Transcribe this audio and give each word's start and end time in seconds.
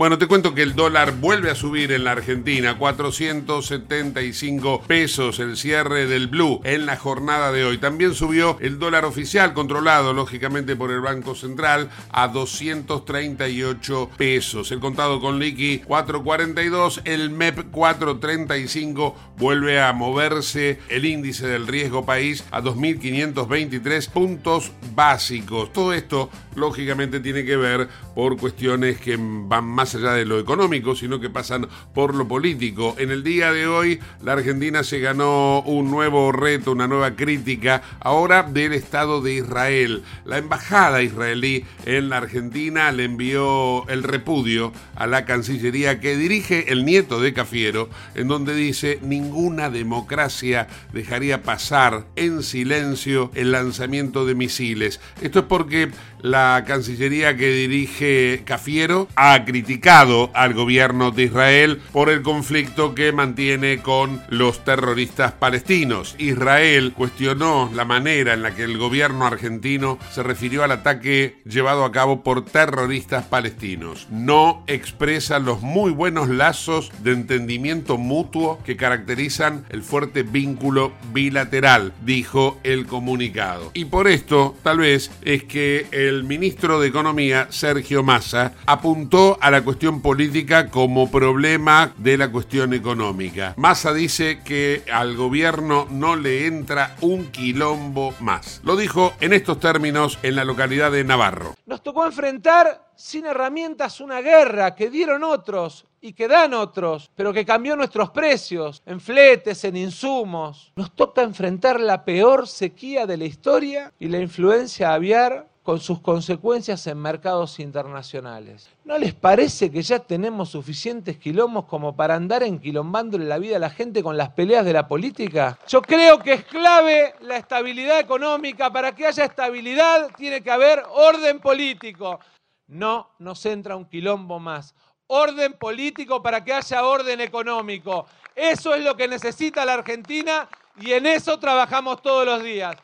Bueno, 0.00 0.16
te 0.16 0.28
cuento 0.28 0.54
que 0.54 0.62
el 0.62 0.74
dólar 0.74 1.16
vuelve 1.20 1.50
a 1.50 1.54
subir 1.54 1.92
en 1.92 2.04
la 2.04 2.12
Argentina, 2.12 2.78
475 2.78 4.80
pesos 4.86 5.38
el 5.40 5.58
cierre 5.58 6.06
del 6.06 6.28
blue 6.28 6.62
en 6.64 6.86
la 6.86 6.96
jornada 6.96 7.52
de 7.52 7.66
hoy. 7.66 7.76
También 7.76 8.14
subió 8.14 8.56
el 8.60 8.78
dólar 8.78 9.04
oficial, 9.04 9.52
controlado 9.52 10.14
lógicamente 10.14 10.74
por 10.74 10.90
el 10.90 11.02
Banco 11.02 11.34
Central, 11.34 11.90
a 12.12 12.28
238 12.28 14.10
pesos. 14.16 14.72
El 14.72 14.80
contado 14.80 15.20
con 15.20 15.38
liqui 15.38 15.80
442, 15.80 17.02
el 17.04 17.28
MEP 17.28 17.70
435 17.70 19.14
vuelve 19.36 19.82
a 19.82 19.92
moverse 19.92 20.78
el 20.88 21.04
índice 21.04 21.46
del 21.46 21.66
riesgo 21.66 22.06
país 22.06 22.42
a 22.52 22.62
2.523 22.62 24.08
puntos 24.08 24.72
básicos. 24.94 25.70
Todo 25.74 25.92
esto 25.92 26.30
lógicamente 26.54 27.20
tiene 27.20 27.44
que 27.44 27.58
ver 27.58 27.86
por 28.14 28.38
cuestiones 28.38 28.98
que 28.98 29.18
van 29.18 29.66
más 29.66 29.89
allá 29.94 30.12
de 30.12 30.24
lo 30.24 30.38
económico, 30.38 30.94
sino 30.94 31.20
que 31.20 31.30
pasan 31.30 31.68
por 31.94 32.14
lo 32.14 32.26
político. 32.28 32.94
En 32.98 33.10
el 33.10 33.22
día 33.22 33.52
de 33.52 33.66
hoy, 33.66 34.00
la 34.22 34.32
Argentina 34.32 34.82
se 34.84 35.00
ganó 35.00 35.62
un 35.62 35.90
nuevo 35.90 36.32
reto, 36.32 36.72
una 36.72 36.86
nueva 36.86 37.16
crítica, 37.16 37.82
ahora 38.00 38.42
del 38.42 38.72
Estado 38.72 39.20
de 39.20 39.34
Israel. 39.34 40.02
La 40.24 40.38
embajada 40.38 41.02
israelí 41.02 41.64
en 41.86 42.08
la 42.08 42.18
Argentina 42.18 42.92
le 42.92 43.04
envió 43.04 43.88
el 43.88 44.02
repudio 44.02 44.72
a 44.94 45.06
la 45.06 45.24
Cancillería 45.24 46.00
que 46.00 46.16
dirige 46.16 46.72
el 46.72 46.84
nieto 46.84 47.20
de 47.20 47.32
Cafiero, 47.32 47.88
en 48.14 48.28
donde 48.28 48.54
dice 48.54 48.98
ninguna 49.02 49.70
democracia 49.70 50.68
dejaría 50.92 51.42
pasar 51.42 52.06
en 52.16 52.42
silencio 52.42 53.30
el 53.34 53.52
lanzamiento 53.52 54.26
de 54.26 54.34
misiles. 54.34 55.00
Esto 55.20 55.40
es 55.40 55.44
porque 55.46 55.90
la 56.22 56.64
Cancillería 56.66 57.36
que 57.36 57.50
dirige 57.52 58.42
Cafiero 58.44 59.08
ha 59.16 59.44
criticado 59.44 60.30
al 60.34 60.54
gobierno 60.54 61.10
de 61.10 61.24
Israel 61.24 61.80
por 61.92 62.10
el 62.10 62.22
conflicto 62.22 62.94
que 62.94 63.12
mantiene 63.12 63.78
con 63.78 64.22
los 64.28 64.64
terroristas 64.64 65.32
palestinos. 65.32 66.14
Israel 66.18 66.92
cuestionó 66.96 67.70
la 67.74 67.84
manera 67.84 68.34
en 68.34 68.42
la 68.42 68.54
que 68.54 68.64
el 68.64 68.78
gobierno 68.78 69.26
argentino 69.26 69.98
se 70.10 70.22
refirió 70.22 70.64
al 70.64 70.72
ataque 70.72 71.40
llevado 71.44 71.84
a 71.84 71.92
cabo 71.92 72.22
por 72.22 72.44
terroristas 72.44 73.24
palestinos. 73.24 74.06
No 74.10 74.64
expresa 74.66 75.38
los 75.38 75.62
muy 75.62 75.90
buenos 75.90 76.28
lazos 76.28 76.90
de 77.02 77.12
entendimiento 77.12 77.98
mutuo 77.98 78.60
que 78.64 78.76
caracterizan 78.76 79.64
el 79.70 79.82
fuerte 79.82 80.22
vínculo 80.22 80.92
bilateral, 81.12 81.92
dijo 82.04 82.58
el 82.64 82.86
comunicado. 82.86 83.70
Y 83.74 83.86
por 83.86 84.08
esto, 84.08 84.56
tal 84.62 84.78
vez, 84.78 85.10
es 85.22 85.44
que 85.44 85.86
el 85.90 86.09
ministro 86.24 86.80
de 86.80 86.88
Economía, 86.88 87.46
Sergio 87.50 88.02
Massa, 88.02 88.52
apuntó 88.66 89.38
a 89.40 89.50
la 89.50 89.62
cuestión 89.62 90.02
política 90.02 90.68
como 90.68 91.10
problema 91.10 91.92
de 91.96 92.18
la 92.18 92.30
cuestión 92.30 92.74
económica. 92.74 93.54
Massa 93.56 93.92
dice 93.92 94.40
que 94.44 94.82
al 94.92 95.16
gobierno 95.16 95.86
no 95.90 96.16
le 96.16 96.46
entra 96.46 96.96
un 97.00 97.26
quilombo 97.26 98.14
más. 98.20 98.60
Lo 98.64 98.76
dijo 98.76 99.14
en 99.20 99.32
estos 99.32 99.60
términos 99.60 100.18
en 100.22 100.36
la 100.36 100.44
localidad 100.44 100.92
de 100.92 101.04
Navarro. 101.04 101.54
Nos 101.66 101.82
tocó 101.82 102.04
enfrentar 102.04 102.90
sin 102.96 103.24
herramientas 103.24 104.00
una 104.00 104.20
guerra 104.20 104.74
que 104.74 104.90
dieron 104.90 105.24
otros 105.24 105.86
y 106.02 106.12
que 106.12 106.28
dan 106.28 106.54
otros, 106.54 107.10
pero 107.14 107.32
que 107.32 107.44
cambió 107.44 107.76
nuestros 107.76 108.10
precios 108.10 108.82
en 108.86 109.00
fletes, 109.00 109.64
en 109.64 109.76
insumos. 109.76 110.72
Nos 110.76 110.94
toca 110.94 111.22
enfrentar 111.22 111.78
la 111.78 112.04
peor 112.04 112.48
sequía 112.48 113.06
de 113.06 113.16
la 113.16 113.24
historia 113.24 113.92
y 113.98 114.08
la 114.08 114.18
influencia 114.18 114.94
aviar 114.94 115.49
con 115.62 115.78
sus 115.78 116.00
consecuencias 116.00 116.86
en 116.86 116.98
mercados 116.98 117.60
internacionales. 117.60 118.70
¿No 118.84 118.96
les 118.98 119.14
parece 119.14 119.70
que 119.70 119.82
ya 119.82 119.98
tenemos 119.98 120.50
suficientes 120.50 121.18
quilombos 121.18 121.66
como 121.66 121.94
para 121.94 122.14
andar 122.14 122.42
enquilombándole 122.42 123.26
la 123.26 123.38
vida 123.38 123.56
a 123.56 123.60
la 123.60 123.70
gente 123.70 124.02
con 124.02 124.16
las 124.16 124.30
peleas 124.30 124.64
de 124.64 124.72
la 124.72 124.88
política? 124.88 125.58
Yo 125.68 125.82
creo 125.82 126.18
que 126.18 126.32
es 126.32 126.44
clave 126.44 127.14
la 127.20 127.36
estabilidad 127.36 128.00
económica. 128.00 128.72
Para 128.72 128.94
que 128.94 129.06
haya 129.06 129.24
estabilidad 129.24 130.10
tiene 130.16 130.42
que 130.42 130.50
haber 130.50 130.82
orden 130.90 131.40
político. 131.40 132.18
No 132.66 133.10
nos 133.18 133.44
entra 133.44 133.76
un 133.76 133.84
quilombo 133.84 134.38
más. 134.38 134.74
Orden 135.08 135.54
político 135.54 136.22
para 136.22 136.42
que 136.42 136.54
haya 136.54 136.84
orden 136.84 137.20
económico. 137.20 138.06
Eso 138.34 138.74
es 138.74 138.82
lo 138.82 138.96
que 138.96 139.08
necesita 139.08 139.64
la 139.64 139.74
Argentina 139.74 140.48
y 140.80 140.92
en 140.92 141.04
eso 141.04 141.38
trabajamos 141.38 142.00
todos 142.00 142.24
los 142.24 142.42
días. 142.42 142.76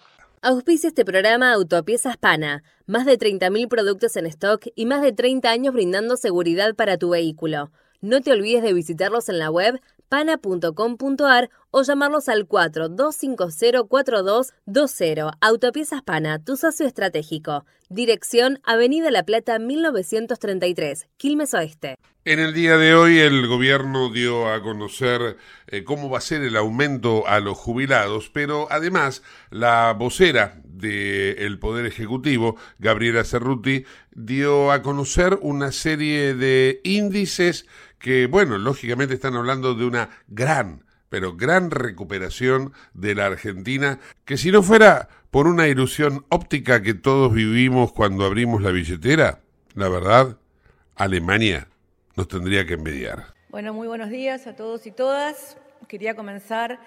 Auspicia 0.48 0.86
este 0.86 1.04
programa 1.04 1.52
Autopiezas 1.54 2.16
Pana, 2.16 2.62
más 2.86 3.04
de 3.04 3.18
30.000 3.18 3.66
productos 3.66 4.14
en 4.14 4.26
stock 4.26 4.64
y 4.76 4.86
más 4.86 5.02
de 5.02 5.10
30 5.10 5.50
años 5.50 5.74
brindando 5.74 6.16
seguridad 6.16 6.76
para 6.76 6.98
tu 6.98 7.10
vehículo. 7.10 7.72
No 8.00 8.20
te 8.20 8.30
olvides 8.30 8.62
de 8.62 8.72
visitarlos 8.72 9.28
en 9.28 9.40
la 9.40 9.50
web 9.50 9.80
pana.com.ar 10.08 11.50
o 11.70 11.82
llamarlos 11.82 12.28
al 12.28 12.48
42504220. 12.48 15.36
Autopiezas 15.40 16.02
Pana, 16.02 16.42
tu 16.42 16.56
socio 16.56 16.86
estratégico. 16.86 17.64
Dirección 17.88 18.60
Avenida 18.64 19.10
La 19.10 19.24
Plata 19.24 19.58
1933, 19.58 21.08
Quilmes 21.16 21.54
Oeste. 21.54 21.96
En 22.24 22.38
el 22.40 22.54
día 22.54 22.76
de 22.76 22.96
hoy 22.96 23.20
el 23.20 23.46
gobierno 23.46 24.10
dio 24.10 24.52
a 24.52 24.60
conocer 24.60 25.36
eh, 25.68 25.84
cómo 25.84 26.10
va 26.10 26.18
a 26.18 26.22
ser 26.22 26.42
el 26.42 26.56
aumento 26.56 27.28
a 27.28 27.38
los 27.38 27.56
jubilados, 27.56 28.28
pero 28.30 28.66
además 28.68 29.22
la 29.50 29.92
vocera 29.92 30.60
del 30.64 31.60
Poder 31.60 31.86
Ejecutivo, 31.86 32.56
Gabriela 32.80 33.22
Cerruti, 33.22 33.84
dio 34.10 34.72
a 34.72 34.82
conocer 34.82 35.38
una 35.40 35.70
serie 35.70 36.34
de 36.34 36.80
índices 36.82 37.66
que, 38.06 38.28
bueno, 38.28 38.56
lógicamente 38.56 39.14
están 39.14 39.34
hablando 39.34 39.74
de 39.74 39.84
una 39.84 40.10
gran, 40.28 40.84
pero 41.08 41.36
gran 41.36 41.72
recuperación 41.72 42.72
de 42.94 43.16
la 43.16 43.26
Argentina, 43.26 43.98
que 44.24 44.36
si 44.36 44.52
no 44.52 44.62
fuera 44.62 45.08
por 45.32 45.48
una 45.48 45.66
ilusión 45.66 46.24
óptica 46.28 46.82
que 46.82 46.94
todos 46.94 47.32
vivimos 47.32 47.90
cuando 47.92 48.24
abrimos 48.24 48.62
la 48.62 48.70
billetera, 48.70 49.40
la 49.74 49.88
verdad, 49.88 50.38
Alemania 50.94 51.66
nos 52.14 52.28
tendría 52.28 52.64
que 52.64 52.74
envidiar. 52.74 53.34
Bueno, 53.48 53.74
muy 53.74 53.88
buenos 53.88 54.10
días 54.10 54.46
a 54.46 54.54
todos 54.54 54.86
y 54.86 54.92
todas. 54.92 55.58
Quería 55.88 56.14
comenzar 56.14 56.78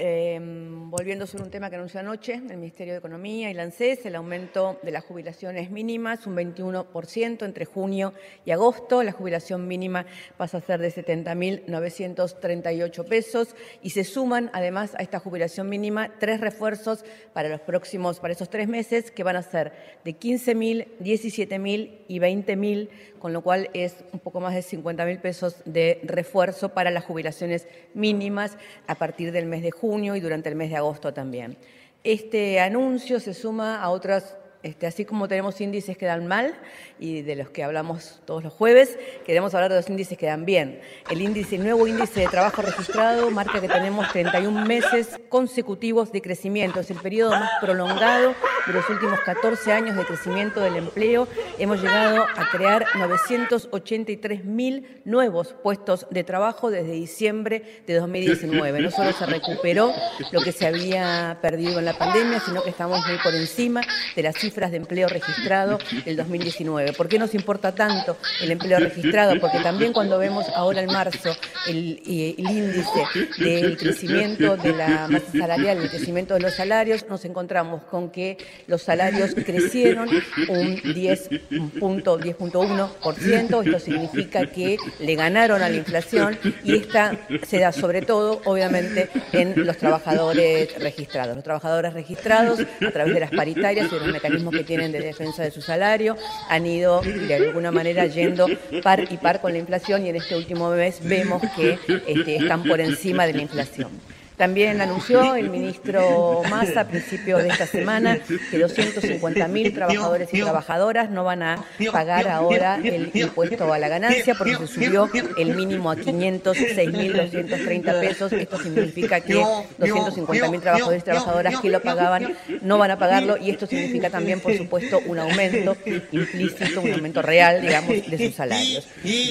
Eh, 0.00 0.38
volviendo 0.40 1.26
sobre 1.26 1.42
un 1.42 1.50
tema 1.50 1.68
que 1.68 1.74
anunció 1.74 1.98
anoche 1.98 2.34
el 2.34 2.56
Ministerio 2.56 2.92
de 2.92 3.00
Economía 3.00 3.50
y 3.50 3.54
la 3.54 3.68
el 3.78 4.14
aumento 4.14 4.78
de 4.84 4.92
las 4.92 5.02
jubilaciones 5.02 5.72
mínimas, 5.72 6.24
un 6.28 6.36
21% 6.36 7.44
entre 7.44 7.64
junio 7.64 8.14
y 8.44 8.52
agosto. 8.52 9.02
La 9.02 9.10
jubilación 9.10 9.66
mínima 9.66 10.06
pasa 10.36 10.58
a 10.58 10.60
ser 10.60 10.78
de 10.78 10.94
70.938 10.94 13.08
pesos 13.08 13.56
y 13.82 13.90
se 13.90 14.04
suman 14.04 14.50
además 14.52 14.94
a 14.94 15.02
esta 15.02 15.18
jubilación 15.18 15.68
mínima 15.68 16.12
tres 16.20 16.40
refuerzos 16.40 17.04
para 17.32 17.48
los 17.48 17.62
próximos, 17.62 18.20
para 18.20 18.34
esos 18.34 18.50
tres 18.50 18.68
meses, 18.68 19.10
que 19.10 19.24
van 19.24 19.34
a 19.34 19.42
ser 19.42 19.72
de 20.04 20.16
15.000, 20.16 20.86
17.000 21.00 22.02
y 22.06 22.20
20.000, 22.20 22.88
con 23.18 23.32
lo 23.32 23.42
cual 23.42 23.68
es 23.74 23.96
un 24.12 24.20
poco 24.20 24.38
más 24.38 24.54
de 24.54 24.60
50.000 24.60 25.20
pesos 25.20 25.56
de 25.64 25.98
refuerzo 26.04 26.68
para 26.68 26.92
las 26.92 27.04
jubilaciones 27.04 27.66
mínimas 27.94 28.56
a 28.86 28.94
partir 28.94 29.32
del 29.32 29.46
mes 29.46 29.62
de 29.62 29.72
junio 29.72 29.87
junio 29.88 30.16
y 30.16 30.20
durante 30.20 30.50
el 30.50 30.54
mes 30.54 30.68
de 30.68 30.76
agosto 30.76 31.14
también. 31.14 31.56
Este 32.04 32.60
anuncio 32.60 33.20
se 33.20 33.32
suma 33.32 33.80
a 33.82 33.88
otras 33.88 34.36
este, 34.62 34.86
así 34.88 35.04
como 35.04 35.28
tenemos 35.28 35.60
índices 35.60 35.96
que 35.96 36.06
dan 36.06 36.26
mal 36.26 36.54
y 36.98 37.22
de 37.22 37.36
los 37.36 37.50
que 37.50 37.62
hablamos 37.62 38.20
todos 38.24 38.42
los 38.42 38.52
jueves, 38.52 38.98
queremos 39.24 39.54
hablar 39.54 39.70
de 39.70 39.76
los 39.76 39.88
índices 39.88 40.18
que 40.18 40.26
dan 40.26 40.44
bien. 40.44 40.80
El 41.10 41.22
índice, 41.22 41.56
el 41.56 41.62
nuevo 41.62 41.86
índice 41.86 42.20
de 42.20 42.26
trabajo 42.26 42.62
registrado 42.62 43.30
marca 43.30 43.60
que 43.60 43.68
tenemos 43.68 44.10
31 44.10 44.66
meses 44.66 45.20
consecutivos 45.28 46.10
de 46.10 46.22
crecimiento. 46.22 46.80
Es 46.80 46.90
el 46.90 46.96
periodo 46.96 47.30
más 47.30 47.50
prolongado 47.60 48.34
de 48.66 48.72
los 48.72 48.88
últimos 48.90 49.20
14 49.20 49.72
años 49.72 49.96
de 49.96 50.04
crecimiento 50.04 50.60
del 50.60 50.76
empleo. 50.76 51.28
Hemos 51.58 51.80
llegado 51.80 52.22
a 52.22 52.50
crear 52.50 52.84
983 52.96 54.44
mil 54.44 55.00
nuevos 55.04 55.54
puestos 55.62 56.06
de 56.10 56.24
trabajo 56.24 56.70
desde 56.70 56.92
diciembre 56.92 57.82
de 57.86 57.94
2019. 57.94 58.80
No 58.80 58.90
solo 58.90 59.12
se 59.12 59.24
recuperó 59.26 59.92
lo 60.32 60.40
que 60.40 60.50
se 60.50 60.66
había 60.66 61.38
perdido 61.40 61.78
en 61.78 61.84
la 61.84 61.96
pandemia, 61.96 62.40
sino 62.40 62.62
que 62.62 62.70
estamos 62.70 63.06
muy 63.06 63.18
por 63.18 63.34
encima 63.34 63.82
de 64.16 64.22
las 64.22 64.47
cifras 64.48 64.70
de 64.70 64.78
empleo 64.78 65.08
registrado 65.08 65.78
del 66.06 66.16
2019. 66.16 66.94
¿Por 66.94 67.06
qué 67.06 67.18
nos 67.18 67.34
importa 67.34 67.74
tanto 67.74 68.16
el 68.40 68.50
empleo 68.50 68.78
registrado? 68.78 69.38
Porque 69.38 69.58
también 69.58 69.92
cuando 69.92 70.18
vemos 70.18 70.46
ahora 70.54 70.80
en 70.80 70.86
marzo 70.86 71.36
el, 71.66 72.00
índice 72.06 73.04
del 73.38 73.76
crecimiento 73.76 74.56
de 74.56 74.72
la 74.72 75.06
masa 75.08 75.30
salarial, 75.38 75.82
el 75.82 75.90
crecimiento 75.90 76.32
de 76.32 76.40
los 76.40 76.54
salarios, 76.54 77.04
nos 77.10 77.26
encontramos 77.26 77.82
con 77.84 78.10
que 78.10 78.38
los 78.66 78.80
salarios 78.80 79.34
crecieron 79.34 80.08
un 80.48 80.78
10.1%. 80.78 83.66
Esto 83.66 83.80
significa 83.80 84.46
que 84.46 84.78
le 84.98 85.14
ganaron 85.14 85.60
a 85.60 85.68
la 85.68 85.76
inflación 85.76 86.38
y 86.64 86.76
esta 86.76 87.18
se 87.46 87.58
da 87.58 87.72
sobre 87.72 88.00
todo, 88.00 88.40
obviamente, 88.46 89.10
en 89.32 89.66
los 89.66 89.76
trabajadores 89.76 90.74
registrados. 90.78 91.36
Los 91.36 91.44
trabajadores 91.44 91.92
registrados, 91.92 92.60
a 92.60 92.90
través 92.90 93.12
de 93.12 93.20
las 93.20 93.30
paritarias 93.30 93.88
y 93.90 93.94
de 93.94 94.00
los 94.00 94.08
mecanismos 94.08 94.37
que 94.50 94.64
tienen 94.64 94.92
de 94.92 95.00
defensa 95.00 95.42
de 95.42 95.50
su 95.50 95.60
salario, 95.60 96.16
han 96.48 96.66
ido 96.66 97.00
de 97.02 97.34
alguna 97.34 97.70
manera 97.70 98.06
yendo 98.06 98.46
par 98.82 99.06
y 99.10 99.16
par 99.16 99.40
con 99.40 99.52
la 99.52 99.58
inflación 99.58 100.04
y 100.04 100.08
en 100.08 100.16
este 100.16 100.36
último 100.36 100.70
mes 100.70 101.00
vemos 101.02 101.42
que 101.56 101.78
este, 102.06 102.36
están 102.36 102.62
por 102.62 102.80
encima 102.80 103.26
de 103.26 103.34
la 103.34 103.42
inflación. 103.42 103.90
También 104.38 104.80
anunció 104.80 105.34
el 105.34 105.50
ministro 105.50 106.42
Massa 106.48 106.82
a 106.82 106.86
principios 106.86 107.42
de 107.42 107.48
esta 107.48 107.66
semana 107.66 108.18
que 108.18 108.56
250.000 108.56 109.74
trabajadores 109.74 110.28
y 110.32 110.40
trabajadoras 110.40 111.10
no 111.10 111.24
van 111.24 111.42
a 111.42 111.64
pagar 111.90 112.28
ahora 112.28 112.78
el 112.82 113.10
impuesto 113.14 113.72
a 113.72 113.78
la 113.80 113.88
ganancia 113.88 114.36
porque 114.36 114.54
se 114.54 114.68
subió 114.68 115.10
el 115.36 115.56
mínimo 115.56 115.90
a 115.90 115.96
506.230 115.96 118.00
pesos. 118.00 118.32
Esto 118.32 118.62
significa 118.62 119.20
que 119.20 119.34
250.000 119.34 120.60
trabajadores 120.60 121.02
y 121.02 121.04
trabajadoras 121.04 121.60
que 121.60 121.70
lo 121.70 121.82
pagaban 121.82 122.36
no 122.62 122.78
van 122.78 122.92
a 122.92 122.98
pagarlo 122.98 123.38
y 123.38 123.50
esto 123.50 123.66
significa 123.66 124.08
también, 124.08 124.38
por 124.38 124.56
supuesto, 124.56 125.00
un 125.06 125.18
aumento 125.18 125.76
implícito, 126.12 126.80
un 126.80 126.92
aumento 126.92 127.22
real, 127.22 127.60
digamos, 127.60 128.08
de 128.08 128.18
sus 128.18 128.36
salarios. 128.36 128.86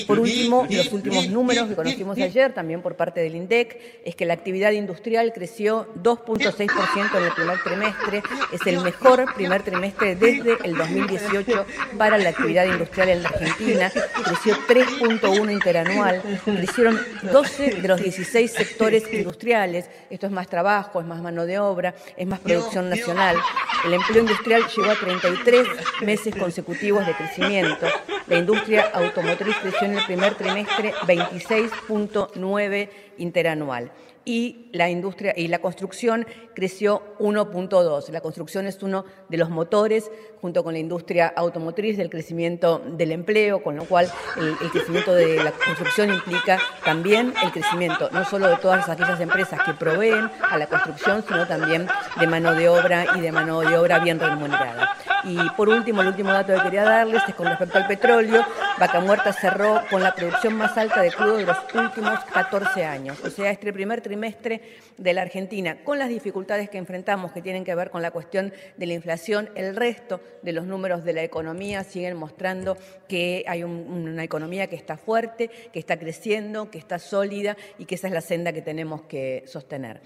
Por 0.06 0.20
último, 0.20 0.68
los 0.70 0.92
últimos 0.92 1.30
números 1.30 1.70
que 1.70 1.76
conocimos 1.76 2.18
ayer, 2.18 2.52
también 2.52 2.82
por 2.82 2.98
parte 2.98 3.22
del 3.22 3.36
INDEC, 3.36 4.02
es 4.04 4.14
que 4.14 4.26
la 4.26 4.34
actividad 4.34 4.72
industrial 4.72 4.97
industrial 4.98 5.32
creció 5.32 5.88
2.6% 6.02 7.18
en 7.18 7.24
el 7.24 7.32
primer 7.32 7.64
trimestre. 7.64 8.24
Es 8.52 8.66
el 8.66 8.80
mejor 8.82 9.32
primer 9.36 9.62
trimestre 9.62 10.16
desde 10.16 10.58
el 10.64 10.76
2018 10.76 11.66
para 12.00 12.18
la 12.18 12.30
actividad 12.30 12.66
industrial 12.66 13.10
en 13.10 13.24
la 13.24 13.30
Argentina. 13.30 13.92
Creció 13.92 14.56
3.1 14.68 15.52
interanual. 15.52 16.22
Crecieron 16.44 17.00
12 17.32 17.76
de 17.82 17.88
los 17.88 18.02
16 18.02 18.52
sectores 18.52 19.04
industriales. 19.14 19.88
Esto 20.10 20.26
es 20.26 20.32
más 20.32 20.48
trabajo, 20.48 21.00
es 21.00 21.06
más 21.06 21.22
mano 21.22 21.46
de 21.46 21.60
obra, 21.60 21.94
es 22.16 22.26
más 22.26 22.40
producción 22.40 22.90
nacional. 22.90 23.38
El 23.86 23.94
empleo 23.94 24.22
industrial 24.22 24.64
llegó 24.76 24.90
a 24.90 24.96
33 24.96 25.68
meses 26.02 26.36
consecutivos 26.36 27.06
de 27.06 27.14
crecimiento. 27.14 27.86
La 28.26 28.38
industria 28.38 28.90
automotriz 28.94 29.56
creció 29.58 29.88
en 29.88 29.98
el 30.00 30.06
primer 30.06 30.34
trimestre 30.34 30.92
26.9 31.06 32.90
interanual 33.20 33.92
y 34.28 34.68
la 34.74 34.90
industria 34.90 35.34
y 35.38 35.48
la 35.48 35.60
construcción 35.60 36.28
creció 36.54 37.02
1.2. 37.20 38.10
La 38.10 38.20
construcción 38.20 38.68
es 38.68 38.84
uno 38.84 39.06
de 39.30 39.38
los 39.38 39.50
motores, 39.50 40.12
junto 40.42 40.66
con 40.66 40.74
la 40.74 40.80
industria 40.80 41.32
automotriz, 41.34 41.96
del 41.96 42.10
crecimiento 42.10 42.80
del 42.80 43.14
empleo, 43.14 43.64
con 43.64 43.78
lo 43.78 43.86
cual 43.86 44.12
el, 44.36 44.70
crecimiento 44.70 45.14
de 45.14 45.42
la 45.42 45.54
construcción 45.54 46.14
implica 46.14 46.60
también 46.84 47.34
el 47.42 47.52
crecimiento 47.54 48.10
no 48.12 48.26
solo 48.26 48.50
de 48.50 48.58
todas 48.58 48.90
aquellas 48.90 49.22
empresas 49.22 49.62
que 49.64 49.74
proveen 49.74 50.30
a 50.42 50.58
la 50.58 50.68
construcción, 50.68 51.24
sino 51.26 51.48
también 51.48 51.88
de 52.20 52.28
mano 52.28 52.54
de 52.54 52.68
obra 52.68 53.06
y 53.16 53.22
de 53.22 53.32
mano 53.32 53.62
de 53.62 53.78
obra 53.78 54.00
bien 54.00 54.20
remunerada. 54.20 54.98
Y 55.24 55.38
por 55.52 55.70
último, 55.70 56.02
el 56.02 56.10
último 56.10 56.34
dato 56.34 56.54
que 56.54 56.62
quería 56.64 56.84
darles 56.84 57.24
es 57.28 57.34
con 57.34 57.48
respecto 57.48 57.78
al 57.78 57.88
petróleo. 57.88 58.46
Vaca 58.78 59.00
Muerta 59.00 59.34
cerró 59.34 59.82
con 59.90 60.04
la 60.04 60.14
producción 60.14 60.56
más 60.56 60.78
alta 60.78 61.02
de 61.02 61.12
crudo 61.12 61.38
de 61.38 61.46
los 61.46 61.58
últimos 61.74 62.20
14 62.34 62.86
años. 62.86 63.18
O 63.24 63.30
sea, 63.30 63.52
este 63.52 63.74
primer 63.74 64.02
trimestre 64.02 64.17
de 64.20 65.14
la 65.14 65.22
Argentina, 65.22 65.84
con 65.84 66.00
las 66.00 66.10
dificultades 66.10 66.70
que 66.70 66.78
enfrentamos 66.78 67.32
que 67.32 67.42
tienen 67.42 67.64
que 67.64 67.76
ver 67.76 67.90
con 67.90 68.02
la 68.02 68.12
cuestión 68.12 68.54
de 68.78 68.86
la 68.86 68.94
inflación, 68.94 69.50
el 69.56 69.76
resto 69.76 70.22
de 70.42 70.54
los 70.54 70.66
números 70.66 71.04
de 71.04 71.14
la 71.14 71.24
economía 71.24 71.84
siguen 71.84 72.18
mostrando 72.18 72.78
que 73.08 73.44
hay 73.48 73.64
una 73.64 74.24
economía 74.24 74.68
que 74.68 74.76
está 74.76 74.98
fuerte, 74.98 75.50
que 75.72 75.80
está 75.80 75.98
creciendo, 75.98 76.70
que 76.72 76.78
está 76.78 77.00
sólida 77.00 77.58
y 77.78 77.86
que 77.86 77.96
esa 77.96 78.08
es 78.08 78.14
la 78.14 78.22
senda 78.22 78.54
que 78.54 78.62
tenemos 78.62 79.04
que 79.04 79.44
sostener. 79.48 80.02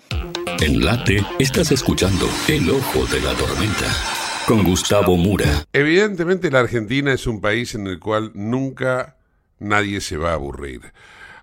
En 0.62 0.84
Late 0.84 1.24
estás 1.40 1.72
escuchando 1.72 2.28
El 2.48 2.70
Ojo 2.70 3.06
de 3.08 3.22
la 3.22 3.34
Tormenta 3.34 3.88
con 4.48 4.64
Gustavo 4.64 5.18
Mura. 5.18 5.66
Evidentemente 5.72 6.52
la 6.52 6.60
Argentina 6.60 7.14
es 7.14 7.28
un 7.28 7.42
país 7.42 7.76
en 7.76 7.88
el 7.88 8.00
cual 8.00 8.32
nunca 8.34 9.18
nadie 9.60 10.02
se 10.02 10.18
va 10.18 10.32
a 10.32 10.34
aburrir. 10.34 10.82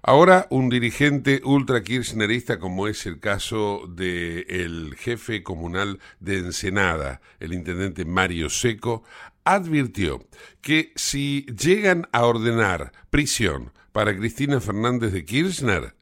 Ahora 0.03 0.47
un 0.51 0.69
dirigente 0.69 1.41
ultra 1.45 1.83
kirchnerista 1.83 2.59
como 2.59 2.87
es 2.87 3.05
el 3.07 3.19
caso 3.19 3.83
del 3.89 4.95
jefe 4.97 5.43
comunal 5.43 5.99
de 6.21 6.39
Ensenada, 6.39 7.21
el 7.41 7.53
intendente 7.53 8.05
Mario 8.05 8.49
Seco, 8.49 9.03
advirtió 9.45 10.25
que 10.61 10.93
si 10.95 11.47
llegan 11.47 12.09
a 12.13 12.27
ordenar 12.27 12.93
prisión 13.11 13.73
para 13.93 14.17
Cristina 14.17 14.61
Fernández 14.61 15.13
de 15.13 15.25
Kirchner, 15.25 15.95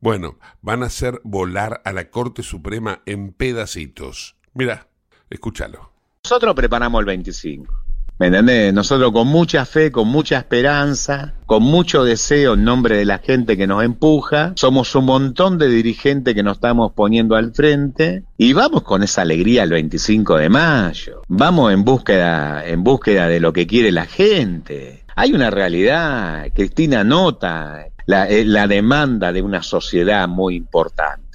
bueno, 0.00 0.38
van 0.62 0.82
a 0.82 0.86
hacer 0.86 1.20
volar 1.24 1.82
a 1.84 1.92
la 1.92 2.08
Corte 2.08 2.42
Suprema 2.42 3.02
en 3.04 3.32
pedacitos. 3.32 4.36
Mira, 4.54 4.88
escúchalo. 5.28 5.92
Nosotros 6.24 6.54
preparamos 6.54 7.00
el 7.00 7.06
25. 7.06 7.79
¿Me 8.20 8.26
entendés? 8.26 8.74
Nosotros 8.74 9.12
con 9.12 9.28
mucha 9.28 9.64
fe, 9.64 9.90
con 9.90 10.06
mucha 10.06 10.36
esperanza, 10.36 11.32
con 11.46 11.62
mucho 11.62 12.04
deseo 12.04 12.52
en 12.52 12.64
nombre 12.64 12.98
de 12.98 13.06
la 13.06 13.16
gente 13.16 13.56
que 13.56 13.66
nos 13.66 13.82
empuja, 13.82 14.52
somos 14.56 14.94
un 14.94 15.06
montón 15.06 15.56
de 15.56 15.68
dirigentes 15.70 16.34
que 16.34 16.42
nos 16.42 16.58
estamos 16.58 16.92
poniendo 16.92 17.34
al 17.34 17.54
frente 17.54 18.24
y 18.36 18.52
vamos 18.52 18.82
con 18.82 19.02
esa 19.02 19.22
alegría 19.22 19.62
el 19.62 19.70
25 19.70 20.36
de 20.36 20.50
mayo. 20.50 21.22
Vamos 21.28 21.72
en 21.72 21.82
búsqueda, 21.82 22.62
en 22.66 22.84
búsqueda 22.84 23.26
de 23.26 23.40
lo 23.40 23.54
que 23.54 23.66
quiere 23.66 23.90
la 23.90 24.04
gente. 24.04 25.02
Hay 25.16 25.32
una 25.32 25.48
realidad, 25.48 26.46
Cristina 26.54 27.02
nota 27.02 27.86
la, 28.04 28.28
eh, 28.28 28.44
la 28.44 28.66
demanda 28.66 29.32
de 29.32 29.40
una 29.40 29.62
sociedad 29.62 30.28
muy 30.28 30.56
importante. 30.56 31.29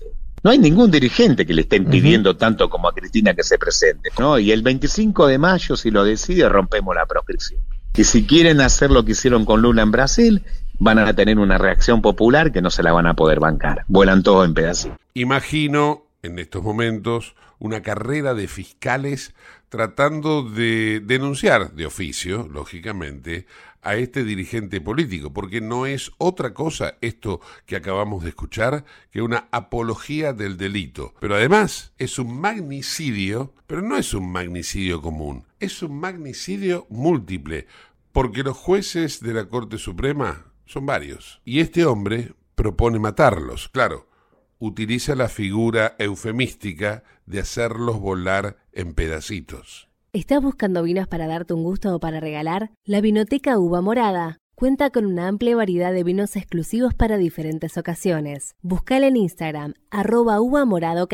No 0.45 0.51
hay 0.51 0.59
ningún 0.59 0.91
dirigente 0.91 1.43
que 1.43 1.55
le 1.55 1.63
esté 1.63 1.81
pidiendo 1.81 2.37
tanto 2.37 2.69
como 2.69 2.87
a 2.87 2.93
Cristina 2.93 3.33
que 3.33 3.41
se 3.41 3.57
presente, 3.57 4.11
¿no? 4.19 4.37
Y 4.37 4.51
el 4.51 4.61
25 4.61 5.25
de 5.25 5.39
mayo, 5.39 5.75
si 5.75 5.89
lo 5.89 6.03
decide, 6.03 6.47
rompemos 6.47 6.95
la 6.95 7.07
proscripción. 7.07 7.61
Y 7.95 8.03
si 8.03 8.27
quieren 8.27 8.61
hacer 8.61 8.91
lo 8.91 9.03
que 9.03 9.13
hicieron 9.13 9.43
con 9.43 9.63
Lula 9.63 9.81
en 9.81 9.89
Brasil, 9.89 10.43
van 10.77 10.99
a 10.99 11.15
tener 11.15 11.39
una 11.39 11.57
reacción 11.57 12.03
popular 12.03 12.51
que 12.51 12.61
no 12.61 12.69
se 12.69 12.83
la 12.83 12.91
van 12.91 13.07
a 13.07 13.15
poder 13.15 13.39
bancar. 13.39 13.85
Vuelan 13.87 14.21
todos 14.21 14.45
en 14.45 14.53
pedacitos. 14.53 14.99
Imagino 15.15 16.03
en 16.21 16.37
estos 16.37 16.61
momentos 16.61 17.33
una 17.57 17.81
carrera 17.81 18.35
de 18.35 18.47
fiscales 18.47 19.33
tratando 19.69 20.43
de 20.43 21.01
denunciar 21.03 21.71
de 21.71 21.87
oficio, 21.87 22.47
lógicamente, 22.53 23.47
a 23.85 23.95
este 23.95 24.23
dirigente 24.25 24.81
político, 24.81 25.31
porque 25.31 25.61
no 25.61 25.85
es 25.85 26.11
otra 26.17 26.53
cosa 26.53 26.97
esto 27.01 27.39
que 27.65 27.75
acabamos 27.75 28.23
de 28.23 28.29
escuchar 28.29 28.83
que 29.11 29.21
una 29.21 29.47
apología 29.51 30.33
del 30.33 30.57
delito. 30.57 31.13
Pero 31.21 31.35
además 31.35 31.93
es 31.97 32.19
un 32.19 32.39
magnicidio, 32.41 33.53
pero 33.67 33.81
no 33.81 33.95
es 33.95 34.13
un 34.13 34.31
magnicidio 34.31 35.01
común, 35.01 35.45
es 35.59 35.81
un 35.83 35.99
magnicidio 35.99 36.87
múltiple, 36.89 37.67
porque 38.11 38.43
los 38.43 38.57
jueces 38.57 39.21
de 39.21 39.33
la 39.33 39.47
Corte 39.47 39.77
Suprema 39.77 40.51
son 40.65 40.85
varios. 40.85 41.41
Y 41.45 41.59
este 41.59 41.85
hombre 41.85 42.33
propone 42.55 42.97
matarlos, 42.97 43.69
claro, 43.69 44.09
utiliza 44.57 45.15
la 45.15 45.29
figura 45.29 45.95
eufemística 45.99 47.03
de 47.25 47.39
hacerlos 47.39 47.99
volar 47.99 48.57
en 48.71 48.93
pedacitos. 48.93 49.89
¿Estás 50.15 50.41
buscando 50.41 50.81
vinos 50.81 51.09
para 51.09 51.27
darte 51.27 51.53
un 51.53 51.61
gusto 51.61 51.93
o 51.93 51.99
para 51.99 52.21
regalar? 52.21 52.71
La 52.85 53.01
Vinoteca 53.01 53.59
Uva 53.59 53.81
Morada 53.81 54.37
cuenta 54.55 54.89
con 54.89 55.05
una 55.05 55.27
amplia 55.27 55.57
variedad 55.57 55.91
de 55.91 56.05
vinos 56.05 56.37
exclusivos 56.37 56.93
para 56.93 57.17
diferentes 57.17 57.77
ocasiones. 57.77 58.55
Buscala 58.61 59.07
en 59.07 59.17
Instagram, 59.17 59.73
arroba 59.91 60.39
uva 60.39 60.63
morada. 60.63 61.05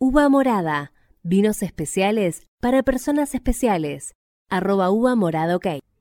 Uva 0.00 0.30
morada, 0.30 0.94
vinos 1.22 1.62
especiales 1.62 2.46
para 2.58 2.82
personas 2.82 3.34
especiales, 3.34 4.14
arroba 4.48 4.90
uva 4.90 5.14
morada. 5.16 5.58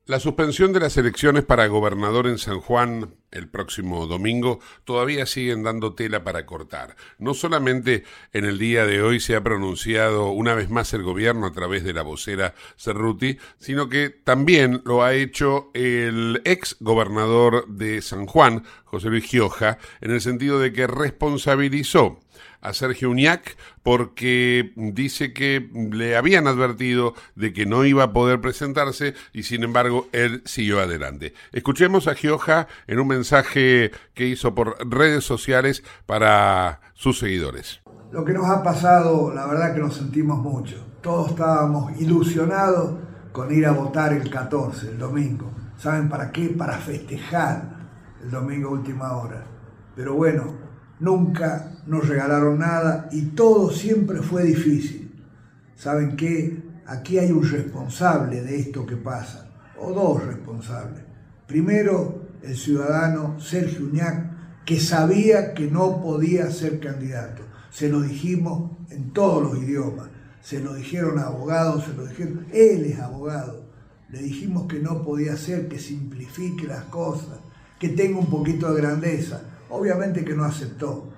La 0.08 0.20
suspensión 0.20 0.72
de 0.72 0.80
las 0.80 0.98
elecciones 0.98 1.46
para 1.46 1.66
gobernador 1.66 2.28
en 2.28 2.38
San 2.38 2.60
Juan 2.60 3.16
el 3.32 3.48
próximo 3.48 4.06
domingo 4.06 4.60
todavía 4.84 5.26
siguen 5.26 5.64
dando 5.64 5.96
tela 5.96 6.24
para 6.24 6.46
cortar. 6.46 6.96
No 7.18 7.34
solamente 7.34 8.04
en 8.32 8.46
el 8.46 8.60
día 8.60 8.86
de 8.86 9.02
hoy 9.02 9.20
se 9.20 9.36
ha 9.36 9.42
pronunciado 9.42 10.30
una 10.30 10.54
vez 10.54 10.70
más 10.70 10.94
el 10.94 11.02
gobierno 11.02 11.48
a 11.48 11.54
través 11.54 11.84
de 11.84 11.94
la 11.94 12.04
vocera 12.04 12.54
Cerruti, 12.78 13.40
sino 13.58 13.90
que 13.90 14.12
también 14.12 14.84
lo 14.86 15.04
ha 15.04 15.16
hecho 15.16 15.72
el 15.74 16.40
ex 16.46 16.78
gobernador 16.82 17.68
de 17.68 18.04
San 18.04 18.28
Juan, 18.28 18.64
José 18.84 19.10
Luis 19.10 19.26
Gioja, 19.26 19.80
en 20.02 20.12
el 20.12 20.22
sentido 20.22 20.60
de 20.60 20.72
que 20.72 20.86
responsabilizó 20.86 22.20
a 22.66 22.74
Sergio 22.74 23.10
Uñac 23.10 23.56
porque 23.84 24.74
dice 24.76 25.34
que 25.34 25.70
le 25.92 26.18
habían 26.18 26.48
advertido 26.48 27.14
de 27.36 27.54
que 27.54 27.66
no 27.66 27.86
iba 27.86 28.04
a 28.04 28.14
poder 28.14 28.42
presentarse 28.42 29.14
y 29.34 29.44
sin 29.44 29.64
embargo 29.64 30.08
él 30.12 30.42
siguió 30.46 30.80
adelante. 30.80 31.34
Escuchemos 31.52 32.08
a 32.08 32.16
Gioja 32.16 32.68
en 32.88 33.00
un 33.00 33.08
mensaje 33.08 33.92
que 34.14 34.28
hizo 34.28 34.56
por 34.56 34.76
redes 34.90 35.24
sociales 35.24 35.84
para 36.06 36.82
sus 36.94 37.20
seguidores. 37.20 37.82
Lo 38.12 38.26
que 38.26 38.34
nos 38.34 38.50
ha 38.50 38.64
pasado, 38.64 39.34
la 39.34 39.46
verdad 39.46 39.74
que 39.74 39.82
nos 39.82 39.96
sentimos 39.96 40.40
mucho. 40.40 40.84
Todos 41.02 41.32
estábamos 41.32 42.00
ilusionados 42.00 42.96
con 43.32 43.54
ir 43.54 43.66
a 43.66 43.72
votar 43.72 44.14
el 44.14 44.30
14, 44.30 44.90
el 44.90 44.98
domingo. 44.98 45.52
¿Saben 45.78 46.10
para 46.10 46.32
qué? 46.32 46.48
Para 46.50 46.78
festejar 46.78 47.76
el 48.24 48.32
domingo 48.32 48.72
última 48.72 49.18
hora. 49.18 49.44
Pero 49.96 50.16
bueno, 50.16 50.65
nunca 51.00 51.72
nos 51.86 52.08
regalaron 52.08 52.60
nada 52.60 53.10
y 53.12 53.22
todo 53.28 53.72
siempre 53.72 54.22
fue 54.22 54.44
difícil. 54.44 55.12
¿Saben 55.76 56.16
qué? 56.16 56.64
Aquí 56.88 57.18
hay 57.18 57.32
un 57.32 57.44
responsable 57.44 58.42
de 58.42 58.60
esto 58.60 58.86
que 58.86 58.96
pasa, 58.96 59.50
o 59.80 59.92
dos 59.92 60.24
responsables. 60.24 61.04
Primero, 61.48 62.28
el 62.44 62.56
ciudadano 62.56 63.40
Sergio 63.40 63.86
Uñac, 63.86 64.64
que 64.66 64.80
sabía 64.80 65.54
que 65.54 65.70
no 65.70 66.02
podía 66.02 66.50
ser 66.52 66.80
candidato. 66.80 67.44
Se 67.72 67.90
lo 67.90 68.02
dijimos 68.02 68.72
en 68.90 69.12
todos 69.12 69.44
los 69.44 69.64
idiomas. 69.64 70.08
Se 70.42 70.60
lo 70.60 70.76
dijeron 70.76 71.20
abogados, 71.20 71.86
se 71.86 71.94
lo 71.94 72.06
dijeron, 72.06 72.46
él 72.54 72.86
es 72.86 73.00
abogado. 73.00 73.66
Le 74.10 74.20
dijimos 74.20 74.68
que 74.68 74.80
no 74.80 75.04
podía 75.04 75.36
ser, 75.36 75.68
que 75.68 75.80
simplifique 75.80 76.68
las 76.68 76.84
cosas, 76.86 77.40
que 77.80 77.90
tenga 77.90 78.20
un 78.20 78.30
poquito 78.30 78.72
de 78.72 78.82
grandeza 78.82 79.42
Obviamente 79.70 80.24
que 80.24 80.36
no 80.36 80.46
aceptó. 80.46 81.12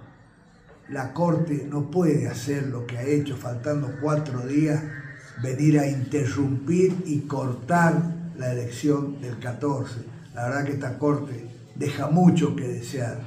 La 0.89 1.13
Corte 1.13 1.67
no 1.69 1.91
puede 1.91 2.27
hacer 2.27 2.67
lo 2.67 2.87
que 2.87 2.97
ha 2.97 3.03
hecho, 3.03 3.35
faltando 3.35 3.91
cuatro 4.01 4.47
días, 4.47 4.81
venir 5.41 5.79
a 5.79 5.87
interrumpir 5.87 7.03
y 7.05 7.21
cortar 7.21 8.01
la 8.37 8.53
elección 8.53 9.19
del 9.19 9.37
14. 9.39 10.05
La 10.33 10.47
verdad 10.47 10.65
que 10.65 10.71
esta 10.73 10.97
Corte 10.97 11.49
deja 11.75 12.07
mucho 12.07 12.55
que 12.55 12.67
desear. 12.67 13.19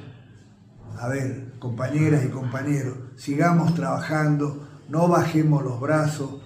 A 0.97 1.07
ver, 1.07 1.53
compañeras 1.59 2.23
y 2.25 2.29
compañeros, 2.29 2.95
sigamos 3.15 3.75
trabajando, 3.75 4.67
no 4.89 5.07
bajemos 5.07 5.63
los 5.63 5.79
brazos, 5.79 6.41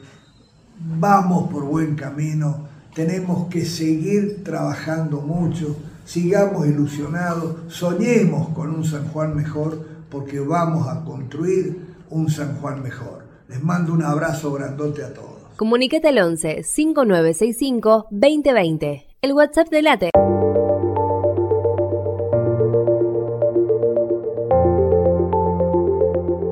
vamos 0.79 1.51
por 1.51 1.63
buen 1.63 1.95
camino, 1.95 2.67
tenemos 2.93 3.47
que 3.49 3.65
seguir 3.65 4.43
trabajando 4.43 5.21
mucho 5.21 5.75
sigamos 6.05 6.67
ilusionados, 6.67 7.55
soñemos 7.67 8.49
con 8.49 8.73
un 8.73 8.85
San 8.85 9.07
Juan 9.09 9.35
mejor, 9.35 9.85
porque 10.09 10.39
vamos 10.39 10.87
a 10.87 11.03
construir 11.03 11.95
un 12.09 12.29
San 12.29 12.55
Juan 12.57 12.81
mejor. 12.81 13.25
Les 13.49 13.61
mando 13.61 13.91
un 13.93 14.03
abrazo 14.03 14.53
grandote 14.53 15.03
a 15.03 15.13
todos. 15.13 15.35
Comunicate 15.57 16.07
al 16.07 16.19
11 16.19 16.63
5965 16.63 18.07
2020, 18.11 19.07
el 19.21 19.33
WhatsApp 19.33 19.69
de 19.69 19.81
Late. 19.81 20.09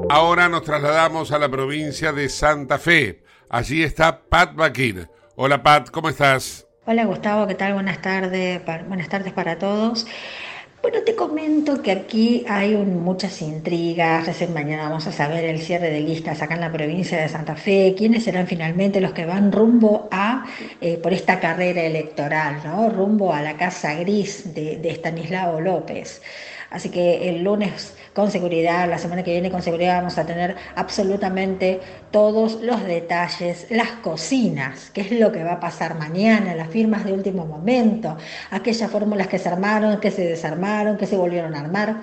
Ahora 0.10 0.48
nos 0.48 0.62
trasladamos 0.64 1.32
a 1.32 1.40
la 1.40 1.50
provincia 1.50 2.14
de 2.14 2.30
Santa 2.30 2.78
Fe. 2.78 3.24
Allí 3.50 3.84
está 3.84 4.26
Pat 4.30 4.56
Bakir. 4.56 5.10
Hola 5.36 5.64
Pat, 5.64 5.90
¿cómo 5.90 6.10
estás? 6.10 6.68
Hola 6.86 7.06
Gustavo, 7.06 7.48
¿qué 7.48 7.56
tal? 7.56 7.76
Buenas 7.76 8.02
tardes, 8.02 8.62
buenas 8.90 9.08
tardes 9.08 9.32
para 9.32 9.58
todos. 9.58 10.06
Bueno, 10.82 11.00
te 11.06 11.16
comento 11.16 11.82
que 11.82 11.92
aquí 11.94 12.44
hay 12.46 12.76
muchas 12.76 13.42
intrigas. 13.42 14.26
Recién 14.26 14.54
mañana 14.54 14.84
vamos 14.90 15.08
a 15.08 15.14
saber 15.14 15.46
el 15.46 15.60
cierre 15.62 15.90
de 15.92 16.02
listas 16.02 16.42
acá 16.42 16.56
en 16.56 16.60
la 16.60 16.74
provincia 16.74 17.22
de 17.22 17.30
Santa 17.30 17.56
Fe. 17.56 17.96
¿Quiénes 17.98 18.26
serán 18.26 18.48
finalmente 18.48 19.00
los 19.00 19.14
que 19.14 19.26
van 19.26 19.54
rumbo 19.54 20.10
a, 20.12 20.46
eh, 20.82 20.98
por 20.98 21.14
esta 21.14 21.40
carrera 21.40 21.84
electoral, 21.84 22.62
¿no? 22.66 22.90
rumbo 22.90 23.34
a 23.34 23.42
la 23.42 23.56
Casa 23.56 23.94
Gris 23.96 24.54
de, 24.54 24.76
de 24.76 24.90
Stanislao 24.92 25.62
López? 25.62 26.22
Así 26.70 26.90
que 26.90 27.30
el 27.30 27.44
lunes 27.44 27.96
con 28.14 28.30
seguridad, 28.32 28.88
la 28.90 28.98
semana 28.98 29.24
que 29.24 29.32
viene 29.32 29.50
con 29.50 29.62
seguridad 29.62 29.98
vamos 29.98 30.18
a 30.18 30.26
tener 30.26 30.56
absolutamente 30.76 31.80
todos 32.12 32.62
los 32.62 32.84
detalles, 32.84 33.68
las 33.70 33.90
cocinas, 34.04 34.92
qué 34.92 35.02
es 35.02 35.12
lo 35.12 35.32
que 35.32 35.44
va 35.44 35.54
a 35.54 35.60
pasar 35.60 35.96
mañana, 35.98 36.56
las 36.56 36.70
firmas 36.70 37.06
de 37.06 37.14
último 37.14 37.46
momento, 37.46 38.18
aquellas 38.52 38.90
fórmulas 38.92 39.28
que 39.28 39.40
se 39.40 39.50
armaron, 39.50 40.00
que 40.00 40.12
se 40.12 40.26
desarmaron, 40.26 40.98
que 40.98 41.08
se 41.08 41.18
volvieron 41.18 41.56
a 41.56 41.60
armar. 41.62 42.02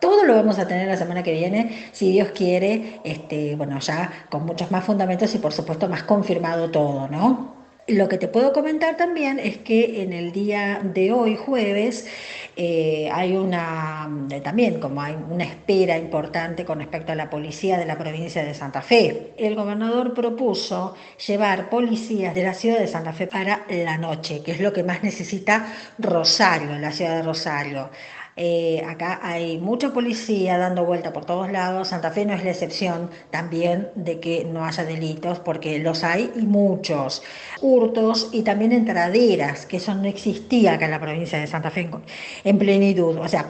Todo 0.00 0.24
lo 0.24 0.34
vamos 0.34 0.58
a 0.58 0.66
tener 0.66 0.88
la 0.88 0.96
semana 0.96 1.22
que 1.22 1.32
viene, 1.32 1.88
si 1.92 2.12
Dios 2.12 2.28
quiere, 2.34 3.00
este, 3.04 3.56
bueno, 3.56 3.78
ya 3.78 4.26
con 4.28 4.44
muchos 4.44 4.70
más 4.70 4.84
fundamentos 4.84 5.34
y 5.34 5.38
por 5.38 5.52
supuesto 5.52 5.88
más 5.88 6.02
confirmado 6.02 6.70
todo, 6.70 7.08
¿no? 7.08 7.63
Lo 7.86 8.08
que 8.08 8.16
te 8.16 8.28
puedo 8.28 8.54
comentar 8.54 8.96
también 8.96 9.38
es 9.38 9.58
que 9.58 10.02
en 10.02 10.14
el 10.14 10.32
día 10.32 10.80
de 10.82 11.12
hoy, 11.12 11.36
jueves, 11.36 12.06
eh, 12.56 13.10
hay 13.12 13.36
una, 13.36 14.08
eh, 14.30 14.40
también 14.40 14.80
como 14.80 15.02
hay 15.02 15.14
una 15.28 15.44
espera 15.44 15.98
importante 15.98 16.64
con 16.64 16.78
respecto 16.78 17.12
a 17.12 17.14
la 17.14 17.28
policía 17.28 17.76
de 17.76 17.84
la 17.84 17.98
provincia 17.98 18.42
de 18.42 18.54
Santa 18.54 18.80
Fe. 18.80 19.34
El 19.36 19.54
gobernador 19.54 20.14
propuso 20.14 20.94
llevar 21.26 21.68
policías 21.68 22.34
de 22.34 22.44
la 22.44 22.54
ciudad 22.54 22.78
de 22.78 22.86
Santa 22.86 23.12
Fe 23.12 23.26
para 23.26 23.66
la 23.68 23.98
noche, 23.98 24.42
que 24.42 24.52
es 24.52 24.60
lo 24.60 24.72
que 24.72 24.82
más 24.82 25.02
necesita 25.02 25.70
Rosario, 25.98 26.78
la 26.78 26.90
ciudad 26.90 27.16
de 27.16 27.22
Rosario. 27.22 27.90
Eh, 28.36 28.82
acá 28.86 29.20
hay 29.22 29.58
mucha 29.58 29.92
policía 29.92 30.58
dando 30.58 30.84
vuelta 30.84 31.12
por 31.12 31.24
todos 31.24 31.50
lados. 31.50 31.88
Santa 31.88 32.10
Fe 32.10 32.24
no 32.26 32.34
es 32.34 32.44
la 32.44 32.50
excepción 32.50 33.10
también 33.30 33.90
de 33.94 34.20
que 34.20 34.44
no 34.44 34.64
haya 34.64 34.84
delitos, 34.84 35.38
porque 35.40 35.78
los 35.78 36.04
hay 36.04 36.32
y 36.36 36.42
muchos. 36.42 37.22
Hurtos 37.60 38.30
y 38.32 38.42
también 38.42 38.72
entraderas, 38.72 39.66
que 39.66 39.76
eso 39.78 39.94
no 39.94 40.08
existía 40.08 40.74
acá 40.74 40.86
en 40.86 40.90
la 40.92 41.00
provincia 41.00 41.38
de 41.38 41.46
Santa 41.46 41.70
Fe 41.70 41.88
en 42.44 42.58
plenitud. 42.58 43.18
O 43.18 43.28
sea, 43.28 43.48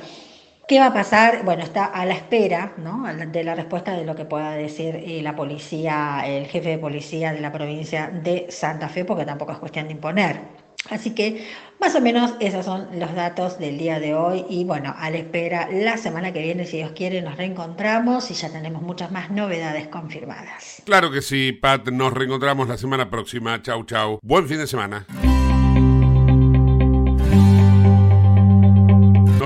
¿Qué 0.67 0.79
va 0.81 0.87
a 0.87 0.95
pasar? 0.95 1.45
Bueno, 1.45 1.62
está 1.62 1.85
a 1.85 2.07
la 2.07 2.14
espera 2.14 2.73
¿no? 2.79 3.05
de 3.05 3.45
la 3.45 3.55
respuesta 3.55 3.93
de 3.93 4.07
lo 4.07 4.17
que 4.17 4.25
pueda 4.25 4.53
decir 4.53 4.97
eh, 4.97 5.21
la 5.23 5.37
policía, 5.37 6.23
el 6.26 6.47
jefe 6.47 6.71
de 6.71 6.79
policía 6.79 7.35
de 7.35 7.41
la 7.43 7.53
provincia 7.53 8.09
de 8.09 8.47
Santa 8.49 8.88
Fe, 8.88 9.05
porque 9.05 9.26
tampoco 9.26 9.53
es 9.53 9.59
cuestión 9.59 9.88
de 9.88 9.93
imponer. 9.93 10.63
Así 10.90 11.14
que 11.14 11.47
más 11.81 11.95
o 11.95 12.00
menos 12.00 12.35
esos 12.40 12.64
son 12.64 12.88
los 12.99 13.14
datos 13.14 13.59
del 13.59 13.78
día 13.78 14.00
de 14.00 14.14
hoy 14.14 14.45
y 14.49 14.64
bueno, 14.64 14.95
a 14.97 15.11
la 15.11 15.19
espera 15.19 15.69
la 15.71 15.97
semana 15.97 16.33
que 16.33 16.43
viene, 16.43 16.66
si 16.66 16.78
Dios 16.78 16.93
quiere, 16.93 17.23
nos 17.23 17.37
reencontramos 17.37 18.31
y 18.31 18.35
ya 18.35 18.50
tenemos 18.50 18.83
muchas 18.83 19.11
más 19.11 19.31
novedades 19.31 19.88
confirmadas. 19.88 20.83
Claro 20.85 21.11
que 21.11 21.23
sí, 21.23 21.52
Pat, 21.52 21.88
nos 21.88 22.12
reencontramos 22.12 22.69
la 22.69 22.76
semana 22.76 23.11
próxima. 23.11 23.61
Chau, 23.62 23.85
chau. 23.85 24.19
Buen 24.23 24.47
fin 24.49 24.59
de 24.59 24.66
semana. 24.66 25.07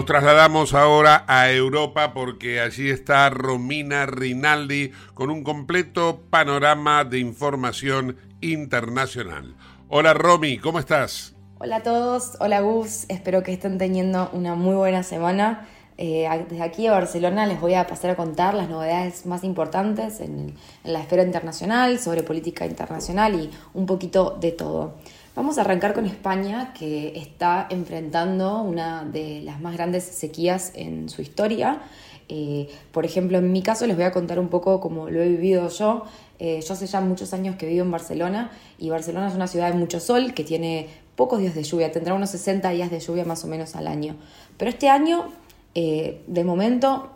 trasladamos 0.09 0.73
ahora 0.73 1.27
a 1.29 1.53
Europa 1.53 2.15
porque 2.15 2.63
allí 2.63 2.89
está 2.89 3.29
Romina 3.29 4.07
Rinaldi 4.07 4.91
con 5.13 5.29
un 5.29 5.45
completo 5.45 6.23
panorama 6.31 7.05
de 7.05 7.19
información 7.19 8.17
internacional. 8.41 9.55
Hola 9.91 10.13
Romy, 10.13 10.59
¿cómo 10.59 10.79
estás? 10.79 11.35
Hola 11.59 11.77
a 11.77 11.83
todos, 11.83 12.37
hola 12.41 12.61
Gus, 12.61 13.07
espero 13.09 13.43
que 13.43 13.55
estén 13.55 13.79
teniendo 13.79 14.29
una 14.35 14.55
muy 14.55 14.75
buena 14.75 15.03
semana. 15.03 15.67
Eh, 15.97 16.29
desde 16.51 16.63
aquí 16.63 16.87
a 16.87 16.93
Barcelona 16.93 17.47
les 17.47 17.59
voy 17.59 17.73
a 17.73 17.87
pasar 17.87 18.11
a 18.11 18.15
contar 18.15 18.53
las 18.53 18.69
novedades 18.69 19.25
más 19.25 19.45
importantes 19.45 20.21
en, 20.21 20.55
la 20.85 21.01
esfera 21.01 21.23
internacional, 21.23 21.99
sobre 21.99 22.23
política 22.23 22.67
internacional 22.67 23.35
y 23.35 23.51
un 23.73 23.87
poquito 23.87 24.37
de 24.39 24.53
todo. 24.53 24.93
Vamos 25.35 25.57
a 25.57 25.63
arrancar 25.63 25.95
con 25.95 26.05
España, 26.05 26.75
que 26.75 27.19
está 27.19 27.67
enfrentando 27.71 28.61
una 28.61 29.05
de 29.05 29.41
las 29.41 29.59
más 29.59 29.73
grandes 29.75 30.05
sequías 30.05 30.73
en 30.75 31.09
su 31.09 31.23
historia. 31.23 31.81
Eh, 32.29 32.69
por 32.93 33.07
ejemplo, 33.07 33.39
en 33.39 33.51
mi 33.51 33.63
caso 33.63 33.87
les 33.87 33.97
voy 33.97 34.05
a 34.05 34.13
contar 34.13 34.39
un 34.39 34.49
poco 34.49 34.81
cómo 34.81 35.09
lo 35.09 35.23
he 35.23 35.29
vivido 35.29 35.69
yo. 35.71 36.05
Eh, 36.39 36.61
yo 36.67 36.75
hace 36.75 36.87
ya 36.87 37.01
muchos 37.01 37.33
años 37.33 37.57
que 37.57 37.67
vivo 37.67 37.85
en 37.85 37.91
Barcelona 37.91 38.51
y 38.79 38.91
Barcelona 38.91 39.29
es 39.29 39.35
una 39.35 39.49
ciudad 39.49 39.73
de 39.73 39.79
mucho 39.79 39.99
sol 39.99 40.35
que 40.35 40.45
tiene 40.45 40.89
pocos 41.17 41.41
días 41.41 41.55
de 41.55 41.65
lluvia, 41.65 41.91
tendrá 41.91 42.15
unos 42.15 42.31
60 42.31 42.71
días 42.71 42.91
de 42.91 43.01
lluvia 43.01 43.25
más 43.25 43.45
o 43.45 43.49
menos 43.49 43.75
al 43.75 43.89
año. 43.89 44.17
Pero 44.57 44.71
este 44.71 44.89
año, 44.89 45.29
eh, 45.75 46.23
de 46.29 46.45
momento, 46.45 47.11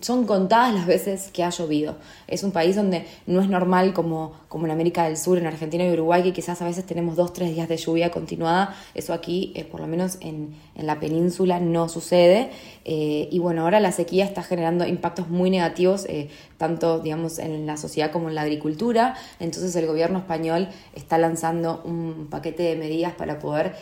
son 0.00 0.26
contadas 0.26 0.74
las 0.74 0.86
veces 0.86 1.30
que 1.32 1.44
ha 1.44 1.50
llovido. 1.50 1.96
Es 2.28 2.42
un 2.42 2.52
país 2.52 2.76
donde 2.76 3.06
no 3.26 3.40
es 3.40 3.48
normal 3.48 3.92
como, 3.92 4.32
como 4.48 4.66
en 4.66 4.72
América 4.72 5.04
del 5.04 5.16
Sur, 5.16 5.38
en 5.38 5.46
Argentina 5.46 5.84
y 5.84 5.92
Uruguay, 5.92 6.22
que 6.22 6.32
quizás 6.32 6.60
a 6.62 6.64
veces 6.64 6.84
tenemos 6.86 7.16
dos, 7.16 7.32
tres 7.32 7.54
días 7.54 7.68
de 7.68 7.76
lluvia 7.76 8.10
continuada. 8.10 8.74
Eso 8.94 9.12
aquí, 9.12 9.52
eh, 9.54 9.64
por 9.64 9.80
lo 9.80 9.86
menos 9.86 10.18
en, 10.20 10.54
en, 10.74 10.86
la 10.86 10.98
península, 11.00 11.60
no 11.60 11.88
sucede. 11.88 12.50
Eh, 12.84 13.28
y 13.30 13.38
bueno, 13.38 13.62
ahora 13.62 13.80
la 13.80 13.92
sequía 13.92 14.24
está 14.24 14.42
generando 14.42 14.86
impactos 14.86 15.28
muy 15.28 15.50
negativos, 15.50 16.06
eh, 16.06 16.28
tanto 16.56 17.00
digamos 17.00 17.38
en 17.38 17.66
la 17.66 17.76
sociedad 17.76 18.10
como 18.10 18.28
en 18.28 18.34
la 18.34 18.42
agricultura. 18.42 19.14
Entonces 19.40 19.74
el 19.76 19.86
gobierno 19.86 20.18
español 20.18 20.68
está 20.94 21.18
lanzando 21.18 21.82
un 21.84 22.28
paquete 22.30 22.62
de 22.62 22.76
medidas 22.76 23.12
para 23.12 23.38
poder 23.38 23.74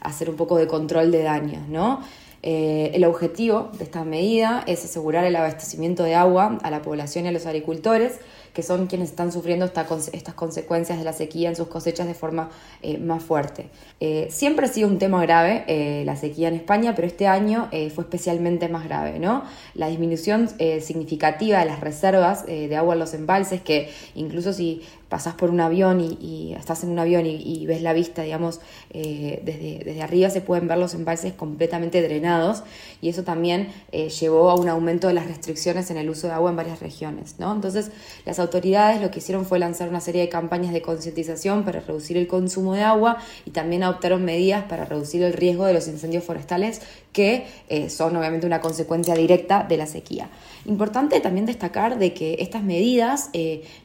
hacer 0.00 0.30
un 0.30 0.36
poco 0.36 0.56
de 0.56 0.66
control 0.66 1.10
de 1.10 1.22
daños, 1.22 1.68
¿no? 1.68 2.00
Eh, 2.42 2.92
el 2.94 3.04
objetivo 3.04 3.70
de 3.76 3.84
esta 3.84 4.02
medida 4.04 4.64
es 4.66 4.82
asegurar 4.84 5.24
el 5.24 5.36
abastecimiento 5.36 6.04
de 6.04 6.14
agua 6.14 6.58
a 6.62 6.70
la 6.70 6.80
población 6.80 7.26
y 7.26 7.28
a 7.28 7.32
los 7.32 7.44
agricultores, 7.44 8.18
que 8.54 8.62
son 8.62 8.86
quienes 8.86 9.10
están 9.10 9.30
sufriendo 9.30 9.66
estas 9.66 10.34
consecuencias 10.34 10.98
de 10.98 11.04
la 11.04 11.12
sequía 11.12 11.50
en 11.50 11.56
sus 11.56 11.68
cosechas 11.68 12.06
de 12.06 12.14
forma 12.14 12.50
eh, 12.82 12.98
más 12.98 13.22
fuerte. 13.22 13.68
Eh, 14.00 14.28
siempre 14.30 14.66
ha 14.66 14.68
sido 14.68 14.88
un 14.88 14.98
tema 14.98 15.22
grave 15.22 16.04
la 16.04 16.16
sequía 16.16 16.48
en 16.48 16.54
España, 16.54 16.94
pero 16.96 17.06
este 17.06 17.26
año 17.26 17.68
fue 17.94 18.04
especialmente 18.04 18.68
más 18.68 18.84
grave. 18.84 19.18
¿no? 19.18 19.44
La 19.74 19.88
disminución 19.88 20.48
significativa 20.80 21.60
de 21.60 21.66
las 21.66 21.80
reservas 21.80 22.46
de 22.46 22.74
agua 22.76 22.94
en 22.94 23.00
los 23.00 23.14
embalses, 23.14 23.60
que 23.60 23.90
incluso 24.14 24.52
si 24.52 24.82
pasás 25.10 25.34
por 25.34 25.50
un 25.50 25.60
avión 25.60 26.00
y, 26.00 26.54
estás 26.56 26.84
en 26.84 26.90
un 26.90 26.98
avión 26.98 27.26
y, 27.26 27.66
ves 27.66 27.82
la 27.82 27.92
vista, 27.92 28.22
digamos, 28.22 28.60
eh, 28.90 29.42
desde, 29.44 29.84
desde, 29.84 30.02
arriba 30.02 30.30
se 30.30 30.40
pueden 30.40 30.68
ver 30.68 30.78
los 30.78 30.94
embalses 30.94 31.32
completamente 31.34 32.00
drenados 32.00 32.62
y 33.02 33.08
eso 33.08 33.24
también 33.24 33.68
eh, 33.92 34.08
llevó 34.08 34.50
a 34.50 34.54
un 34.54 34.68
aumento 34.68 35.08
de 35.08 35.14
las 35.14 35.26
restricciones 35.26 35.90
en 35.90 35.96
el 35.96 36.08
uso 36.08 36.28
de 36.28 36.34
agua 36.34 36.50
en 36.50 36.56
varias 36.56 36.80
regiones. 36.80 37.34
¿no? 37.38 37.52
Entonces, 37.52 37.90
las 38.24 38.38
autoridades 38.38 39.02
lo 39.02 39.10
que 39.10 39.18
hicieron 39.18 39.44
fue 39.44 39.58
lanzar 39.58 39.88
una 39.88 40.00
serie 40.00 40.22
de 40.22 40.28
campañas 40.28 40.72
de 40.72 40.80
concientización 40.80 41.64
para 41.64 41.80
reducir 41.80 42.16
el 42.16 42.28
consumo 42.28 42.74
de 42.74 42.82
agua 42.82 43.18
y 43.44 43.50
también 43.50 43.82
adoptaron 43.82 44.24
medidas 44.24 44.64
para 44.64 44.84
reducir 44.84 45.24
el 45.24 45.32
riesgo 45.32 45.66
de 45.66 45.74
los 45.74 45.88
incendios 45.88 46.22
forestales 46.22 46.82
que 47.12 47.46
eh, 47.68 47.90
son 47.90 48.16
obviamente 48.16 48.46
una 48.46 48.60
consecuencia 48.60 49.14
directa 49.14 49.64
de 49.68 49.76
la 49.76 49.86
sequía. 49.86 50.28
Importante 50.66 51.20
también 51.20 51.46
destacar 51.46 51.98
de 51.98 52.12
que 52.12 52.36
estas 52.40 52.62
medidas 52.62 53.30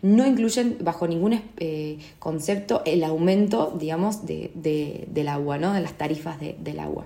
no 0.01 0.27
incluyen 0.27 0.77
bajo 0.81 1.07
ningún 1.07 1.41
eh, 1.57 1.97
concepto 2.19 2.81
el 2.85 3.03
aumento, 3.03 3.73
digamos, 3.79 4.25
de, 4.25 4.51
del 5.07 5.27
agua, 5.27 5.57
¿no? 5.57 5.73
de 5.73 5.81
las 5.81 5.93
tarifas 5.93 6.37
del 6.39 6.79
agua. 6.79 7.05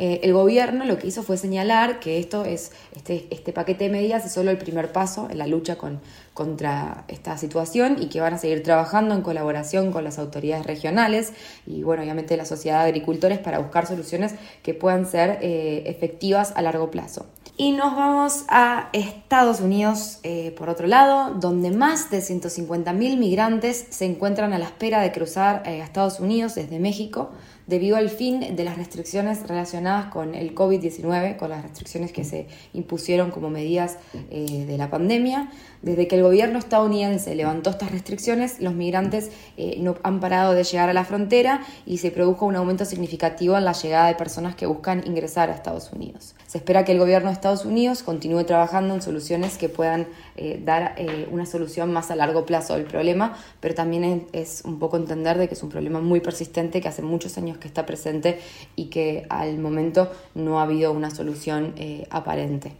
Eh, 0.00 0.20
el 0.22 0.32
gobierno 0.32 0.84
lo 0.84 0.96
que 0.96 1.08
hizo 1.08 1.24
fue 1.24 1.36
señalar 1.36 1.98
que 1.98 2.20
esto 2.20 2.44
es, 2.44 2.70
este, 2.94 3.26
este, 3.30 3.52
paquete 3.52 3.84
de 3.84 3.90
medidas 3.90 4.24
es 4.24 4.30
solo 4.30 4.52
el 4.52 4.56
primer 4.56 4.92
paso 4.92 5.26
en 5.28 5.38
la 5.38 5.48
lucha 5.48 5.76
con, 5.76 6.00
contra 6.34 7.02
esta 7.08 7.36
situación 7.36 7.96
y 8.00 8.06
que 8.06 8.20
van 8.20 8.32
a 8.34 8.38
seguir 8.38 8.62
trabajando 8.62 9.16
en 9.16 9.22
colaboración 9.22 9.90
con 9.90 10.04
las 10.04 10.20
autoridades 10.20 10.66
regionales 10.66 11.32
y, 11.66 11.82
bueno, 11.82 12.04
obviamente 12.04 12.36
la 12.36 12.44
sociedad 12.44 12.84
de 12.84 12.90
agricultores 12.90 13.40
para 13.40 13.58
buscar 13.58 13.88
soluciones 13.88 14.36
que 14.62 14.72
puedan 14.72 15.04
ser 15.04 15.40
eh, 15.42 15.82
efectivas 15.86 16.52
a 16.54 16.62
largo 16.62 16.92
plazo. 16.92 17.26
Y 17.56 17.72
nos 17.72 17.96
vamos 17.96 18.44
a 18.46 18.90
Estados 18.92 19.60
Unidos, 19.60 20.20
eh, 20.22 20.54
por 20.56 20.68
otro 20.68 20.86
lado, 20.86 21.34
donde 21.34 21.72
más 21.72 22.08
de 22.08 22.18
150.000 22.18 23.16
migrantes 23.18 23.86
se 23.90 24.04
encuentran 24.04 24.52
a 24.52 24.60
la 24.60 24.66
espera 24.66 25.00
de 25.00 25.10
cruzar 25.10 25.64
a 25.66 25.72
Estados 25.72 26.20
Unidos 26.20 26.54
desde 26.54 26.78
México 26.78 27.32
debido 27.68 27.96
al 27.96 28.08
fin 28.08 28.56
de 28.56 28.64
las 28.64 28.76
restricciones 28.76 29.46
relacionadas 29.46 30.06
con 30.06 30.34
el 30.34 30.54
COVID-19, 30.54 31.36
con 31.36 31.50
las 31.50 31.62
restricciones 31.62 32.12
que 32.12 32.24
se 32.24 32.48
impusieron 32.72 33.30
como 33.30 33.50
medidas 33.50 33.98
eh, 34.30 34.64
de 34.66 34.78
la 34.78 34.90
pandemia. 34.90 35.50
Desde 35.82 36.08
que 36.08 36.16
el 36.16 36.22
gobierno 36.22 36.58
estadounidense 36.58 37.34
levantó 37.36 37.70
estas 37.70 37.92
restricciones, 37.92 38.58
los 38.58 38.74
migrantes 38.74 39.30
eh, 39.56 39.76
no 39.80 39.94
han 40.02 40.18
parado 40.18 40.54
de 40.54 40.64
llegar 40.64 40.88
a 40.88 40.92
la 40.92 41.04
frontera 41.04 41.60
y 41.86 41.98
se 41.98 42.10
produjo 42.10 42.46
un 42.46 42.56
aumento 42.56 42.84
significativo 42.84 43.56
en 43.56 43.64
la 43.64 43.72
llegada 43.72 44.08
de 44.08 44.14
personas 44.14 44.56
que 44.56 44.66
buscan 44.66 45.06
ingresar 45.06 45.50
a 45.50 45.54
Estados 45.54 45.92
Unidos. 45.92 46.34
Se 46.48 46.56
espera 46.56 46.84
que 46.84 46.92
el 46.92 46.98
gobierno 46.98 47.28
de 47.28 47.34
Estados 47.34 47.66
Unidos 47.66 48.02
continúe 48.02 48.42
trabajando 48.44 48.94
en 48.94 49.02
soluciones 49.02 49.58
que 49.58 49.68
puedan 49.68 50.08
eh, 50.36 50.60
dar 50.64 50.94
eh, 50.96 51.28
una 51.30 51.44
solución 51.44 51.92
más 51.92 52.10
a 52.10 52.16
largo 52.16 52.46
plazo 52.46 52.74
del 52.74 52.84
problema, 52.84 53.36
pero 53.60 53.74
también 53.74 54.26
es, 54.32 54.62
un 54.64 54.78
poco 54.78 54.96
entender 54.96 55.36
de 55.36 55.46
que 55.46 55.54
es 55.54 55.62
un 55.62 55.68
problema 55.68 56.00
muy 56.00 56.20
persistente 56.20 56.80
que 56.80 56.88
hace 56.88 57.02
muchos 57.02 57.36
años 57.36 57.57
que 57.58 57.68
está 57.68 57.86
presente 57.86 58.40
y 58.76 58.86
que 58.86 59.26
al 59.28 59.58
momento 59.58 60.10
no 60.34 60.60
ha 60.60 60.64
habido 60.64 60.92
una 60.92 61.10
solución 61.10 61.74
aparente. 62.10 62.72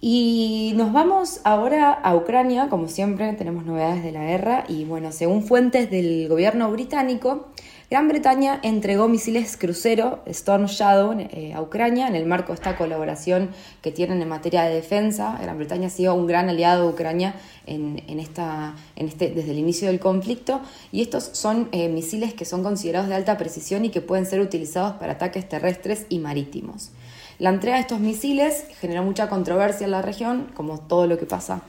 Y 0.00 0.72
nos 0.76 0.92
vamos 0.92 1.40
ahora 1.44 1.92
a 1.92 2.14
Ucrania, 2.14 2.68
como 2.68 2.86
siempre 2.86 3.32
tenemos 3.32 3.64
novedades 3.64 4.04
de 4.04 4.12
la 4.12 4.24
guerra 4.24 4.64
y 4.68 4.84
bueno, 4.84 5.10
según 5.10 5.42
fuentes 5.42 5.90
del 5.90 6.28
gobierno 6.28 6.70
británico, 6.70 7.48
Gran 7.88 8.08
Bretaña 8.08 8.58
entregó 8.64 9.06
misiles 9.06 9.56
crucero 9.56 10.18
Storm 10.26 10.66
Shadow 10.66 11.16
eh, 11.20 11.52
a 11.54 11.62
Ucrania 11.62 12.08
en 12.08 12.16
el 12.16 12.26
marco 12.26 12.48
de 12.48 12.54
esta 12.54 12.76
colaboración 12.76 13.50
que 13.80 13.92
tienen 13.92 14.20
en 14.20 14.28
materia 14.28 14.64
de 14.64 14.74
defensa. 14.74 15.38
Gran 15.40 15.56
Bretaña 15.56 15.86
ha 15.86 15.90
sido 15.90 16.12
un 16.14 16.26
gran 16.26 16.48
aliado 16.48 16.82
de 16.82 16.92
Ucrania 16.92 17.36
en, 17.64 18.18
esta, 18.18 18.74
en 18.96 19.06
este, 19.06 19.30
desde 19.30 19.52
el 19.52 19.58
inicio 19.58 19.86
del 19.86 20.00
conflicto 20.00 20.60
y 20.90 21.00
estos 21.00 21.30
son 21.32 21.68
eh, 21.70 21.88
misiles 21.88 22.34
que 22.34 22.44
son 22.44 22.64
considerados 22.64 23.08
de 23.08 23.14
alta 23.14 23.38
precisión 23.38 23.84
y 23.84 23.90
que 23.90 24.00
pueden 24.00 24.26
ser 24.26 24.40
utilizados 24.40 24.96
para 24.96 25.12
ataques 25.12 25.48
terrestres 25.48 26.06
y 26.08 26.18
marítimos. 26.18 26.90
La 27.38 27.50
entrega 27.50 27.76
de 27.76 27.82
estos 27.82 28.00
misiles 28.00 28.64
generó 28.80 29.02
mucha 29.02 29.28
controversia 29.28 29.84
en 29.84 29.90
la 29.90 30.00
región, 30.00 30.50
como 30.54 30.78
todo 30.78 31.06
lo 31.06 31.18
que 31.18 31.26
pasa 31.26 31.60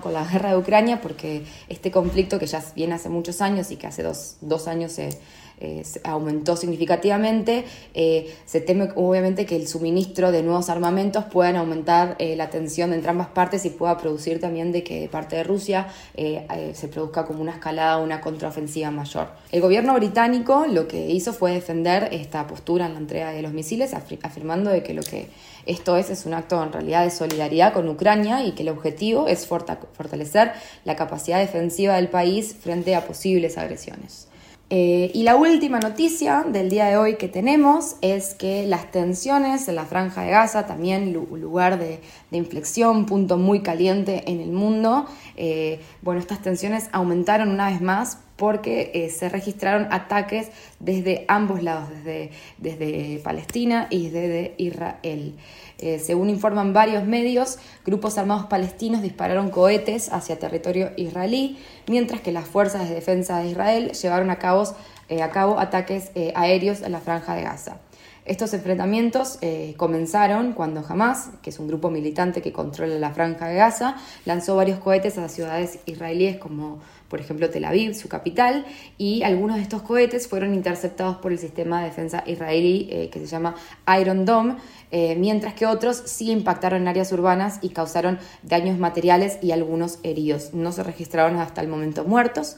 con 0.00 0.12
la 0.12 0.24
guerra 0.24 0.50
de 0.50 0.58
Ucrania, 0.58 1.00
porque 1.00 1.44
este 1.68 1.90
conflicto 1.90 2.38
que 2.38 2.46
ya 2.46 2.62
viene 2.76 2.94
hace 2.94 3.08
muchos 3.08 3.40
años 3.40 3.72
y 3.72 3.76
que 3.76 3.88
hace 3.88 4.04
dos, 4.04 4.36
dos 4.40 4.68
años 4.68 4.92
se 4.92 5.18
eh, 5.58 5.82
aumentó 6.04 6.54
significativamente. 6.56 7.64
Eh, 7.94 8.34
se 8.44 8.60
teme 8.60 8.90
obviamente 8.94 9.46
que 9.46 9.56
el 9.56 9.66
suministro 9.66 10.30
de 10.30 10.42
nuevos 10.42 10.68
armamentos 10.68 11.24
puedan 11.24 11.56
aumentar 11.56 12.14
eh, 12.18 12.36
la 12.36 12.50
tensión 12.50 12.92
entre 12.92 13.10
ambas 13.10 13.28
partes 13.28 13.64
y 13.64 13.70
pueda 13.70 13.96
producir 13.96 14.38
también 14.38 14.70
de 14.70 14.82
que 14.82 15.00
de 15.00 15.08
parte 15.08 15.36
de 15.36 15.44
Rusia 15.44 15.88
se 16.16 16.88
produzca 16.88 17.24
como 17.24 17.40
una 17.40 17.52
escalada, 17.52 17.98
una 17.98 18.20
contraofensiva 18.20 18.90
mayor. 18.90 19.28
El 19.52 19.60
gobierno 19.60 19.94
británico 19.94 20.66
lo 20.68 20.88
que 20.88 21.08
hizo 21.10 21.32
fue 21.32 21.52
defender 21.52 22.08
esta 22.12 22.46
postura 22.46 22.86
en 22.86 22.94
la 22.94 22.98
entrega 22.98 23.32
de 23.32 23.42
los 23.42 23.52
misiles, 23.52 23.94
afirmando 23.94 24.70
de 24.70 24.82
que 24.82 24.94
lo 24.94 25.02
que 25.02 25.28
esto 25.66 25.96
es 25.96 26.10
es 26.10 26.26
un 26.26 26.34
acto 26.34 26.62
en 26.62 26.72
realidad 26.72 27.04
de 27.04 27.10
solidaridad 27.10 27.72
con 27.72 27.88
Ucrania 27.88 28.44
y 28.44 28.52
que 28.52 28.62
el 28.62 28.68
objetivo 28.68 29.26
es 29.28 29.46
fortalecer 29.46 30.52
la 30.84 30.96
capacidad 30.96 31.38
defensiva 31.38 31.96
del 31.96 32.08
país 32.08 32.54
frente 32.58 32.94
a 32.94 33.04
posibles 33.04 33.58
agresiones. 33.58 34.28
Eh, 34.68 35.12
y 35.14 35.22
la 35.22 35.36
última 35.36 35.78
noticia 35.78 36.42
del 36.42 36.68
día 36.68 36.86
de 36.86 36.96
hoy 36.96 37.14
que 37.16 37.28
tenemos 37.28 37.94
es 38.00 38.34
que 38.34 38.66
las 38.66 38.90
tensiones 38.90 39.68
en 39.68 39.76
la 39.76 39.84
franja 39.84 40.22
de 40.22 40.30
Gaza, 40.30 40.66
también 40.66 41.12
lugar 41.12 41.78
de, 41.78 42.00
inflexión, 42.32 43.06
punto 43.06 43.38
muy 43.38 43.60
caliente 43.60 44.24
en 44.26 44.40
el 44.40 44.50
mundo, 44.50 45.06
eh, 45.36 45.80
bueno, 46.02 46.20
estas 46.20 46.42
tensiones 46.42 46.88
aumentaron 46.90 47.50
una 47.50 47.70
vez 47.70 47.80
más 47.80 48.18
porque 48.34 48.90
eh, 48.92 49.08
se 49.08 49.28
registraron 49.28 49.86
ataques 49.92 50.50
desde 50.80 51.24
ambos 51.28 51.62
lados, 51.62 51.88
desde, 51.90 52.30
desde 52.58 53.20
Palestina 53.22 53.86
y 53.88 54.08
desde 54.08 54.54
Israel. 54.58 55.34
Eh, 55.78 55.98
según 55.98 56.30
informan 56.30 56.72
varios 56.72 57.04
medios, 57.04 57.58
grupos 57.84 58.18
armados 58.18 58.46
palestinos 58.46 59.02
dispararon 59.02 59.50
cohetes 59.50 60.12
hacia 60.12 60.38
territorio 60.38 60.90
israelí, 60.96 61.58
mientras 61.86 62.20
que 62.20 62.32
las 62.32 62.46
fuerzas 62.46 62.88
de 62.88 62.94
defensa 62.94 63.40
de 63.40 63.48
Israel 63.48 63.92
llevaron 63.92 64.30
a 64.30 64.38
cabo, 64.38 64.64
eh, 65.08 65.22
a 65.22 65.30
cabo 65.30 65.58
ataques 65.58 66.10
aéreos 66.34 66.82
en 66.82 66.92
la 66.92 67.00
franja 67.00 67.34
de 67.34 67.42
Gaza. 67.42 67.78
Estos 68.26 68.52
enfrentamientos 68.54 69.38
eh, 69.40 69.74
comenzaron 69.76 70.52
cuando 70.52 70.84
Hamas, 70.86 71.30
que 71.42 71.50
es 71.50 71.60
un 71.60 71.68
grupo 71.68 71.90
militante 71.90 72.42
que 72.42 72.52
controla 72.52 72.98
la 72.98 73.12
franja 73.12 73.46
de 73.46 73.54
Gaza, 73.54 73.96
lanzó 74.24 74.56
varios 74.56 74.80
cohetes 74.80 75.16
a 75.16 75.28
ciudades 75.28 75.78
israelíes 75.86 76.36
como 76.36 76.80
por 77.08 77.20
ejemplo 77.20 77.48
Tel 77.50 77.64
Aviv, 77.64 77.94
su 77.94 78.08
capital, 78.08 78.66
y 78.98 79.22
algunos 79.22 79.56
de 79.56 79.62
estos 79.62 79.82
cohetes 79.82 80.26
fueron 80.26 80.54
interceptados 80.54 81.18
por 81.18 81.30
el 81.30 81.38
sistema 81.38 81.80
de 81.80 81.86
defensa 81.86 82.24
israelí 82.26 82.88
eh, 82.90 83.10
que 83.10 83.20
se 83.20 83.26
llama 83.26 83.54
Iron 84.00 84.24
Dome, 84.24 84.56
eh, 84.90 85.16
mientras 85.16 85.54
que 85.54 85.66
otros 85.66 86.02
sí 86.06 86.30
impactaron 86.30 86.82
en 86.82 86.88
áreas 86.88 87.12
urbanas 87.12 87.58
y 87.62 87.70
causaron 87.70 88.18
daños 88.42 88.78
materiales 88.78 89.38
y 89.42 89.52
algunos 89.52 89.98
heridos. 90.02 90.54
No 90.54 90.72
se 90.72 90.82
registraron 90.82 91.38
hasta 91.38 91.60
el 91.60 91.68
momento 91.68 92.04
muertos. 92.04 92.56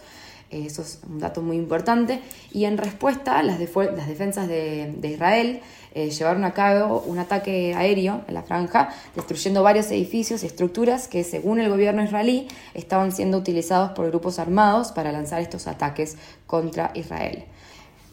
Eh, 0.50 0.64
eso 0.66 0.82
es 0.82 1.00
un 1.08 1.18
dato 1.18 1.42
muy 1.42 1.56
importante. 1.56 2.20
Y 2.52 2.64
en 2.64 2.78
respuesta, 2.78 3.42
las, 3.42 3.58
las 3.58 4.08
defensas 4.08 4.48
de, 4.48 4.94
Israel 5.02 5.60
eh, 5.94 6.10
llevaron 6.10 6.44
a 6.44 6.52
cabo 6.52 7.02
un 7.06 7.18
ataque 7.18 7.74
aéreo 7.74 8.22
en 8.28 8.34
la 8.34 8.42
franja, 8.42 8.90
destruyendo 9.14 9.62
varios 9.62 9.90
edificios 9.90 10.42
y 10.42 10.46
estructuras 10.46 11.08
que, 11.08 11.24
según 11.24 11.60
el 11.60 11.68
gobierno 11.68 12.02
israelí, 12.02 12.48
estaban 12.74 13.12
siendo 13.12 13.38
utilizados 13.38 13.90
por 13.92 14.06
grupos 14.08 14.38
armados 14.38 14.92
para 14.92 15.12
lanzar 15.12 15.40
estos 15.40 15.66
ataques 15.66 16.16
contra 16.46 16.92
Israel. 16.94 17.44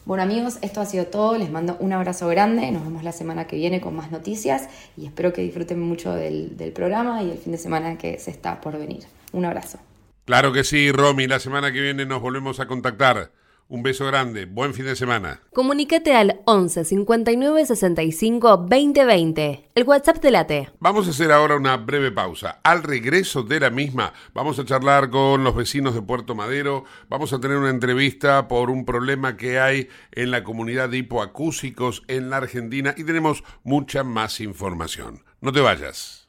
Bueno 0.06 0.22
amigos, 0.22 0.58
esto 0.62 0.80
ha 0.80 0.86
sido 0.86 1.06
todo, 1.06 1.36
les 1.36 1.50
mando 1.50 1.76
un 1.80 1.92
abrazo 1.92 2.28
grande, 2.28 2.70
nos 2.70 2.84
vemos 2.84 3.02
la 3.02 3.10
semana 3.10 3.48
que 3.48 3.56
viene 3.56 3.80
con 3.80 3.96
más 3.96 4.12
noticias 4.12 4.68
y 4.96 5.04
espero 5.04 5.32
que 5.32 5.42
disfruten 5.42 5.80
mucho 5.80 6.14
del, 6.14 6.72
programa 6.72 7.24
y 7.24 7.32
el 7.32 7.38
fin 7.38 7.50
de 7.50 7.58
semana 7.58 7.98
que 7.98 8.20
se 8.20 8.30
está 8.30 8.60
por 8.60 8.78
venir. 8.78 9.02
Un 9.32 9.46
abrazo. 9.46 9.80
Claro 10.24 10.52
que 10.52 10.62
sí, 10.62 10.92
Romy. 10.92 11.26
La 11.26 11.40
semana 11.40 11.72
que 11.72 11.80
viene 11.80 12.06
nos 12.06 12.22
volvemos 12.22 12.60
a 12.60 12.68
contactar. 12.68 13.32
Un 13.68 13.82
beso 13.82 14.06
grande. 14.06 14.46
Buen 14.46 14.74
fin 14.74 14.84
de 14.84 14.94
semana. 14.94 15.40
Comunícate 15.52 16.14
al 16.14 16.40
11 16.44 16.84
59 16.84 17.66
65 17.66 18.66
20 18.68 19.04
20. 19.04 19.70
El 19.74 19.84
WhatsApp 19.84 20.22
de 20.22 20.30
la 20.30 20.46
T. 20.46 20.70
Vamos 20.78 21.08
a 21.08 21.10
hacer 21.10 21.32
ahora 21.32 21.56
una 21.56 21.76
breve 21.76 22.12
pausa. 22.12 22.60
Al 22.62 22.84
regreso 22.84 23.42
de 23.42 23.58
la 23.58 23.70
misma, 23.70 24.12
vamos 24.32 24.60
a 24.60 24.64
charlar 24.64 25.10
con 25.10 25.42
los 25.42 25.56
vecinos 25.56 25.94
de 25.94 26.02
Puerto 26.02 26.36
Madero. 26.36 26.84
Vamos 27.08 27.32
a 27.32 27.40
tener 27.40 27.56
una 27.56 27.70
entrevista 27.70 28.46
por 28.46 28.70
un 28.70 28.84
problema 28.84 29.36
que 29.36 29.58
hay 29.58 29.88
en 30.12 30.30
la 30.30 30.44
comunidad 30.44 30.88
de 30.88 30.98
hipoacúsicos 30.98 32.04
en 32.06 32.30
la 32.30 32.36
Argentina 32.36 32.94
y 32.96 33.02
tenemos 33.02 33.42
mucha 33.64 34.04
más 34.04 34.40
información. 34.40 35.24
No 35.40 35.52
te 35.52 35.60
vayas. 35.60 36.28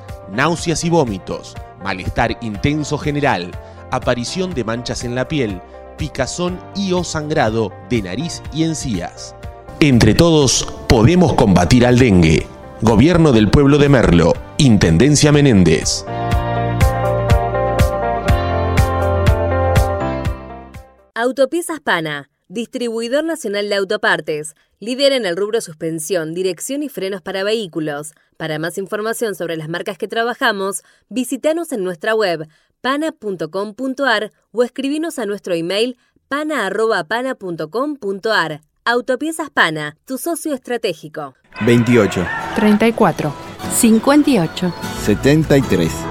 náuseas 0.31 0.83
y 0.83 0.89
vómitos, 0.89 1.55
malestar 1.83 2.37
intenso 2.41 2.97
general, 2.97 3.51
aparición 3.91 4.53
de 4.53 4.63
manchas 4.63 5.03
en 5.03 5.15
la 5.15 5.27
piel, 5.27 5.61
picazón 5.97 6.59
y 6.75 6.93
o 6.93 7.03
sangrado 7.03 7.71
de 7.89 8.01
nariz 8.01 8.41
y 8.53 8.63
encías. 8.63 9.35
Entre 9.79 10.13
todos 10.13 10.67
podemos 10.87 11.33
combatir 11.33 11.85
al 11.85 11.99
dengue. 11.99 12.47
Gobierno 12.81 13.31
del 13.31 13.49
Pueblo 13.49 13.77
de 13.77 13.89
Merlo, 13.89 14.33
Intendencia 14.57 15.31
Menéndez. 15.31 16.05
Autopiezas 21.13 21.79
Pana 21.79 22.31
Distribuidor 22.51 23.23
Nacional 23.23 23.69
de 23.69 23.75
Autopartes. 23.75 24.55
Líder 24.81 25.13
en 25.13 25.25
el 25.25 25.37
rubro 25.37 25.61
suspensión, 25.61 26.33
dirección 26.33 26.83
y 26.83 26.89
frenos 26.89 27.21
para 27.21 27.45
vehículos. 27.45 28.11
Para 28.41 28.57
más 28.57 28.79
información 28.79 29.35
sobre 29.35 29.55
las 29.55 29.69
marcas 29.69 29.99
que 29.99 30.07
trabajamos, 30.07 30.81
visítanos 31.09 31.71
en 31.73 31.83
nuestra 31.83 32.15
web 32.15 32.47
pana.com.ar 32.81 34.31
o 34.51 34.63
escribinos 34.63 35.19
a 35.19 35.27
nuestro 35.27 35.53
email 35.53 35.95
pana.pana.com.ar. 36.27 38.61
Autopiezas 38.83 39.51
Pana, 39.51 39.95
tu 40.05 40.17
socio 40.17 40.55
estratégico. 40.55 41.35
28. 41.63 42.25
34. 42.55 43.31
58. 43.75 44.73
73. 45.05 46.10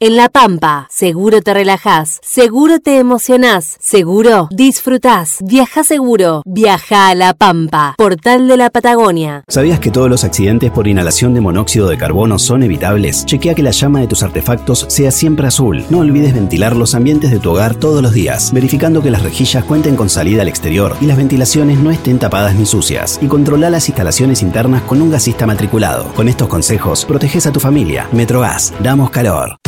En 0.03 0.17
La 0.17 0.29
Pampa, 0.29 0.87
seguro 0.89 1.43
te 1.43 1.53
relajás, 1.53 2.19
seguro 2.23 2.79
te 2.79 2.97
emocionás, 2.97 3.77
seguro 3.79 4.47
disfrutás. 4.49 5.37
Viaja 5.43 5.83
seguro, 5.83 6.41
viaja 6.43 7.09
a 7.09 7.13
La 7.13 7.35
Pampa, 7.35 7.93
portal 7.99 8.47
de 8.47 8.57
la 8.57 8.71
Patagonia. 8.71 9.43
¿Sabías 9.47 9.79
que 9.79 9.91
todos 9.91 10.09
los 10.09 10.23
accidentes 10.23 10.71
por 10.71 10.87
inhalación 10.87 11.35
de 11.35 11.41
monóxido 11.41 11.87
de 11.87 11.99
carbono 11.99 12.39
son 12.39 12.63
evitables? 12.63 13.27
Chequea 13.27 13.53
que 13.53 13.61
la 13.61 13.69
llama 13.69 13.99
de 13.99 14.07
tus 14.07 14.23
artefactos 14.23 14.87
sea 14.89 15.11
siempre 15.11 15.45
azul. 15.45 15.85
No 15.91 15.99
olvides 15.99 16.33
ventilar 16.33 16.75
los 16.75 16.95
ambientes 16.95 17.29
de 17.29 17.37
tu 17.37 17.51
hogar 17.51 17.75
todos 17.75 18.01
los 18.01 18.11
días, 18.11 18.51
verificando 18.51 19.03
que 19.03 19.11
las 19.11 19.21
rejillas 19.21 19.65
cuenten 19.65 19.95
con 19.95 20.09
salida 20.09 20.41
al 20.41 20.47
exterior 20.47 20.97
y 20.99 21.05
las 21.05 21.17
ventilaciones 21.17 21.77
no 21.77 21.91
estén 21.91 22.17
tapadas 22.17 22.55
ni 22.55 22.65
sucias. 22.65 23.19
Y 23.21 23.27
controla 23.27 23.69
las 23.69 23.87
instalaciones 23.87 24.41
internas 24.41 24.81
con 24.81 24.99
un 24.99 25.11
gasista 25.11 25.45
matriculado. 25.45 26.11
Con 26.15 26.27
estos 26.27 26.47
consejos, 26.47 27.05
proteges 27.05 27.45
a 27.45 27.51
tu 27.51 27.59
familia. 27.59 28.09
Metrogas, 28.11 28.73
damos 28.81 29.11
calor. 29.11 29.61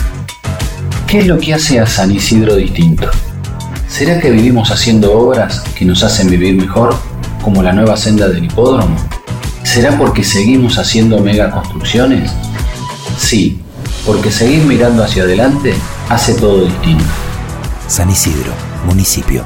¿Qué 1.14 1.20
es 1.20 1.28
lo 1.28 1.38
que 1.38 1.54
hace 1.54 1.80
a 1.80 1.86
San 1.86 2.10
Isidro 2.10 2.56
distinto? 2.56 3.08
¿Será 3.88 4.20
que 4.20 4.32
vivimos 4.32 4.72
haciendo 4.72 5.16
obras 5.16 5.60
que 5.78 5.86
nos 5.86 6.02
hacen 6.02 6.28
vivir 6.28 6.56
mejor, 6.56 6.96
como 7.44 7.62
la 7.62 7.72
nueva 7.72 7.96
senda 7.98 8.28
del 8.28 8.46
hipódromo? 8.46 8.96
¿Será 9.62 9.96
porque 9.96 10.24
seguimos 10.24 10.80
haciendo 10.80 11.20
megaconstrucciones? 11.20 12.32
Sí, 13.20 13.62
porque 14.08 14.32
seguir 14.32 14.64
mirando 14.64 15.04
hacia 15.04 15.22
adelante 15.22 15.76
hace 16.10 16.34
todo 16.34 16.66
distinto. 16.66 17.06
San 17.88 18.10
Isidro, 18.10 18.52
municipio. 18.88 19.46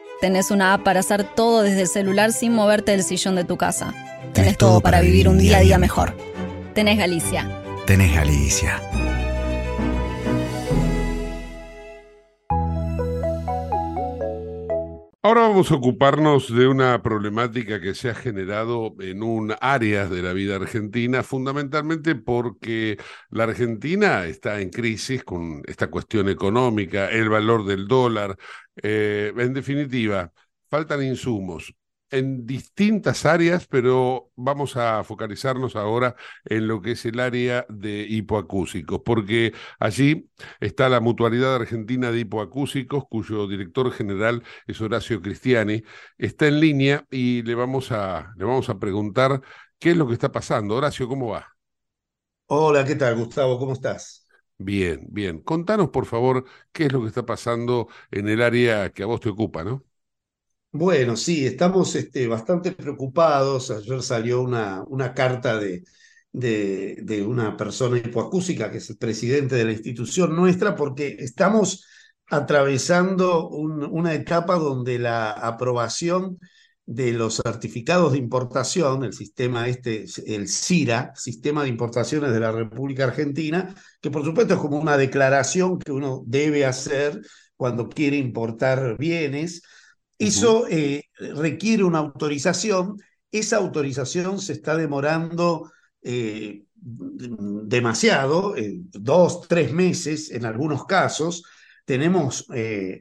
Tenés 0.21 0.51
una 0.51 0.75
app 0.75 0.83
para 0.83 0.99
hacer 0.99 1.23
todo 1.23 1.63
desde 1.63 1.81
el 1.81 1.87
celular 1.87 2.31
sin 2.31 2.53
moverte 2.53 2.91
del 2.91 3.03
sillón 3.03 3.35
de 3.35 3.43
tu 3.43 3.57
casa. 3.57 3.91
Tenés, 4.33 4.55
todo 4.55 4.79
para 4.79 5.01
vivir 5.01 5.27
un 5.27 5.39
día 5.39 5.57
a 5.57 5.61
día 5.61 5.79
mejor. 5.79 6.15
Tenés 6.75 6.99
Galicia. 6.99 7.49
Tenés 7.87 8.13
Galicia. 8.13 8.79
Ahora 15.23 15.41
vamos 15.41 15.71
a 15.71 15.75
ocuparnos 15.75 16.53
de 16.53 16.67
una 16.67 17.01
problemática 17.03 17.79
que 17.79 17.93
se 17.93 18.09
ha 18.09 18.15
generado 18.15 18.95
en 18.99 19.21
un 19.21 19.53
área 19.61 20.07
de 20.07 20.23
la 20.23 20.33
vida 20.33 20.55
argentina, 20.55 21.21
fundamentalmente 21.21 22.15
porque 22.15 22.97
la 23.29 23.43
Argentina 23.43 24.25
está 24.25 24.61
en 24.61 24.71
crisis 24.71 25.23
con 25.23 25.61
esta 25.67 25.91
cuestión 25.91 26.27
económica, 26.27 27.07
el 27.09 27.29
valor 27.29 27.65
del 27.65 27.87
dólar. 27.87 28.35
Eh, 28.81 29.31
en 29.37 29.53
definitiva, 29.53 30.33
faltan 30.71 31.03
insumos 31.03 31.75
en 32.11 32.45
distintas 32.45 33.25
áreas, 33.25 33.67
pero 33.67 34.31
vamos 34.35 34.77
a 34.77 35.03
focalizarnos 35.03 35.75
ahora 35.75 36.15
en 36.45 36.67
lo 36.67 36.81
que 36.81 36.91
es 36.91 37.05
el 37.05 37.19
área 37.19 37.65
de 37.69 38.05
hipoacúsicos, 38.09 39.01
porque 39.05 39.53
allí 39.79 40.29
está 40.59 40.89
la 40.89 40.99
Mutualidad 40.99 41.55
Argentina 41.55 42.11
de 42.11 42.19
Hipoacúsicos, 42.19 43.05
cuyo 43.09 43.47
director 43.47 43.91
general 43.91 44.43
es 44.67 44.81
Horacio 44.81 45.21
Cristiani, 45.21 45.83
está 46.17 46.47
en 46.47 46.59
línea 46.59 47.05
y 47.11 47.43
le 47.43 47.55
vamos 47.55 47.91
a, 47.91 48.33
le 48.37 48.45
vamos 48.45 48.69
a 48.69 48.79
preguntar 48.79 49.41
qué 49.79 49.91
es 49.91 49.97
lo 49.97 50.07
que 50.07 50.13
está 50.13 50.31
pasando. 50.31 50.75
Horacio, 50.75 51.07
¿cómo 51.07 51.29
va? 51.29 51.47
Hola, 52.47 52.85
¿qué 52.85 52.95
tal, 52.95 53.15
Gustavo? 53.15 53.57
¿Cómo 53.57 53.73
estás? 53.73 54.27
Bien, 54.57 55.01
bien. 55.09 55.41
Contanos, 55.41 55.89
por 55.89 56.05
favor, 56.05 56.45
qué 56.71 56.85
es 56.85 56.93
lo 56.93 57.01
que 57.01 57.07
está 57.07 57.25
pasando 57.25 57.87
en 58.11 58.29
el 58.29 58.41
área 58.43 58.91
que 58.91 59.01
a 59.03 59.07
vos 59.07 59.19
te 59.19 59.29
ocupa, 59.29 59.63
¿no? 59.63 59.83
Bueno, 60.73 61.17
sí, 61.17 61.45
estamos 61.45 61.95
este, 61.95 62.27
bastante 62.27 62.71
preocupados. 62.71 63.71
Ayer 63.71 64.01
salió 64.01 64.41
una, 64.41 64.83
una 64.87 65.13
carta 65.13 65.59
de, 65.59 65.83
una 67.25 67.57
persona 67.57 67.97
hipoacúsica, 67.97 68.71
que 68.71 68.77
es 68.77 68.89
el 68.89 68.97
presidente 68.97 69.55
de 69.55 69.65
la 69.65 69.73
institución 69.73 70.35
nuestra, 70.35 70.75
porque 70.75 71.17
estamos 71.19 71.85
atravesando 72.29 73.49
un, 73.49 73.83
una 73.83 74.13
etapa 74.13 74.55
donde 74.55 74.97
la 74.97 75.31
aprobación 75.31 76.39
de 76.85 77.13
los 77.13 77.35
certificados 77.35 78.13
de 78.13 78.17
importación, 78.19 79.03
el 79.03 79.13
sistema 79.13 79.67
este, 79.67 80.05
el 80.25 80.47
CIRA, 80.47 81.13
Sistema 81.15 81.63
de 81.63 81.69
Importaciones 81.69 82.31
de 82.31 82.39
la 82.39 82.51
República 82.51 83.05
Argentina, 83.05 83.75
que 84.01 84.11
por 84.11 84.23
supuesto 84.23 84.53
es 84.53 84.59
como 84.59 84.77
una 84.79 84.97
declaración 84.97 85.79
que 85.79 85.91
uno 85.91 86.23
debe 86.25 86.65
hacer 86.65 87.21
cuando 87.57 87.89
quiere 87.89 88.17
importar 88.17 88.97
bienes, 88.97 89.61
eso 90.27 90.67
eh, 90.69 91.05
requiere 91.35 91.83
una 91.83 91.99
autorización. 91.99 92.97
Esa 93.31 93.57
autorización 93.57 94.39
se 94.39 94.53
está 94.53 94.75
demorando 94.75 95.71
eh, 96.01 96.65
demasiado, 96.75 98.55
eh, 98.55 98.81
dos, 98.91 99.47
tres 99.47 99.73
meses 99.73 100.31
en 100.31 100.45
algunos 100.45 100.85
casos. 100.85 101.43
Tenemos 101.85 102.45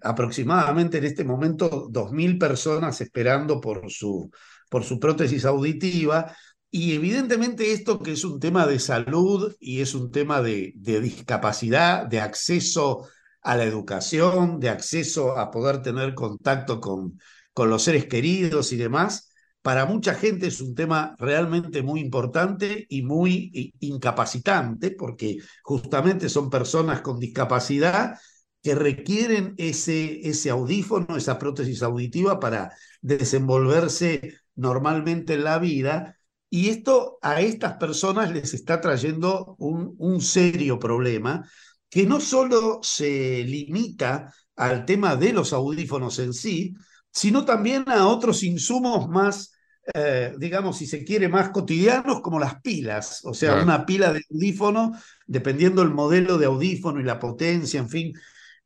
aproximadamente 0.03 0.99
en 0.99 1.05
este 1.05 1.23
momento 1.23 1.89
2.000 1.91 2.39
personas 2.39 3.01
esperando 3.01 3.61
por 3.61 3.91
su, 3.91 4.31
por 4.71 4.83
su 4.85 4.99
prótesis 4.99 5.45
auditiva. 5.45 6.35
Y 6.71 6.95
evidentemente 6.95 7.73
esto 7.73 8.01
que 8.01 8.13
es 8.13 8.25
un 8.25 8.41
tema 8.41 8.67
de 8.67 8.79
salud 8.79 9.55
y 9.61 9.81
es 9.81 9.95
un 9.95 10.11
tema 10.11 10.41
de, 10.41 10.73
de 10.77 11.01
discapacidad, 11.01 12.07
de 12.07 12.21
acceso 12.21 13.07
a 13.43 13.57
la 13.57 13.65
educación, 13.65 14.61
de 14.61 14.69
acceso 14.69 15.39
a 15.39 15.51
poder 15.51 15.83
tener 15.83 16.15
contacto 16.15 16.81
con, 16.81 17.19
con 17.53 17.71
los 17.71 17.83
seres 17.83 18.07
queridos 18.07 18.73
y 18.73 18.77
demás, 18.77 19.31
para 19.63 19.85
mucha 19.85 20.15
gente 20.15 20.47
es 20.47 20.61
un 20.61 20.75
tema 20.75 21.15
realmente 21.19 21.83
muy 21.83 22.01
importante 22.01 22.87
y 22.89 23.03
muy 23.03 23.75
incapacitante, 23.81 24.93
porque 24.93 25.39
justamente 25.63 26.29
son 26.29 26.49
personas 26.49 27.03
con 27.03 27.19
discapacidad 27.19 28.19
que 28.63 28.75
requieren 28.75 29.55
ese, 29.59 30.27
ese 30.29 30.51
audífono, 30.51 31.17
esa 31.17 31.39
prótesis 31.39 31.83
auditiva 31.83 32.41
para 32.41 32.73
desenvolverse 33.01 34.35
normalmente 34.55 35.35
en 35.35 35.45
la 35.45 35.59
vida. 35.59 36.17
Y 36.49 36.69
esto 36.71 37.19
a 37.23 37.41
estas 37.41 37.75
personas 37.75 38.33
les 38.33 38.55
está 38.55 38.81
trayendo 38.81 39.57
un, 39.59 39.95
un 39.99 40.21
serio 40.21 40.79
problema 40.79 41.49
que 41.91 42.07
no 42.07 42.21
solo 42.21 42.81
se 42.83 43.45
limita 43.45 44.33
al 44.57 44.85
tema 44.87 45.17
de 45.17 45.33
los 45.33 45.53
audífonos 45.53 46.19
en 46.21 46.33
sí, 46.33 46.75
sino 47.11 47.45
también 47.45 47.85
a 47.89 48.07
otros 48.07 48.43
insumos 48.45 49.09
más, 49.09 49.53
eh, 49.95 50.33
digamos, 50.39 50.79
si 50.79 50.87
se 50.87 51.05
quiere, 51.05 51.29
más 51.29 51.51
cotidianos, 51.51 52.21
como 52.21 52.39
las 52.39 52.61
pilas. 52.61 53.23
O 53.25 53.35
sea, 53.35 53.57
una 53.57 53.85
pila 53.87 54.13
de 54.13 54.23
audífono, 54.31 54.93
dependiendo 55.27 55.83
del 55.83 55.93
modelo 55.93 56.39
de 56.39 56.47
audífono 56.47 57.01
y 57.01 57.05
la 57.05 57.19
potencia, 57.19 57.81
en 57.81 57.89
fin, 57.89 58.13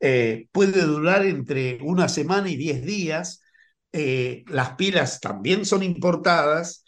eh, 0.01 0.49
puede 0.53 0.83
durar 0.83 1.25
entre 1.25 1.79
una 1.83 2.09
semana 2.09 2.51
y 2.51 2.57
diez 2.57 2.85
días. 2.85 3.41
Eh, 3.93 4.45
las 4.49 4.75
pilas 4.75 5.21
también 5.21 5.65
son 5.65 5.83
importadas. 5.83 6.83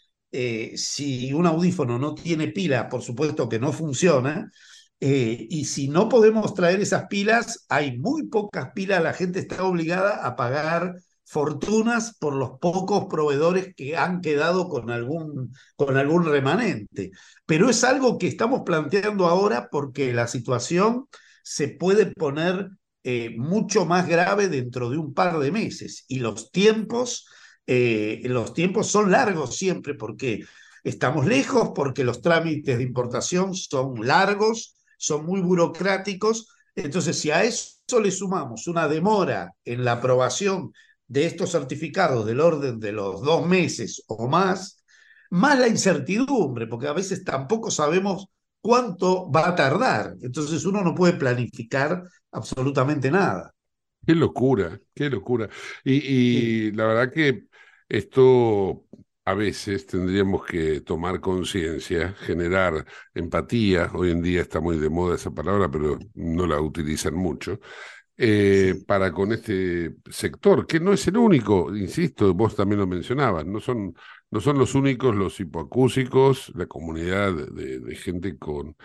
si 0.77 1.33
un 1.33 1.47
audífono 1.47 1.99
no 1.99 2.15
tiene 2.15 2.49
pila, 2.49 2.89
por 2.91 3.01
supuesto 3.03 3.49
que 3.49 3.59
no 3.59 3.73
funciona. 3.73 4.51
Eh, 5.01 5.47
y 5.51 5.67
si 5.67 5.89
no 5.89 6.09
podemos 6.09 6.55
traer 6.55 6.81
esas 6.81 7.07
pilas, 7.07 7.67
hay 7.69 7.99
muy 7.99 8.29
pocas 8.29 8.71
pilas, 8.75 9.03
la 9.03 9.13
gente 9.13 9.41
está 9.41 9.65
obligada 9.65 10.27
a 10.27 10.37
pagar 10.37 10.95
fortunas 11.25 12.17
por 12.19 12.35
los 12.35 12.53
pocos 12.61 13.07
proveedores 13.07 13.75
que 13.75 13.97
han 13.97 14.21
quedado 14.21 14.69
con 14.69 14.91
algún, 14.91 15.53
con 15.75 15.97
algún 15.97 16.25
remanente. 16.25 17.11
Pero 17.45 17.69
es 17.69 17.83
algo 17.85 18.17
que 18.17 18.29
estamos 18.29 18.63
planteando 18.65 19.27
ahora 19.27 19.69
porque 19.71 20.13
la 20.13 20.29
situación 20.29 21.09
se 21.43 21.69
puede 21.69 22.07
poner 22.07 22.71
eh, 23.03 23.35
mucho 23.37 23.87
más 23.87 24.09
grave 24.09 24.49
dentro 24.49 24.89
de 24.89 24.99
un 24.99 25.15
par 25.15 25.39
de 25.39 25.51
meses 25.53 26.05
y 26.09 26.21
los 26.21 26.51
tiempos, 26.51 27.29
eh, 27.67 28.21
los 28.25 28.55
tiempos 28.55 28.87
son 28.87 29.11
largos 29.11 29.57
siempre 29.57 29.95
porque 29.95 30.45
estamos 30.85 31.27
lejos, 31.27 31.73
porque 31.75 32.05
los 32.05 32.23
trámites 32.23 32.79
de 32.79 32.85
importación 32.85 33.55
son 33.55 34.07
largos, 34.07 34.76
son 34.97 35.25
muy 35.27 35.41
burocráticos. 35.41 36.49
Entonces, 36.75 37.19
si 37.19 37.31
a 37.31 37.45
eso 37.45 38.01
le 38.03 38.11
sumamos 38.11 38.67
una 38.67 38.89
demora 38.89 39.53
en 39.65 39.85
la 39.85 39.93
aprobación 39.93 40.73
de 41.09 41.27
estos 41.27 41.53
certificados 41.53 42.27
del 42.27 42.41
orden 42.41 42.81
de 42.81 42.93
los 42.93 43.23
dos 43.23 43.47
meses 43.47 44.03
o 44.09 44.29
más, 44.29 44.83
más 45.31 45.59
la 45.59 45.69
incertidumbre, 45.69 46.67
porque 46.67 46.89
a 46.89 46.93
veces 46.93 47.25
tampoco 47.25 47.71
sabemos 47.71 48.27
cuánto 48.61 49.31
va 49.31 49.49
a 49.49 49.55
tardar. 49.55 50.15
Entonces 50.21 50.65
uno 50.65 50.83
no 50.83 50.95
puede 50.95 51.15
planificar 51.15 52.03
absolutamente 52.33 53.11
nada. 53.11 53.53
Qué 54.07 54.15
locura, 54.15 54.81
qué 54.95 55.11
locura. 55.11 55.49
Y, 55.85 55.95
y 56.69 56.73
la 56.73 56.87
verdad 56.87 57.13
que 57.13 57.47
esto 57.89 58.86
a 59.27 59.35
veces 59.35 59.87
tendríamos 59.87 60.47
que 60.47 60.81
tomar 60.83 61.21
conciencia, 61.21 62.15
generar 62.15 62.87
empatía, 63.13 63.91
hoy 63.95 64.13
en 64.13 64.23
día 64.23 64.41
está 64.43 64.61
muy 64.61 64.79
de 64.79 64.89
moda 64.89 65.17
esa 65.17 65.33
palabra, 65.33 65.69
pero 65.71 65.99
no 66.15 66.47
la 66.47 66.61
utilizan 66.61 67.15
mucho, 67.15 67.59
eh, 68.17 68.77
para 68.87 69.13
con 69.13 69.33
este 69.33 69.97
sector, 70.11 70.67
que 70.67 70.81
no 70.81 70.93
es 70.93 71.07
el 71.09 71.17
único, 71.19 71.75
insisto, 71.77 72.33
vos 72.35 72.55
también 72.57 72.81
lo 72.81 72.87
mencionabas, 72.87 73.45
no 73.47 73.61
son, 73.61 73.95
no 74.31 74.41
son 74.41 74.59
los 74.59 74.75
únicos 74.77 75.15
los 75.17 75.41
hipoacúsicos, 75.41 76.53
la 76.55 76.67
comunidad 76.67 77.35
de 77.35 77.97
gente 77.97 78.39
con 78.39 78.77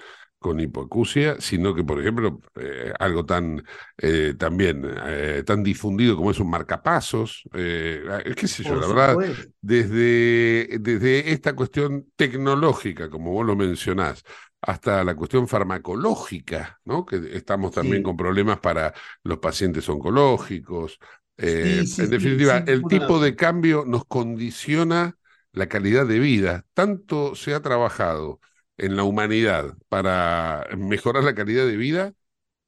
con 0.42 0.60
hipoacusia, 0.60 1.40
sino 1.40 1.76
que, 1.76 1.84
por 1.84 2.02
ejemplo, 2.02 2.42
eh, 2.56 2.92
algo 2.98 3.24
tan 3.24 3.64
eh, 3.96 4.34
también 4.36 4.84
eh, 5.06 5.44
tan 5.46 5.62
difundido 5.62 6.16
como 6.16 6.32
es 6.32 6.40
un 6.40 6.50
marcapasos, 6.50 7.44
qué 7.54 8.48
sé 8.48 8.64
yo, 8.64 8.76
la 8.76 8.88
verdad, 8.88 9.18
desde, 9.62 10.80
desde 10.80 11.32
esta 11.32 11.54
cuestión 11.54 12.08
tecnológica, 12.16 13.08
como 13.08 13.32
vos 13.32 13.46
lo 13.46 13.56
mencionás, 13.56 14.24
hasta 14.62 15.04
la 15.04 15.14
cuestión 15.14 15.48
farmacológica, 15.48 16.80
¿no? 16.86 17.06
Que 17.06 17.22
estamos 17.34 17.72
también 17.72 18.02
con 18.02 18.18
problemas 18.18 18.60
para 18.60 18.96
los 19.24 19.38
pacientes 19.38 19.88
oncológicos. 19.90 20.98
en 21.38 22.10
definitiva, 22.10 22.64
el 22.66 22.82
tipo 22.86 23.20
de 23.20 23.36
cambio 23.36 23.84
nos 23.86 24.06
condiciona 24.06 25.16
la 25.52 25.68
calidad 25.68 26.08
de 26.08 26.18
vida. 26.18 26.66
Tanto 26.74 27.36
se 27.36 27.54
ha 27.54 27.62
trabajado 27.62 28.40
en 28.82 28.96
la 28.98 29.04
humanidad 29.04 29.78
para 29.90 30.68
mejorar 30.78 31.24
la 31.24 31.36
calidad 31.36 31.66
de 31.68 31.78
vida 31.78 32.14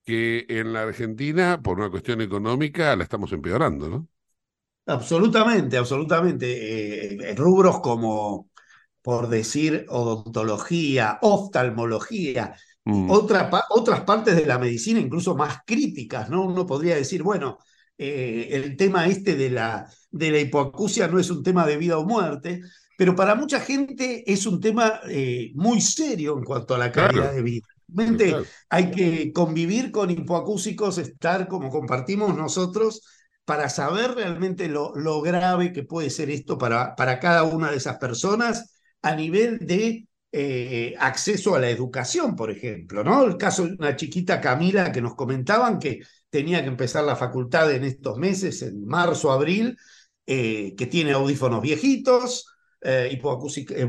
que 0.06 0.46
en 0.50 0.74
la 0.74 0.84
Argentina, 0.84 1.62
por 1.64 1.80
una 1.80 1.92
cuestión 1.92 2.22
económica, 2.22 2.96
la 2.98 3.04
estamos 3.04 3.32
empeorando, 3.34 3.90
¿no? 3.90 4.10
Absolutamente, 4.86 5.78
absolutamente. 5.78 7.26
Eh, 7.32 7.36
rubros 7.36 7.80
como, 7.80 8.50
por 9.02 9.30
decir, 9.30 9.86
odontología, 9.90 11.20
oftalmología, 11.22 12.56
Mm. 12.88 13.14
otra 13.14 13.50
otras 13.70 14.02
partes 14.02 14.36
de 14.36 14.46
la 14.46 14.60
medicina 14.60 15.00
incluso 15.00 15.36
más 15.36 15.60
críticas, 15.66 16.30
¿no? 16.30 16.44
Uno 16.46 16.66
podría 16.66 16.96
decir, 16.96 17.24
bueno, 17.24 17.60
eh, 17.98 18.50
el 18.52 18.76
tema 18.78 19.08
este 19.08 19.36
de 19.36 19.50
la, 19.52 19.88
de 20.12 20.32
la 20.32 20.40
hipoacusia 20.40 21.08
no 21.08 21.20
es 21.20 21.30
un 21.32 21.44
tema 21.44 21.66
de 21.68 21.78
vida 21.78 21.98
o 21.98 22.06
muerte, 22.06 22.62
pero 22.98 23.16
para 23.16 23.36
mucha 23.36 23.60
gente 23.60 24.24
es 24.32 24.46
un 24.46 24.60
tema 24.60 25.02
eh, 25.10 25.52
muy 25.56 25.82
serio 25.82 26.38
en 26.38 26.44
cuanto 26.44 26.76
a 26.76 26.78
la 26.78 26.92
calidad 26.92 27.32
Claro. 27.32 27.34
de 27.34 27.42
vida. 27.42 27.68
Realmente 27.88 28.42
hay 28.70 28.92
que 28.92 29.32
convivir 29.34 29.92
con 29.92 30.10
hipoacúsicos, 30.12 30.98
estar 30.98 31.48
como 31.48 31.70
compartimos 31.70 32.36
nosotros, 32.36 33.02
para 33.46 33.70
saber 33.70 34.12
realmente 34.16 34.68
lo, 34.70 34.96
lo 34.96 35.22
grave 35.22 35.74
que 35.74 35.84
puede 35.84 36.10
ser 36.10 36.30
esto 36.30 36.58
para, 36.58 36.96
para 36.96 37.20
cada 37.20 37.44
una 37.44 37.72
de 37.72 37.78
esas 37.78 37.98
personas 37.98 38.74
a 39.02 39.16
nivel 39.16 39.60
de 39.60 40.08
eh, 40.32 40.96
acceso 41.00 41.54
a 41.56 41.60
la 41.60 41.70
educación, 41.70 42.36
por 42.36 42.50
ejemplo, 42.50 43.04
¿no? 43.04 43.24
El 43.26 43.38
caso 43.38 43.66
de 43.68 43.74
una 43.74 43.96
chiquita 43.96 44.40
Camila 44.42 44.92
que 44.92 45.02
nos 45.02 45.16
comentaban 45.16 45.78
que 45.78 46.00
tenía 46.30 46.62
que 46.62 46.70
empezar 46.70 47.04
la 47.04 47.16
facultad 47.16 47.72
en 47.72 47.84
estos 47.84 48.18
meses, 48.18 48.62
en 48.64 48.86
marzo, 48.86 49.32
abril, 49.32 49.78
eh, 50.26 50.74
que 50.78 50.88
tiene 50.88 51.12
audífonos 51.12 51.62
viejitos, 51.62 52.53
eh, 52.84 53.08
eh, 53.12 53.22
eh, 53.78 53.86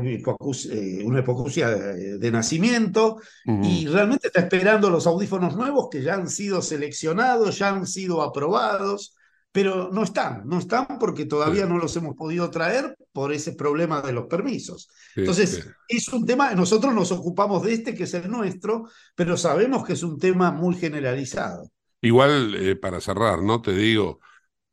una 1.05 1.19
hipoacusia 1.19 1.69
de, 1.69 2.17
de 2.17 2.31
nacimiento, 2.31 3.17
y 3.63 3.87
realmente 3.87 4.27
está 4.27 4.41
esperando 4.41 4.89
los 4.89 5.07
audífonos 5.07 5.55
nuevos 5.55 5.89
que 5.91 6.01
ya 6.01 6.15
han 6.15 6.29
sido 6.29 6.61
seleccionados, 6.61 7.57
ya 7.57 7.69
han 7.69 7.85
sido 7.85 8.21
aprobados, 8.21 9.15
pero 9.55 9.89
no 9.89 10.03
están, 10.03 10.41
no 10.45 10.59
están 10.59 10.99
porque 10.99 11.25
todavía 11.25 11.65
no 11.65 11.77
los 11.77 11.95
hemos 11.95 12.13
podido 12.15 12.49
traer 12.51 12.97
por 13.13 13.31
ese 13.31 13.53
problema 13.53 14.01
de 14.01 14.11
los 14.11 14.25
permisos. 14.27 14.89
Sí, 15.13 15.21
Entonces, 15.21 15.63
sí. 15.63 15.69
es 15.87 16.09
un 16.09 16.25
tema, 16.25 16.53
nosotros 16.55 16.93
nos 16.93 17.13
ocupamos 17.13 17.63
de 17.63 17.73
este 17.73 17.95
que 17.95 18.03
es 18.03 18.13
el 18.15 18.29
nuestro, 18.29 18.89
pero 19.15 19.37
sabemos 19.37 19.85
que 19.85 19.93
es 19.93 20.03
un 20.03 20.19
tema 20.19 20.51
muy 20.51 20.75
generalizado. 20.75 21.71
Igual, 22.01 22.53
eh, 22.55 22.75
para 22.75 22.99
cerrar, 22.99 23.41
¿no? 23.41 23.61
Te 23.61 23.71
digo, 23.71 24.19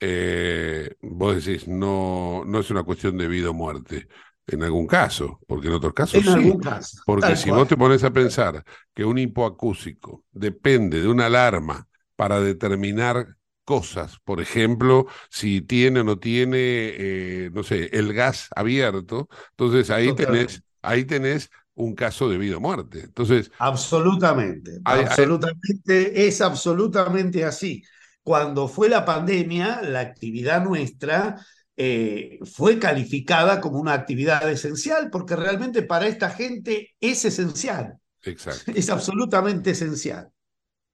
eh, 0.03 0.97
vos 1.03 1.45
decís, 1.45 1.69
no, 1.69 2.45
no 2.47 2.61
es 2.61 2.71
una 2.71 2.83
cuestión 2.85 3.17
de 3.19 3.29
vida 3.29 3.51
o 3.51 3.55
muerte. 3.55 4.09
En 4.47 4.63
algún 4.65 4.87
caso, 4.89 5.41
porque 5.47 5.69
en 5.69 5.75
otros 5.75 5.95
casos 5.95 6.27
En 6.27 6.29
sí. 6.29 6.37
algún 6.37 6.59
caso, 6.61 7.03
Porque 7.05 7.37
si 7.37 7.51
cual. 7.51 7.53
vos 7.53 7.69
te 7.69 7.77
pones 7.77 8.05
a 8.05 8.13
pensar 8.13 8.65
que 8.95 9.05
un 9.05 9.19
hipoacúsico 9.19 10.25
depende 10.33 11.01
de 11.01 11.09
una 11.09 11.27
alarma 11.27 11.89
para 12.17 12.41
determinar 12.41 13.37
cosas, 13.65 14.19
por 14.25 14.41
ejemplo, 14.41 15.07
si 15.31 15.61
tiene 15.63 16.01
o 16.01 16.05
no 16.05 16.19
tiene, 16.19 16.57
eh, 16.59 17.51
no 17.53 17.63
sé, 17.65 17.91
el 17.97 18.13
gas 18.13 18.49
abierto, 18.57 19.29
entonces 19.51 19.91
ahí 19.91 20.13
Totalmente. 20.13 20.13
tenés, 20.13 20.63
ahí 20.83 21.05
tenés 21.05 21.51
un 21.75 21.95
caso 21.95 22.29
de 22.29 22.39
vida 22.39 22.57
o 22.59 22.61
muerte. 22.61 23.01
Entonces, 23.01 23.51
Absolutamente, 23.59 24.81
Hay- 24.85 25.05
hay- 25.09 25.33
absolutamente, 25.33 26.27
es 26.27 26.41
absolutamente 26.41 27.45
así. 27.45 27.83
Cuando 28.23 28.69
fue 28.69 28.89
la 28.89 29.05
pandemia, 29.05 29.83
la 29.83 30.01
actividad 30.01 30.63
nuestra 30.65 31.45
eh, 31.77 32.39
fue 32.45 32.79
calificada 32.79 33.61
como 33.61 33.79
una 33.79 33.95
actividad 33.95 34.49
esencial, 34.51 35.11
porque 35.11 35.37
realmente 35.37 35.83
para 35.83 36.07
esta 36.07 36.31
gente 36.31 36.95
es 37.01 37.25
esencial, 37.25 37.99
exacto. 38.23 38.73
es 38.75 38.91
absolutamente 38.91 39.71
esencial. 39.71 40.29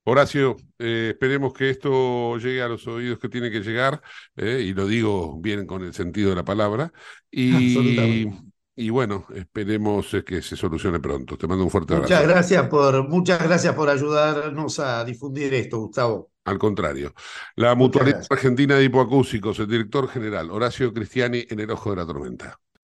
Horacio, 0.04 0.56
eh, 0.78 1.10
esperemos 1.12 1.52
que 1.52 1.68
esto 1.68 2.38
llegue 2.38 2.62
a 2.62 2.68
los 2.68 2.86
oídos 2.86 3.18
que 3.18 3.28
tiene 3.28 3.50
que 3.50 3.60
llegar, 3.60 4.00
eh, 4.36 4.62
y 4.64 4.72
lo 4.72 4.86
digo 4.86 5.38
bien 5.38 5.66
con 5.66 5.82
el 5.84 5.92
sentido 5.92 6.30
de 6.30 6.36
la 6.36 6.44
palabra, 6.44 6.90
y, 7.30 8.26
y 8.74 8.88
bueno, 8.90 9.26
esperemos 9.34 10.16
que 10.24 10.40
se 10.40 10.56
solucione 10.56 10.98
pronto. 11.00 11.36
Te 11.36 11.46
mando 11.46 11.64
un 11.64 11.70
fuerte 11.70 11.94
Muchas 11.94 12.20
abrazo. 12.20 12.28
gracias 12.28 12.68
por, 12.68 13.08
muchas 13.08 13.42
gracias 13.42 13.74
por 13.74 13.88
ayudarnos 13.90 14.78
a 14.78 15.04
difundir 15.04 15.52
esto, 15.54 15.78
Gustavo. 15.80 16.30
Al 16.48 16.58
contrario, 16.58 17.12
la 17.56 17.74
Mutualidad 17.74 18.24
Argentina 18.30 18.74
de 18.74 18.84
Hipoacúsicos, 18.84 19.58
el 19.58 19.68
director 19.68 20.08
general 20.08 20.50
Horacio 20.50 20.94
Cristiani 20.94 21.44
en 21.50 21.60
el 21.60 21.70
ojo 21.70 21.90
de 21.90 21.96
la 21.96 22.06
tormenta. 22.06 22.58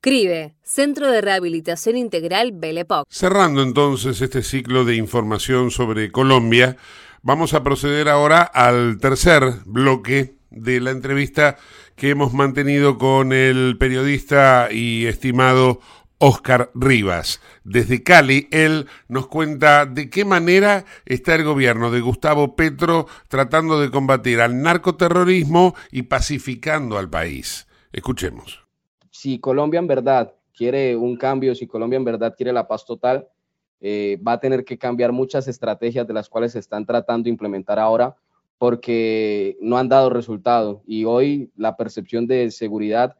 CRIBE, 0.00 0.54
Centro 0.62 1.10
de 1.10 1.20
Rehabilitación 1.20 1.96
Integral 1.96 2.52
Belepoc. 2.52 3.06
Cerrando 3.10 3.62
entonces 3.62 4.20
este 4.20 4.42
ciclo 4.42 4.84
de 4.84 4.94
información 4.94 5.72
sobre 5.72 6.12
Colombia, 6.12 6.76
vamos 7.22 7.52
a 7.52 7.64
proceder 7.64 8.08
ahora 8.08 8.42
al 8.42 8.98
tercer 8.98 9.42
bloque 9.66 10.36
de 10.50 10.80
la 10.80 10.92
entrevista 10.92 11.56
que 11.96 12.10
hemos 12.10 12.32
mantenido 12.32 12.96
con 12.96 13.32
el 13.32 13.76
periodista 13.76 14.68
y 14.70 15.06
estimado 15.06 15.80
Oscar 16.18 16.70
Rivas. 16.74 17.40
Desde 17.64 18.04
Cali, 18.04 18.48
él 18.52 18.86
nos 19.08 19.26
cuenta 19.26 19.84
de 19.84 20.10
qué 20.10 20.24
manera 20.24 20.84
está 21.06 21.34
el 21.34 21.42
gobierno 21.42 21.90
de 21.90 22.00
Gustavo 22.00 22.54
Petro 22.54 23.08
tratando 23.26 23.80
de 23.80 23.90
combatir 23.90 24.40
al 24.40 24.62
narcoterrorismo 24.62 25.74
y 25.90 26.02
pacificando 26.02 26.98
al 26.98 27.10
país. 27.10 27.66
Escuchemos. 27.92 28.67
Si 29.18 29.40
Colombia 29.40 29.80
en 29.80 29.88
verdad 29.88 30.32
quiere 30.54 30.94
un 30.96 31.16
cambio, 31.16 31.52
si 31.56 31.66
Colombia 31.66 31.96
en 31.96 32.04
verdad 32.04 32.36
quiere 32.36 32.52
la 32.52 32.68
paz 32.68 32.84
total, 32.84 33.26
eh, 33.80 34.16
va 34.24 34.34
a 34.34 34.40
tener 34.40 34.64
que 34.64 34.78
cambiar 34.78 35.10
muchas 35.10 35.48
estrategias 35.48 36.06
de 36.06 36.14
las 36.14 36.28
cuales 36.28 36.52
se 36.52 36.60
están 36.60 36.86
tratando 36.86 37.24
de 37.24 37.30
implementar 37.30 37.80
ahora 37.80 38.14
porque 38.58 39.56
no 39.60 39.76
han 39.76 39.88
dado 39.88 40.08
resultado. 40.08 40.82
Y 40.86 41.04
hoy 41.04 41.50
la 41.56 41.76
percepción 41.76 42.28
de 42.28 42.52
seguridad, 42.52 43.16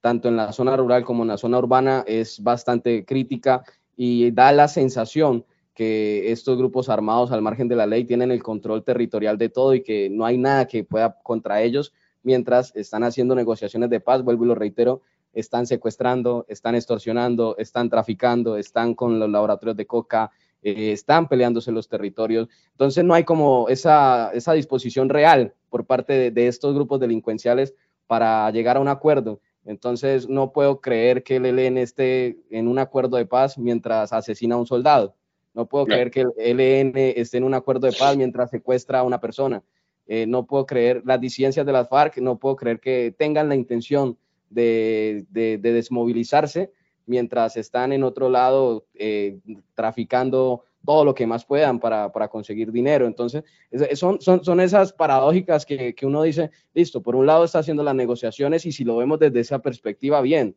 tanto 0.00 0.28
en 0.28 0.36
la 0.36 0.52
zona 0.52 0.74
rural 0.74 1.04
como 1.04 1.22
en 1.22 1.28
la 1.28 1.36
zona 1.36 1.58
urbana, 1.58 2.02
es 2.06 2.42
bastante 2.42 3.04
crítica 3.04 3.62
y 3.94 4.30
da 4.30 4.52
la 4.52 4.68
sensación 4.68 5.44
que 5.74 6.32
estos 6.32 6.56
grupos 6.56 6.88
armados 6.88 7.30
al 7.30 7.42
margen 7.42 7.68
de 7.68 7.76
la 7.76 7.86
ley 7.86 8.04
tienen 8.04 8.30
el 8.30 8.42
control 8.42 8.84
territorial 8.84 9.36
de 9.36 9.50
todo 9.50 9.74
y 9.74 9.82
que 9.82 10.08
no 10.08 10.24
hay 10.24 10.38
nada 10.38 10.66
que 10.66 10.82
pueda 10.82 11.18
contra 11.22 11.60
ellos 11.60 11.92
mientras 12.22 12.74
están 12.74 13.04
haciendo 13.04 13.34
negociaciones 13.34 13.90
de 13.90 14.00
paz, 14.00 14.22
vuelvo 14.22 14.44
y 14.44 14.48
lo 14.48 14.54
reitero, 14.54 15.02
están 15.32 15.66
secuestrando, 15.66 16.44
están 16.48 16.74
extorsionando, 16.74 17.56
están 17.58 17.88
traficando, 17.90 18.56
están 18.56 18.94
con 18.94 19.18
los 19.18 19.30
laboratorios 19.30 19.76
de 19.76 19.86
coca, 19.86 20.30
eh, 20.62 20.92
están 20.92 21.28
peleándose 21.28 21.72
los 21.72 21.88
territorios. 21.88 22.48
Entonces 22.72 23.04
no 23.04 23.14
hay 23.14 23.24
como 23.24 23.68
esa, 23.68 24.30
esa 24.32 24.52
disposición 24.52 25.08
real 25.08 25.54
por 25.70 25.86
parte 25.86 26.12
de, 26.12 26.30
de 26.30 26.46
estos 26.48 26.74
grupos 26.74 27.00
delincuenciales 27.00 27.74
para 28.06 28.50
llegar 28.50 28.76
a 28.76 28.80
un 28.80 28.88
acuerdo. 28.88 29.40
Entonces 29.64 30.28
no 30.28 30.52
puedo 30.52 30.80
creer 30.80 31.22
que 31.22 31.36
el 31.36 31.46
ELN 31.46 31.78
esté 31.78 32.38
en 32.50 32.68
un 32.68 32.78
acuerdo 32.78 33.16
de 33.16 33.26
paz 33.26 33.56
mientras 33.58 34.12
asesina 34.12 34.56
a 34.56 34.58
un 34.58 34.66
soldado. 34.66 35.14
No 35.54 35.66
puedo 35.66 35.84
Claro. 35.86 36.10
creer 36.10 36.10
que 36.10 36.42
el 36.50 36.60
ELN 36.60 36.92
esté 37.16 37.38
en 37.38 37.44
un 37.44 37.54
acuerdo 37.54 37.86
de 37.86 37.92
paz 37.92 38.16
mientras 38.16 38.50
secuestra 38.50 39.00
a 39.00 39.02
una 39.02 39.20
persona. 39.20 39.62
Eh, 40.06 40.26
no 40.26 40.46
puedo 40.46 40.66
creer 40.66 41.02
las 41.04 41.20
disidencias 41.20 41.64
de 41.64 41.72
las 41.72 41.88
FARC, 41.88 42.18
no 42.18 42.38
puedo 42.38 42.56
creer 42.56 42.80
que 42.80 43.14
tengan 43.16 43.48
la 43.48 43.54
intención 43.54 44.16
de, 44.52 45.24
de- 45.30 45.58
de 45.58 45.72
desmovilizarse 45.72 46.70
mientras 47.06 47.56
están 47.56 47.92
en 47.92 48.04
otro 48.04 48.28
lado 48.28 48.86
eh, 48.94 49.38
traficando 49.74 50.64
todo 50.84 51.04
lo 51.04 51.14
que 51.14 51.26
más 51.26 51.44
puedan 51.44 51.78
para, 51.78 52.10
conseguir 52.28 52.72
dinero. 52.72 53.06
Entonces, 53.06 53.44
es- 53.70 53.98
son, 53.98 54.20
son, 54.20 54.44
son 54.44 54.60
esas 54.60 54.92
paradójicas 54.92 55.64
que, 55.66 55.94
que 55.94 56.06
uno 56.06 56.22
dice, 56.22 56.50
listo, 56.74 57.02
por 57.02 57.16
un 57.16 57.26
lado 57.26 57.44
está 57.44 57.58
haciendo 57.60 57.82
las 57.82 57.94
negociaciones 57.94 58.66
y 58.66 58.72
si 58.72 58.84
lo 58.84 58.96
vemos 58.96 59.18
desde 59.18 59.40
esa 59.40 59.60
perspectiva, 59.60 60.20
bien, 60.20 60.56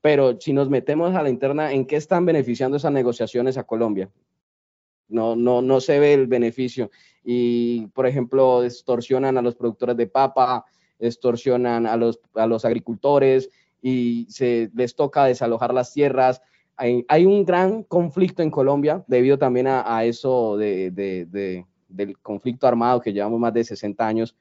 pero 0.00 0.38
si 0.40 0.52
nos 0.52 0.68
metemos 0.68 1.14
a 1.14 1.22
la 1.22 1.30
interna, 1.30 1.72
¿en 1.72 1.86
qué 1.86 1.96
están 1.96 2.26
beneficiando 2.26 2.76
esas 2.76 2.92
negociaciones 2.92 3.56
a 3.56 3.64
Colombia? 3.64 4.10
No, 5.08 5.36
no, 5.36 5.62
no 5.62 5.80
se 5.80 5.98
ve 5.98 6.14
el 6.14 6.26
beneficio. 6.26 6.90
Y, 7.22 7.86
por 7.88 8.06
ejemplo, 8.06 8.64
extorsionan 8.64 9.36
a 9.38 9.42
los 9.42 9.54
productores 9.54 9.96
de 9.96 10.06
papa, 10.06 10.64
extorsionan 10.98 11.86
a 11.86 11.96
los, 11.96 12.20
a 12.34 12.46
los 12.46 12.64
agricultores 12.64 13.50
y 13.82 14.26
se 14.30 14.70
les 14.74 14.94
toca 14.94 15.24
desalojar 15.24 15.72
las 15.74 15.92
tierras. 15.92 16.40
Hay, 16.76 17.04
hay 17.08 17.26
un 17.26 17.44
gran 17.44 17.82
conflicto 17.84 18.42
en 18.42 18.50
Colombia 18.50 19.04
debido 19.06 19.38
también 19.38 19.66
a, 19.66 19.96
a 19.96 20.04
eso 20.04 20.56
de, 20.56 20.90
de- 20.90 21.26
de- 21.26 21.66
del 21.88 22.18
conflicto 22.18 22.66
armado 22.66 23.00
que 23.00 23.12
llevamos 23.12 23.38
más 23.38 23.54
de 23.54 23.62
60 23.62 24.04
años, 24.06 24.34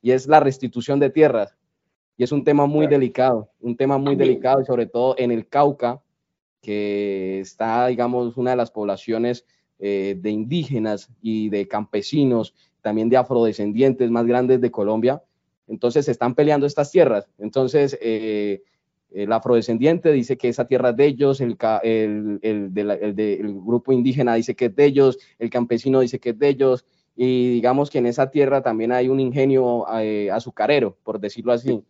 y 0.00 0.12
es 0.12 0.28
la 0.28 0.38
restitución 0.38 1.00
de 1.00 1.10
tierras. 1.10 1.56
Y 2.16 2.22
es 2.22 2.30
un 2.32 2.44
tema 2.44 2.66
muy 2.66 2.84
delicado, 2.90 3.50
un 3.60 3.76
tema 3.76 3.98
muy 3.98 4.14
delicado, 4.28 4.60
y 4.60 4.64
sobre 4.66 4.86
todo 4.86 5.14
en 5.18 5.32
el 5.32 5.48
Cauca, 5.48 6.00
que 6.60 7.40
está, 7.40 7.86
digamos, 7.86 8.36
una 8.36 8.50
de 8.50 8.56
las 8.56 8.70
poblaciones 8.70 9.44
eh, 9.78 10.16
de 10.20 10.30
indígenas 10.30 11.10
y 11.22 11.48
de 11.48 11.66
campesinos, 11.66 12.54
también 12.82 13.08
de 13.08 13.16
afrodescendientes 13.16 14.10
más 14.10 14.26
grandes 14.26 14.60
de 14.60 14.70
Colombia. 14.70 15.22
Entonces 15.70 16.04
se 16.04 16.10
están 16.10 16.34
peleando 16.34 16.66
estas 16.66 16.90
tierras. 16.90 17.28
Entonces 17.38 17.96
eh, 18.02 18.62
el 19.12 19.32
afrodescendiente 19.32 20.12
dice 20.12 20.36
que 20.36 20.48
esa 20.48 20.66
tierra 20.66 20.90
es 20.90 20.96
de 20.96 21.06
ellos, 21.06 21.40
el, 21.40 21.56
grupo 23.64 23.92
indígena 23.92 24.34
dice 24.34 24.54
que 24.54 24.66
es 24.66 24.76
de 24.76 24.84
ellos, 24.84 25.18
el 25.38 25.48
campesino 25.48 26.00
dice 26.00 26.18
que 26.18 26.30
es 26.30 26.38
de 26.38 26.48
ellos, 26.48 26.84
y 27.16 27.50
digamos 27.50 27.88
que 27.90 27.98
en 27.98 28.06
esa 28.06 28.30
tierra 28.30 28.62
también 28.62 28.92
hay 28.92 29.08
un 29.08 29.20
ingenio 29.20 29.86
eh, 30.00 30.30
azucarero, 30.30 30.96
por 31.02 31.20
decirlo 31.20 31.52
así. 31.52 31.82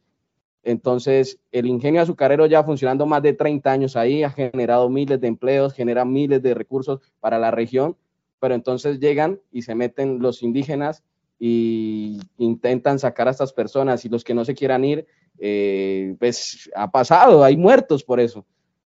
Entonces, 0.62 1.38
el 1.52 1.66
ingenio 1.66 2.02
azucarero 2.02 2.44
ya 2.46 2.62
funcionando 2.62 3.06
más 3.06 3.22
de 3.22 3.32
30 3.32 3.72
años 3.72 3.96
ahí, 3.96 4.22
ha 4.24 4.30
generado 4.30 4.90
miles 4.90 5.20
de 5.20 5.28
empleos, 5.28 5.72
genera 5.72 6.04
miles 6.04 6.42
de 6.42 6.52
recursos 6.52 7.00
para 7.18 7.38
la 7.38 7.50
región, 7.50 7.96
pero 8.40 8.54
entonces 8.54 9.00
llegan 9.00 9.40
y 9.50 9.62
se 9.62 9.74
meten 9.74 10.18
los 10.20 10.42
indígenas 10.42 11.02
y 11.42 12.20
intentan 12.36 12.98
sacar 12.98 13.26
a 13.26 13.30
estas 13.30 13.54
personas 13.54 14.04
y 14.04 14.10
los 14.10 14.22
que 14.22 14.34
no 14.34 14.44
se 14.44 14.54
quieran 14.54 14.84
ir, 14.84 15.06
eh, 15.38 16.14
pues 16.20 16.70
ha 16.76 16.90
pasado, 16.90 17.42
hay 17.42 17.56
muertos 17.56 18.04
por 18.04 18.20
eso. 18.20 18.44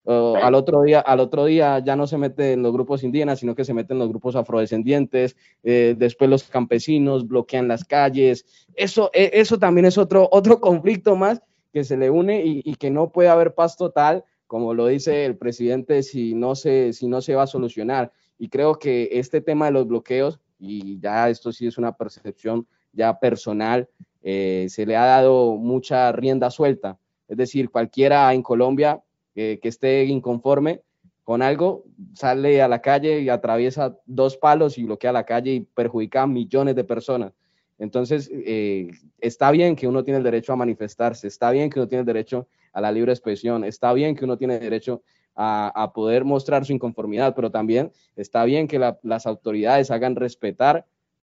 al, 0.06 0.56
otro 0.56 0.84
día, 0.84 1.02
al 1.02 1.20
otro 1.20 1.44
día 1.44 1.80
ya 1.80 1.98
no 1.98 2.08
se 2.08 2.18
meten 2.18 2.64
los 2.64 2.72
grupos 2.72 3.04
indígenas, 3.04 3.40
sino 3.40 3.54
que 3.54 3.66
se 3.66 3.74
meten 3.74 4.00
los 4.00 4.08
grupos 4.08 4.38
afrodescendientes, 4.38 5.36
eh, 5.64 5.96
después 5.98 6.30
los 6.30 6.44
campesinos 6.46 7.28
bloquean 7.28 7.68
las 7.68 7.84
calles. 7.84 8.46
Eso, 8.74 9.12
e, 9.14 9.32
eso 9.34 9.60
también 9.60 9.86
es 9.86 9.98
otro, 9.98 10.30
otro 10.32 10.62
conflicto 10.62 11.18
más 11.18 11.42
que 11.74 11.84
se 11.84 11.98
le 11.98 12.10
une 12.10 12.44
y, 12.46 12.76
que 12.76 12.90
no 12.90 13.12
puede 13.12 13.28
haber 13.28 13.54
paz 13.54 13.76
total, 13.76 14.24
como 14.48 14.74
lo 14.74 14.88
dice 14.88 15.26
el 15.26 15.36
presidente, 15.36 16.02
si 16.02 16.34
no, 16.34 16.56
se, 16.56 16.94
si 16.94 17.08
no 17.08 17.20
se 17.20 17.36
va 17.36 17.44
a 17.44 17.48
solucionar. 17.48 18.14
Y 18.40 18.48
creo 18.48 18.80
que 18.80 19.10
este 19.12 19.42
tema 19.42 19.66
de 19.66 19.74
los 19.74 19.86
bloqueos, 19.86 20.40
y 20.60 21.00
ya 21.00 21.30
esto 21.30 21.52
sí 21.52 21.68
es 21.68 21.78
una 21.78 21.92
percepción 21.92 22.68
ya 22.94 23.20
personal, 23.20 23.88
eh, 24.24 24.68
se 24.70 24.86
le 24.86 24.96
ha 24.96 25.06
dado 25.06 25.56
mucha 25.56 26.12
rienda 26.12 26.50
suelta. 26.50 26.98
Es 27.28 27.38
decir, 27.38 27.70
cualquiera 27.70 28.34
en 28.34 28.42
Colombia 28.42 29.02
que 29.36 29.60
esté 29.62 30.04
inconforme 30.06 30.82
con 31.28 31.42
algo, 31.42 31.84
sale 32.14 32.62
a 32.62 32.70
la 32.70 32.82
calle 32.82 33.20
y 33.20 33.28
atraviesa 33.28 33.98
dos 34.06 34.38
palos 34.38 34.78
y 34.78 34.86
bloquea 34.86 35.12
la 35.12 35.26
calle 35.26 35.52
y 35.52 35.60
perjudica 35.60 36.22
a 36.22 36.28
millones 36.28 36.74
de 36.74 36.86
personas. 36.86 37.34
Entonces, 37.78 38.32
eh, 38.32 38.90
está 39.20 39.52
bien 39.52 39.76
que 39.76 39.90
uno 39.90 40.06
tiene 40.06 40.20
el 40.20 40.24
derecho 40.24 40.54
a 40.54 40.56
manifestarse, 40.56 41.28
está 41.28 41.52
bien 41.52 41.70
que 41.70 41.80
uno 41.80 41.88
tiene 41.90 42.00
el 42.00 42.06
derecho 42.06 42.48
a 42.72 42.80
la 42.80 42.94
libre 42.94 43.12
expresión, 43.12 43.66
está 43.66 43.92
bien 43.92 44.16
que 44.16 44.24
uno 44.24 44.38
tiene 44.38 44.58
derecho 44.58 45.04
a, 45.38 45.92
poder 45.94 46.26
mostrar 46.26 46.66
su 46.66 46.74
inconformidad, 46.74 47.36
pero 47.36 47.52
también 47.52 47.92
está 48.16 48.44
bien 48.44 48.68
que 48.68 48.80
las 49.04 49.28
autoridades 49.28 49.92
hagan 49.92 50.16
respetar 50.16 50.86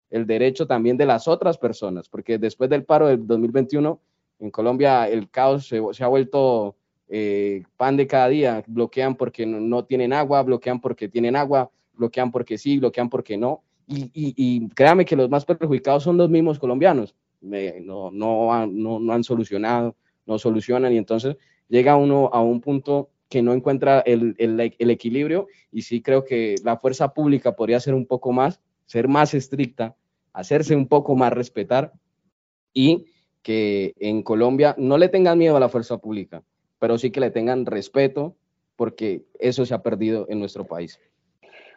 el 0.09 0.25
derecho 0.25 0.65
también 0.65 0.97
de 0.97 1.05
las 1.05 1.27
otras 1.27 1.57
personas, 1.57 2.09
porque 2.09 2.37
después 2.37 2.69
del 2.69 2.83
paro 2.83 3.07
del 3.07 3.25
2021, 3.25 3.99
en 4.39 4.51
Colombia 4.51 5.07
el 5.07 5.29
caos 5.29 5.67
se, 5.67 6.03
ha 6.03 6.07
vuelto 6.07 6.75
eh, 7.07 7.63
pan 7.77 7.95
de 7.95 8.07
cada 8.07 8.27
día, 8.27 8.63
bloquean 8.67 9.15
porque 9.15 9.45
no 9.45 9.85
tienen 9.85 10.13
agua, 10.13 10.41
bloquean 10.41 10.81
porque 10.81 11.07
tienen 11.07 11.35
agua, 11.35 11.69
bloquean 11.93 12.31
porque 12.31 12.57
sí, 12.57 12.79
bloquean 12.79 13.09
porque 13.09 13.37
no. 13.37 13.63
Y, 13.87 14.69
créame 14.69 15.05
que 15.05 15.17
los 15.17 15.29
más 15.29 15.45
perjudicados 15.45 16.03
son 16.03 16.17
los 16.17 16.29
mismos 16.29 16.57
colombianos. 16.57 17.13
no, 17.41 18.09
no, 18.11 18.65
no, 18.67 19.13
han 19.13 19.23
solucionado, 19.23 19.95
no 20.25 20.39
solucionan. 20.39 20.93
Y 20.93 20.97
entonces 20.97 21.35
llega 21.67 21.97
uno 21.97 22.29
a 22.31 22.41
un 22.41 22.61
punto 22.61 23.09
que 23.31 23.41
no 23.41 23.53
encuentra 23.53 24.01
el, 24.01 24.35
equilibrio 24.77 25.47
y 25.71 25.83
sí 25.83 26.01
creo 26.01 26.25
que 26.25 26.55
la 26.65 26.77
fuerza 26.77 27.13
pública 27.13 27.55
podría 27.55 27.79
ser 27.79 27.93
un 27.93 28.05
poco 28.05 28.33
más, 28.33 28.59
ser 28.85 29.07
más 29.07 29.33
estricta, 29.33 29.95
hacerse 30.33 30.75
un 30.75 30.85
poco 30.85 31.15
más 31.15 31.31
respetar 31.31 31.93
y 32.73 33.05
que 33.41 33.93
en 33.99 34.21
Colombia 34.21 34.75
no 34.77 34.97
le 34.97 35.07
tengan 35.07 35.37
miedo 35.37 35.55
a 35.55 35.61
la 35.61 35.69
fuerza 35.69 35.97
pública, 35.97 36.43
pero 36.77 36.97
sí 36.97 37.09
que 37.09 37.21
le 37.21 37.31
tengan 37.31 37.65
respeto 37.65 38.35
porque 38.75 39.23
eso 39.39 39.65
se 39.65 39.73
ha 39.73 39.81
perdido 39.81 40.25
en 40.29 40.39
nuestro 40.39 40.65
país. 40.65 40.99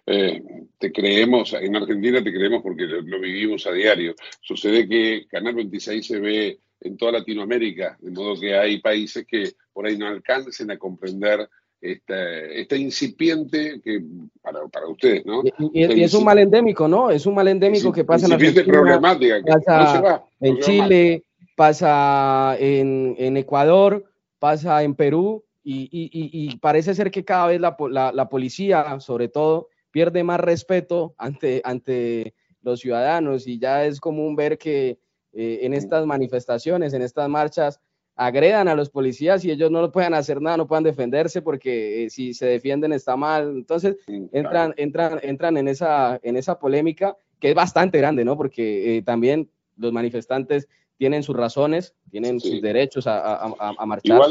Eh, 0.07 0.43
te 0.79 0.91
creemos, 0.91 1.55
en 1.55 1.77
Argentina 1.77 2.23
te 2.23 2.33
creemos 2.33 2.63
porque 2.63 2.85
lo, 2.85 3.21
vivimos 3.21 3.65
a 3.69 3.73
diario. 3.73 4.17
Sucede 4.41 4.89
que 4.89 5.27
Canal 5.29 5.55
26 5.55 6.05
se 6.05 6.19
ve 6.19 6.59
en 6.85 6.97
toda 6.97 7.13
Latinoamérica, 7.13 7.97
de 8.01 8.11
modo 8.11 8.39
que 8.39 8.55
hay 8.55 8.81
países 8.81 9.27
que 9.27 9.53
por 9.73 9.87
ahí 9.87 9.97
no 9.97 10.07
alcancen 10.07 10.71
a 10.71 10.79
comprender 10.79 11.49
esta, 11.81 12.77
incipiente 12.77 13.81
que 13.83 14.03
para, 14.41 14.67
para 14.69 14.87
ustedes, 14.87 15.27
¿no? 15.27 15.43
Y, 15.73 16.03
es 16.03 16.15
un 16.15 16.25
mal 16.25 16.39
endémico, 16.39 16.89
¿no? 16.89 17.11
Es 17.11 17.27
un 17.27 17.35
mal 17.35 17.49
endémico 17.49 17.93
que 17.93 18.05
pasa 18.05 18.27
en 18.27 18.33
Argentina, 18.33 18.65
problemática, 18.65 19.43
pasa 19.45 20.25
en 20.41 20.59
Chile, 20.61 21.25
pasa 21.57 22.57
en, 22.59 23.17
en, 23.19 23.37
Ecuador, 23.37 24.05
pasa 24.39 24.83
en 24.83 24.95
Perú, 24.95 25.45
y, 25.63 25.89
y, 25.91 26.57
parece 26.59 26.95
ser 26.95 27.11
que 27.11 27.25
cada 27.25 27.49
vez 27.49 27.61
la, 27.61 27.77
la, 27.91 28.13
la 28.13 28.29
policía, 28.29 29.01
sobre 29.01 29.29
todo, 29.29 29.69
pierde 29.91 30.23
más 30.25 30.41
respeto 30.41 31.15
ante, 31.17 31.63
ante 31.65 32.35
los 32.63 32.81
ciudadanos 32.81 33.47
y 33.47 33.59
ya 33.59 33.85
es 33.85 34.01
común 34.01 34.37
ver 34.37 34.59
que 34.59 34.99
eh, 35.35 35.61
en 35.63 35.75
estas 35.75 36.07
manifestaciones, 36.07 36.95
en 36.95 37.03
estas 37.03 37.29
marchas, 37.29 37.81
agredan 38.17 38.69
a 38.69 38.75
los 38.75 38.91
policías 38.91 39.45
y 39.45 39.51
ellos 39.51 39.71
no 39.71 39.81
lo 39.81 39.91
pueden 39.91 40.15
hacer 40.15 40.41
nada, 40.41 40.57
no 40.57 40.67
puedan 40.67 40.85
defenderse 40.85 41.43
porque 41.43 42.05
eh, 42.05 42.11
si 42.11 42.33
se 42.35 42.47
defienden 42.47 42.93
está 42.93 43.17
mal. 43.17 43.51
Entonces 43.51 43.97
entran, 44.33 44.75
entran, 44.77 45.19
entran 45.23 45.57
en, 45.57 45.69
esa, 45.69 46.21
en 46.23 46.37
esa 46.37 46.59
polémica 46.59 47.17
que 47.41 47.51
es 47.51 47.55
bastante 47.55 47.99
grande, 47.99 48.25
¿no? 48.25 48.37
Porque 48.37 48.97
eh, 48.97 49.03
también 49.03 49.51
los 49.77 49.93
manifestantes 49.93 50.69
tienen 50.97 51.23
sus 51.23 51.37
razones, 51.37 51.95
tienen 52.11 52.41
sus 52.41 52.63
derechos 52.63 53.07
a, 53.07 53.53
a, 53.59 53.87
marchar. 53.87 54.23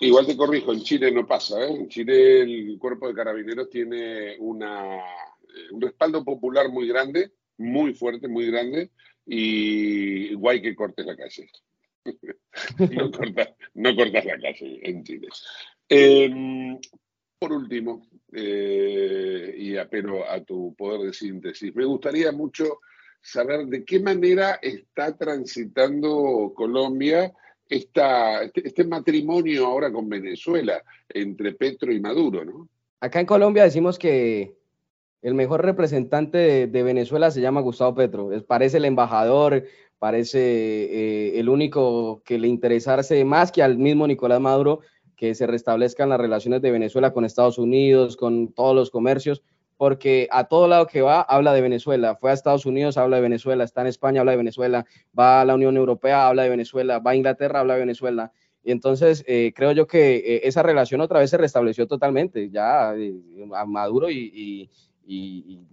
Igual 0.00 0.26
te 0.26 0.36
corrijo, 0.36 0.72
en 0.72 0.80
Chile 0.80 1.12
no 1.12 1.26
pasa. 1.26 1.62
¿eh? 1.62 1.68
En 1.68 1.88
Chile 1.88 2.40
el 2.42 2.78
cuerpo 2.78 3.06
de 3.06 3.14
carabineros 3.14 3.68
tiene 3.68 4.36
una, 4.38 4.96
eh, 4.96 5.72
un 5.72 5.80
respaldo 5.80 6.24
popular 6.24 6.70
muy 6.70 6.88
grande, 6.88 7.32
muy 7.58 7.92
fuerte, 7.92 8.26
muy 8.26 8.50
grande, 8.50 8.90
y 9.32 10.34
guay 10.34 10.60
que 10.60 10.74
cortes 10.74 11.06
la 11.06 11.16
calle. 11.16 11.48
no, 12.96 13.10
cortas, 13.12 13.50
no 13.74 13.94
cortas 13.94 14.24
la 14.24 14.40
calle 14.40 14.80
en 14.82 15.04
Chile. 15.04 15.28
Em, 15.88 16.76
por 17.38 17.52
último, 17.52 18.02
eh, 18.32 19.54
y 19.56 19.76
apelo 19.76 20.28
a 20.28 20.42
tu 20.42 20.74
poder 20.74 21.06
de 21.06 21.12
síntesis, 21.12 21.72
me 21.76 21.84
gustaría 21.84 22.32
mucho 22.32 22.80
saber 23.22 23.66
de 23.66 23.84
qué 23.84 24.00
manera 24.00 24.58
está 24.60 25.16
transitando 25.16 26.52
Colombia 26.52 27.32
esta, 27.68 28.42
este, 28.42 28.66
este, 28.66 28.82
matrimonio 28.82 29.66
ahora 29.66 29.92
con 29.92 30.08
Venezuela 30.08 30.82
entre 31.08 31.52
Petro 31.52 31.92
y 31.92 32.00
Maduro, 32.00 32.44
¿no? 32.44 32.68
Acá 32.98 33.20
en 33.20 33.26
Colombia 33.26 33.62
decimos 33.62 33.96
que 33.96 34.56
el 35.22 35.34
mejor 35.34 35.64
representante 35.64 36.66
de, 36.66 36.82
Venezuela 36.82 37.30
se 37.30 37.40
llama 37.40 37.60
Gustavo 37.60 37.94
Petro. 37.94 38.32
Es, 38.32 38.42
parece 38.42 38.78
el 38.78 38.84
embajador, 38.84 39.64
parece 39.98 40.38
eh, 40.40 41.40
el 41.40 41.48
único 41.48 42.22
que 42.24 42.38
le 42.38 42.48
interesarse 42.48 43.24
más 43.24 43.52
que 43.52 43.62
al 43.62 43.78
mismo 43.78 44.06
Nicolás 44.06 44.40
Maduro 44.40 44.80
que 45.20 45.34
se 45.34 45.46
restablezcan 45.46 46.08
las 46.08 46.18
relaciones 46.18 46.62
de 46.62 46.70
Venezuela 46.70 47.12
con 47.12 47.26
Estados 47.26 47.58
Unidos, 47.58 48.16
con 48.16 48.54
todos 48.54 48.74
los 48.74 48.90
comercios, 48.90 49.42
porque 49.76 50.28
a 50.30 50.44
todo 50.44 50.66
lado 50.66 50.86
que 50.86 51.02
va 51.02 51.20
habla 51.20 51.52
de 51.52 51.60
Venezuela. 51.60 52.16
Fue 52.16 52.30
a 52.30 52.34
Estados 52.34 52.64
Unidos, 52.64 52.96
habla 52.96 53.16
de 53.16 53.22
Venezuela. 53.22 53.64
Está 53.64 53.82
en 53.82 53.88
España, 53.88 54.20
habla 54.20 54.32
de 54.32 54.38
Venezuela. 54.38 54.86
Va 55.18 55.42
a 55.42 55.44
la 55.44 55.54
Unión 55.54 55.76
Europea, 55.76 56.26
habla 56.26 56.44
de 56.44 56.48
Venezuela. 56.48 57.00
Va 57.00 57.10
a 57.10 57.16
Inglaterra, 57.16 57.60
habla 57.60 57.74
de 57.74 57.80
Venezuela. 57.80 58.32
Y 58.62 58.72
entonces 58.72 59.24
eh, 59.26 59.52
creo 59.54 59.72
yo 59.72 59.86
que 59.86 60.16
eh, 60.16 60.40
esa 60.44 60.62
relación 60.62 61.00
otra 61.00 61.20
vez 61.20 61.30
se 61.30 61.36
restableció 61.36 61.86
totalmente. 61.86 62.50
Ya 62.50 62.94
eh, 62.96 63.14
Maduro 63.66 64.10
y, 64.10 64.70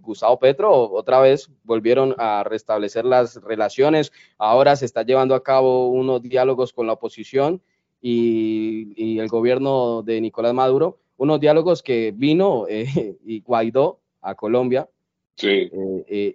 Gustavo 0.00 0.38
Petro 0.38 0.90
otra 0.92 1.20
vez 1.20 1.50
volvieron 1.64 2.14
a 2.18 2.44
restablecer 2.44 3.04
las 3.04 3.36
relaciones. 3.42 4.12
Ahora 4.38 4.76
se 4.76 4.84
está 4.84 5.02
llevando 5.02 5.34
a 5.34 5.42
cabo 5.42 5.88
unos 5.88 6.22
diálogos 6.22 6.72
con 6.72 6.86
la 6.86 6.94
oposición 6.94 7.62
y 8.00 9.18
el 9.18 9.28
gobierno 9.28 10.02
de 10.02 10.20
Nicolás 10.20 10.54
Maduro 10.54 10.98
unos 11.18 11.40
diálogos 11.40 11.82
que 11.82 12.14
vino 12.16 12.66
eh, 12.68 12.86
y 13.24 13.40
Guaidó 13.40 14.00
a 14.22 14.34
Colombia. 14.34 14.88
Sí. 15.36 15.70
Eh, 15.70 16.04
eh, 16.08 16.32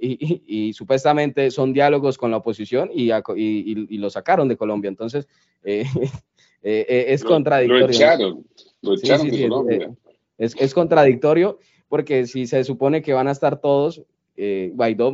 y, 0.47 0.71
supuestamente 0.71 1.51
son 1.51 1.73
diálogos 1.73 2.17
con 2.17 2.31
la 2.31 2.37
oposición 2.37 2.89
y, 2.93 3.11
y, 3.35 3.97
lo 3.97 4.09
sacaron 4.09 4.47
de 4.47 4.55
Colombia. 4.55 4.87
Entonces, 4.87 5.27
es 6.61 7.23
contradictorio. 7.25 7.87
Lo 7.87 7.91
echaron, 7.91 8.47
lo 8.81 8.93
echaron 8.93 9.29
de 9.29 9.41
Colombia. 9.41 9.91
Es, 10.37 10.55
es, 10.57 10.73
contradictorio 10.73 11.59
porque 11.93 12.25
si 12.25 12.47
se 12.47 12.63
supone 12.63 13.03
que 13.03 13.13
van 13.13 13.27
a 13.27 13.31
estar 13.33 13.61
todos, 13.61 14.01
Guaidó, 14.35 15.13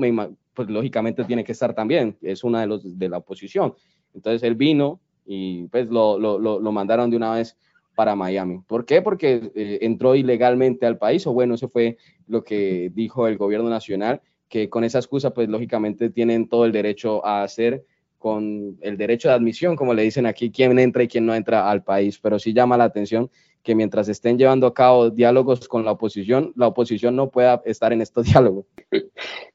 pues 0.54 0.70
lógicamente 0.70 1.26
tiene 1.26 1.44
que 1.44 1.52
estar 1.52 1.74
también, 1.74 2.16
es 2.22 2.42
una 2.46 2.62
de 2.62 2.68
los 2.68 2.98
de 2.98 3.10
la 3.10 3.18
oposición. 3.18 3.74
Entonces 4.14 4.44
él 4.44 4.56
vino 4.56 5.02
y 5.26 5.68
pues 5.68 5.90
lo, 5.90 6.18
lo, 6.18 6.40
lo, 6.40 6.72
mandaron 6.72 7.10
de 7.10 7.18
una 7.18 7.34
vez 7.34 7.58
para 7.96 8.16
Miami. 8.16 8.62
¿Por 8.66 8.86
qué? 8.86 9.02
Porque 9.02 9.52
eh, 9.56 9.80
entró 9.82 10.16
ilegalmente 10.16 10.86
al 10.86 10.98
país, 10.98 11.28
o 11.28 11.34
bueno, 11.34 11.56
eso 11.56 11.68
fue 11.68 11.98
lo 12.28 12.46
que 12.46 12.90
dijo 12.96 13.28
el 13.28 13.38
gobierno 13.38 13.70
nacional, 13.70 14.22
que 14.48 14.70
con 14.70 14.86
esa 14.86 15.00
excusa, 15.00 15.34
pues 15.34 15.50
lógicamente 15.50 16.10
tienen 16.10 16.48
todo 16.48 16.64
el 16.64 16.72
derecho 16.72 17.26
a 17.26 17.44
hacer 17.44 17.84
con 18.18 18.78
el 18.80 18.96
derecho 18.96 19.28
de 19.28 19.34
admisión, 19.34 19.76
como 19.76 19.94
le 19.94 20.04
dicen 20.04 20.26
aquí, 20.26 20.50
quién 20.50 20.80
entra 20.80 21.04
y 21.04 21.10
quién 21.10 21.26
no 21.26 21.36
entra 21.36 21.70
al 21.70 21.84
país, 21.84 22.20
pero 22.20 22.40
sí 22.40 22.54
llama 22.54 22.78
la 22.78 22.86
atención 22.86 23.30
que 23.64 23.76
mientras 23.76 24.08
estén 24.10 24.38
llevando 24.38 24.68
a 24.68 24.74
cabo 24.74 25.10
diálogos 25.10 25.68
con 25.68 25.86
la 25.86 25.92
oposición, 25.92 26.54
la 26.56 26.68
oposición 26.68 27.16
no 27.16 27.30
pueda 27.30 27.62
estar 27.66 27.94
en 27.94 28.02
estos 28.02 28.26
diálogos. 28.32 28.66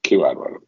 Qué 0.02 0.16
bárbaro. 0.16 0.62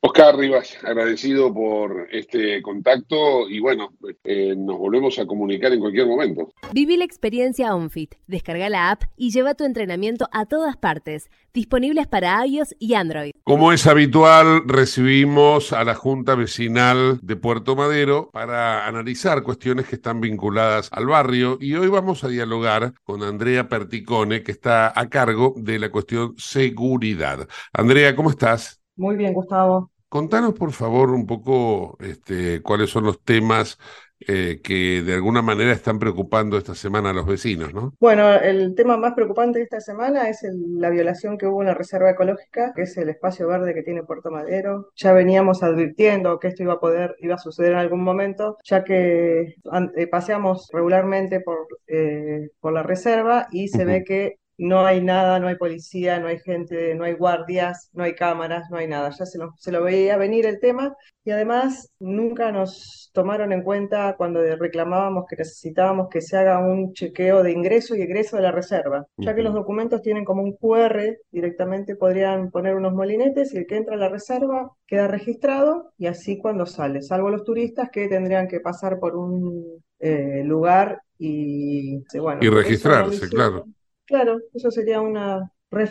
Oscar 0.00 0.36
Rivas, 0.36 0.78
agradecido 0.84 1.52
por 1.52 2.06
este 2.12 2.62
contacto 2.62 3.48
y 3.48 3.58
bueno, 3.58 3.94
eh, 4.22 4.54
nos 4.56 4.78
volvemos 4.78 5.18
a 5.18 5.26
comunicar 5.26 5.72
en 5.72 5.80
cualquier 5.80 6.06
momento. 6.06 6.52
Viví 6.72 6.96
la 6.96 7.04
experiencia 7.04 7.74
OnFit. 7.74 8.14
Descarga 8.28 8.68
la 8.68 8.92
app 8.92 9.02
y 9.16 9.32
lleva 9.32 9.54
tu 9.54 9.64
entrenamiento 9.64 10.28
a 10.30 10.46
todas 10.46 10.76
partes. 10.76 11.30
Disponibles 11.52 12.06
para 12.06 12.46
iOS 12.46 12.76
y 12.78 12.94
Android. 12.94 13.32
Como 13.42 13.72
es 13.72 13.88
habitual, 13.88 14.62
recibimos 14.66 15.72
a 15.72 15.82
la 15.82 15.96
Junta 15.96 16.36
Vecinal 16.36 17.18
de 17.20 17.34
Puerto 17.34 17.74
Madero 17.74 18.30
para 18.32 18.86
analizar 18.86 19.42
cuestiones 19.42 19.88
que 19.88 19.96
están 19.96 20.20
vinculadas 20.20 20.90
al 20.92 21.06
barrio 21.06 21.58
y 21.60 21.74
hoy 21.74 21.88
vamos 21.88 22.22
a 22.22 22.28
dialogar 22.28 22.92
con 23.02 23.24
Andrea 23.24 23.68
Perticone, 23.68 24.44
que 24.44 24.52
está 24.52 24.92
a 24.94 25.08
cargo 25.08 25.54
de 25.56 25.80
la 25.80 25.90
cuestión 25.90 26.34
seguridad. 26.36 27.48
Andrea, 27.72 28.14
¿cómo 28.14 28.30
estás? 28.30 28.77
Muy 28.98 29.16
bien, 29.16 29.32
Gustavo. 29.32 29.90
Contanos, 30.08 30.54
por 30.54 30.72
favor, 30.72 31.10
un 31.10 31.26
poco 31.26 31.96
este, 32.00 32.62
cuáles 32.62 32.90
son 32.90 33.04
los 33.04 33.22
temas 33.22 33.78
eh, 34.26 34.60
que 34.64 35.02
de 35.02 35.14
alguna 35.14 35.42
manera 35.42 35.70
están 35.70 36.00
preocupando 36.00 36.58
esta 36.58 36.74
semana 36.74 37.10
a 37.10 37.12
los 37.12 37.24
vecinos, 37.24 37.72
¿no? 37.72 37.94
Bueno, 38.00 38.28
el 38.34 38.74
tema 38.74 38.96
más 38.96 39.14
preocupante 39.14 39.58
de 39.58 39.64
esta 39.64 39.80
semana 39.80 40.28
es 40.28 40.40
la 40.50 40.90
violación 40.90 41.38
que 41.38 41.46
hubo 41.46 41.62
en 41.62 41.68
la 41.68 41.74
Reserva 41.74 42.10
Ecológica, 42.10 42.72
que 42.74 42.82
es 42.82 42.96
el 42.96 43.10
espacio 43.10 43.46
verde 43.46 43.74
que 43.74 43.84
tiene 43.84 44.02
Puerto 44.02 44.32
Madero. 44.32 44.88
Ya 44.96 45.12
veníamos 45.12 45.62
advirtiendo 45.62 46.40
que 46.40 46.48
esto 46.48 46.64
iba 46.64 46.74
a 46.74 46.80
poder, 46.80 47.14
iba 47.20 47.36
a 47.36 47.38
suceder 47.38 47.72
en 47.72 47.78
algún 47.78 48.02
momento, 48.02 48.56
ya 48.64 48.82
que 48.82 49.54
eh, 49.96 50.06
paseamos 50.08 50.68
regularmente 50.72 51.40
por, 51.40 51.68
eh, 51.86 52.48
por 52.58 52.72
la 52.72 52.82
reserva 52.82 53.46
y 53.52 53.68
se 53.68 53.84
ve 53.84 54.02
que 54.02 54.38
no 54.58 54.84
hay 54.84 55.00
nada, 55.00 55.38
no 55.38 55.46
hay 55.46 55.54
policía, 55.54 56.18
no 56.18 56.26
hay 56.26 56.38
gente, 56.40 56.94
no 56.96 57.04
hay 57.04 57.14
guardias, 57.14 57.90
no 57.92 58.02
hay 58.02 58.14
cámaras, 58.14 58.68
no 58.70 58.76
hay 58.76 58.88
nada. 58.88 59.10
Ya 59.10 59.24
se, 59.24 59.38
se 59.56 59.72
lo 59.72 59.84
veía 59.84 60.16
venir 60.16 60.46
el 60.46 60.58
tema. 60.58 60.96
Y 61.24 61.30
además 61.30 61.92
nunca 62.00 62.50
nos 62.50 63.10
tomaron 63.12 63.52
en 63.52 63.62
cuenta 63.62 64.14
cuando 64.16 64.40
reclamábamos 64.56 65.26
que 65.28 65.36
necesitábamos 65.36 66.08
que 66.08 66.20
se 66.20 66.36
haga 66.36 66.58
un 66.58 66.92
chequeo 66.92 67.42
de 67.42 67.52
ingreso 67.52 67.94
y 67.94 68.02
egreso 68.02 68.36
de 68.36 68.42
la 68.42 68.52
reserva, 68.52 69.06
ya 69.16 69.34
que 69.34 69.42
los 69.42 69.54
documentos 69.54 70.02
tienen 70.02 70.24
como 70.24 70.42
un 70.42 70.56
QR, 70.56 71.18
directamente 71.30 71.96
podrían 71.96 72.50
poner 72.50 72.74
unos 72.74 72.94
molinetes 72.94 73.52
y 73.52 73.58
el 73.58 73.66
que 73.66 73.76
entra 73.76 73.94
a 73.94 73.98
la 73.98 74.08
reserva 74.08 74.70
queda 74.86 75.06
registrado 75.06 75.92
y 75.98 76.06
así 76.06 76.38
cuando 76.38 76.64
sale, 76.64 77.02
salvo 77.02 77.28
los 77.28 77.44
turistas 77.44 77.90
que 77.90 78.08
tendrían 78.08 78.48
que 78.48 78.60
pasar 78.60 78.98
por 78.98 79.14
un 79.14 79.82
eh, 79.98 80.42
lugar 80.44 81.02
y, 81.18 81.98
bueno, 82.18 82.40
y 82.42 82.48
registrarse, 82.48 83.28
claro. 83.28 83.66
Claro, 84.08 84.38
eso 84.54 84.70
sería 84.70 85.00
una 85.02 85.52
re, 85.70 85.86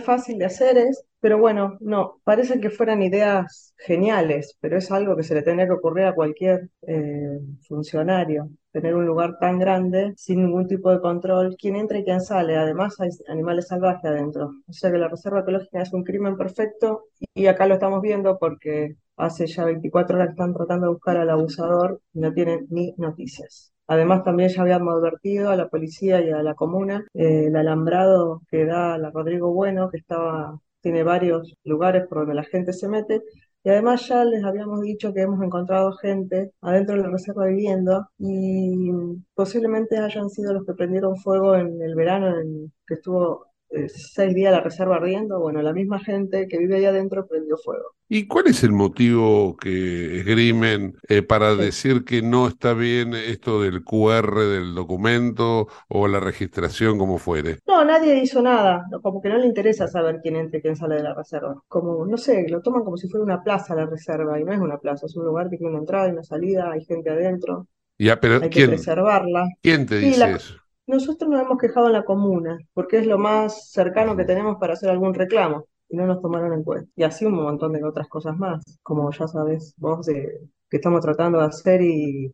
fácil 0.00 0.38
de 0.38 0.44
hacer, 0.44 0.76
es, 0.76 1.04
pero 1.20 1.38
bueno, 1.38 1.78
no, 1.80 2.20
parecen 2.24 2.60
que 2.60 2.68
fueran 2.70 3.02
ideas 3.02 3.74
geniales, 3.78 4.56
pero 4.60 4.76
es 4.76 4.90
algo 4.92 5.16
que 5.16 5.22
se 5.22 5.34
le 5.34 5.42
tendría 5.42 5.66
que 5.66 5.72
ocurrir 5.72 6.04
a 6.04 6.14
cualquier 6.14 6.68
eh, 6.86 7.38
funcionario, 7.66 8.50
tener 8.72 8.94
un 8.94 9.06
lugar 9.06 9.38
tan 9.40 9.58
grande 9.58 10.12
sin 10.16 10.42
ningún 10.42 10.68
tipo 10.68 10.90
de 10.90 11.00
control, 11.00 11.56
quién 11.58 11.76
entra 11.76 11.98
y 11.98 12.04
quién 12.04 12.20
sale, 12.20 12.56
además 12.56 13.00
hay 13.00 13.08
animales 13.28 13.68
salvajes 13.68 14.04
adentro, 14.04 14.50
o 14.68 14.72
sea 14.72 14.92
que 14.92 14.98
la 14.98 15.08
reserva 15.08 15.40
ecológica 15.40 15.80
es 15.82 15.92
un 15.94 16.04
crimen 16.04 16.36
perfecto 16.36 17.04
y 17.34 17.46
acá 17.46 17.66
lo 17.66 17.74
estamos 17.74 18.02
viendo 18.02 18.38
porque 18.38 18.96
hace 19.16 19.46
ya 19.46 19.64
24 19.64 20.16
horas 20.16 20.28
que 20.28 20.32
están 20.32 20.52
tratando 20.54 20.86
de 20.88 20.92
buscar 20.92 21.16
al 21.16 21.30
abusador 21.30 22.00
y 22.12 22.20
no 22.20 22.32
tienen 22.34 22.66
ni 22.70 22.92
noticias. 22.98 23.71
Además, 23.86 24.24
también 24.24 24.48
ya 24.50 24.62
habíamos 24.62 24.94
advertido 24.94 25.50
a 25.50 25.56
la 25.56 25.68
policía 25.68 26.20
y 26.20 26.30
a 26.30 26.42
la 26.42 26.54
comuna 26.54 27.04
eh, 27.14 27.46
el 27.46 27.56
alambrado 27.56 28.42
que 28.48 28.64
da 28.64 28.98
la 28.98 29.10
Rodrigo 29.10 29.52
Bueno, 29.52 29.90
que 29.90 29.98
estaba, 29.98 30.58
tiene 30.80 31.02
varios 31.02 31.54
lugares 31.64 32.06
por 32.08 32.18
donde 32.18 32.34
la 32.34 32.44
gente 32.44 32.72
se 32.72 32.88
mete. 32.88 33.22
Y 33.64 33.70
además 33.70 34.08
ya 34.08 34.24
les 34.24 34.42
habíamos 34.44 34.80
dicho 34.80 35.12
que 35.14 35.22
hemos 35.22 35.40
encontrado 35.42 35.92
gente 35.92 36.52
adentro 36.62 36.96
de 36.96 37.02
la 37.02 37.10
reserva 37.10 37.46
viviendo 37.46 38.08
y 38.18 38.90
posiblemente 39.34 39.98
hayan 39.98 40.28
sido 40.30 40.52
los 40.52 40.66
que 40.66 40.74
prendieron 40.74 41.16
fuego 41.16 41.54
en 41.54 41.80
el 41.80 41.94
verano 41.94 42.40
en 42.40 42.72
que 42.86 42.94
estuvo 42.94 43.51
seis 43.88 44.34
días 44.34 44.52
la 44.52 44.60
reserva 44.60 44.96
ardiendo, 44.96 45.40
bueno, 45.40 45.62
la 45.62 45.72
misma 45.72 45.98
gente 45.98 46.46
que 46.48 46.58
vive 46.58 46.76
ahí 46.76 46.84
adentro 46.84 47.26
prendió 47.26 47.56
fuego. 47.56 47.94
¿Y 48.08 48.26
cuál 48.26 48.48
es 48.48 48.62
el 48.62 48.72
motivo 48.72 49.56
que 49.56 50.18
esgrimen 50.18 50.94
eh, 51.08 51.22
para 51.22 51.54
decir 51.54 52.04
que 52.04 52.20
no 52.20 52.46
está 52.46 52.74
bien 52.74 53.14
esto 53.14 53.62
del 53.62 53.84
QR 53.84 54.38
del 54.40 54.74
documento 54.74 55.68
o 55.88 56.08
la 56.08 56.20
registración 56.20 56.98
como 56.98 57.16
fuere? 57.16 57.60
No, 57.66 57.82
nadie 57.84 58.22
hizo 58.22 58.42
nada, 58.42 58.84
como 59.02 59.22
que 59.22 59.30
no 59.30 59.38
le 59.38 59.46
interesa 59.46 59.88
saber 59.88 60.20
quién 60.22 60.36
entra 60.36 60.58
y 60.58 60.62
quién 60.62 60.76
sale 60.76 60.96
de 60.96 61.04
la 61.04 61.14
reserva. 61.14 61.62
Como, 61.68 62.04
no 62.04 62.18
sé, 62.18 62.46
lo 62.50 62.60
toman 62.60 62.84
como 62.84 62.98
si 62.98 63.08
fuera 63.08 63.24
una 63.24 63.42
plaza 63.42 63.74
la 63.74 63.86
reserva 63.86 64.38
y 64.38 64.44
no 64.44 64.52
es 64.52 64.60
una 64.60 64.76
plaza, 64.76 65.06
es 65.06 65.16
un 65.16 65.24
lugar 65.24 65.48
que 65.48 65.56
tiene 65.56 65.70
una 65.70 65.80
entrada 65.80 66.08
y 66.08 66.12
una 66.12 66.22
salida, 66.22 66.70
hay 66.70 66.84
gente 66.84 67.08
adentro. 67.08 67.66
Ya, 67.98 68.20
pero 68.20 68.42
hay 68.42 68.50
que 68.50 68.66
preservarla. 68.66 69.48
¿Quién 69.62 69.86
te 69.86 69.96
dice 69.96 70.32
eso? 70.32 70.61
Nosotros 70.92 71.30
nos 71.30 71.40
hemos 71.40 71.58
quejado 71.58 71.86
en 71.86 71.94
la 71.94 72.04
comuna, 72.04 72.58
porque 72.74 72.98
es 72.98 73.06
lo 73.06 73.16
más 73.16 73.70
cercano 73.70 74.14
que 74.14 74.26
tenemos 74.26 74.58
para 74.58 74.74
hacer 74.74 74.90
algún 74.90 75.14
reclamo, 75.14 75.66
y 75.88 75.96
no 75.96 76.06
nos 76.06 76.20
tomaron 76.20 76.52
en 76.52 76.62
cuenta. 76.62 76.90
Y 76.94 77.02
así 77.02 77.24
un 77.24 77.32
montón 77.32 77.72
de 77.72 77.82
otras 77.82 78.08
cosas 78.08 78.36
más, 78.36 78.62
como 78.82 79.10
ya 79.10 79.26
sabes 79.26 79.72
vos, 79.78 80.04
de, 80.04 80.40
que 80.68 80.76
estamos 80.76 81.00
tratando 81.00 81.38
de 81.38 81.46
hacer 81.46 81.80
y, 81.80 82.30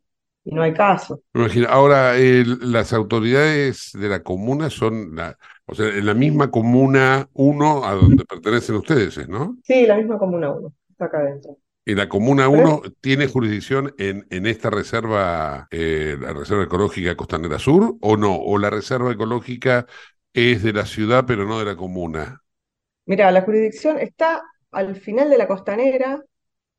no 0.47 0.63
hay 0.63 0.73
caso. 0.73 1.21
Imagina, 1.35 1.69
ahora 1.69 2.15
las 2.17 2.93
autoridades 2.93 3.93
de 3.93 4.09
la 4.09 4.25
comuna 4.25 4.71
son, 4.71 5.15
la, 5.15 5.39
o 5.67 5.75
sea, 5.75 5.87
en 5.87 6.07
la 6.07 6.15
misma 6.15 6.51
comuna 6.51 7.29
1 7.35 7.85
a 7.85 7.95
donde 7.95 8.25
pertenecen 8.25 8.75
ustedes, 8.75 9.29
¿no? 9.29 9.57
Sí, 9.63 9.87
la 9.87 9.97
misma 9.97 10.19
comuna 10.19 10.51
1, 10.51 10.73
está 10.91 11.05
acá 11.05 11.19
adentro. 11.19 11.59
¿Y 11.89 11.95
la 11.95 12.07
Comuna 12.07 12.51
1 12.51 12.83
tiene 13.01 13.29
jurisdicción 13.29 13.95
en, 13.97 14.27
en 14.29 14.45
esta 14.47 14.69
reserva, 14.69 15.69
eh, 15.71 16.19
la 16.21 16.35
Reserva 16.35 16.65
Ecológica 16.65 17.17
Costanera 17.17 17.59
Sur, 17.59 17.97
o 18.03 18.19
no? 18.19 18.37
¿O 18.37 18.59
la 18.59 18.69
Reserva 18.69 19.11
Ecológica 19.11 19.87
es 20.35 20.63
de 20.63 20.75
la 20.75 20.85
ciudad, 20.85 21.25
pero 21.27 21.47
no 21.47 21.59
de 21.59 21.65
la 21.65 21.77
comuna? 21.77 22.43
Mira, 23.07 23.31
la 23.31 23.41
jurisdicción 23.43 23.99
está 23.99 24.43
al 24.71 24.97
final 24.97 25.31
de 25.31 25.39
la 25.39 25.49
costanera, 25.49 26.23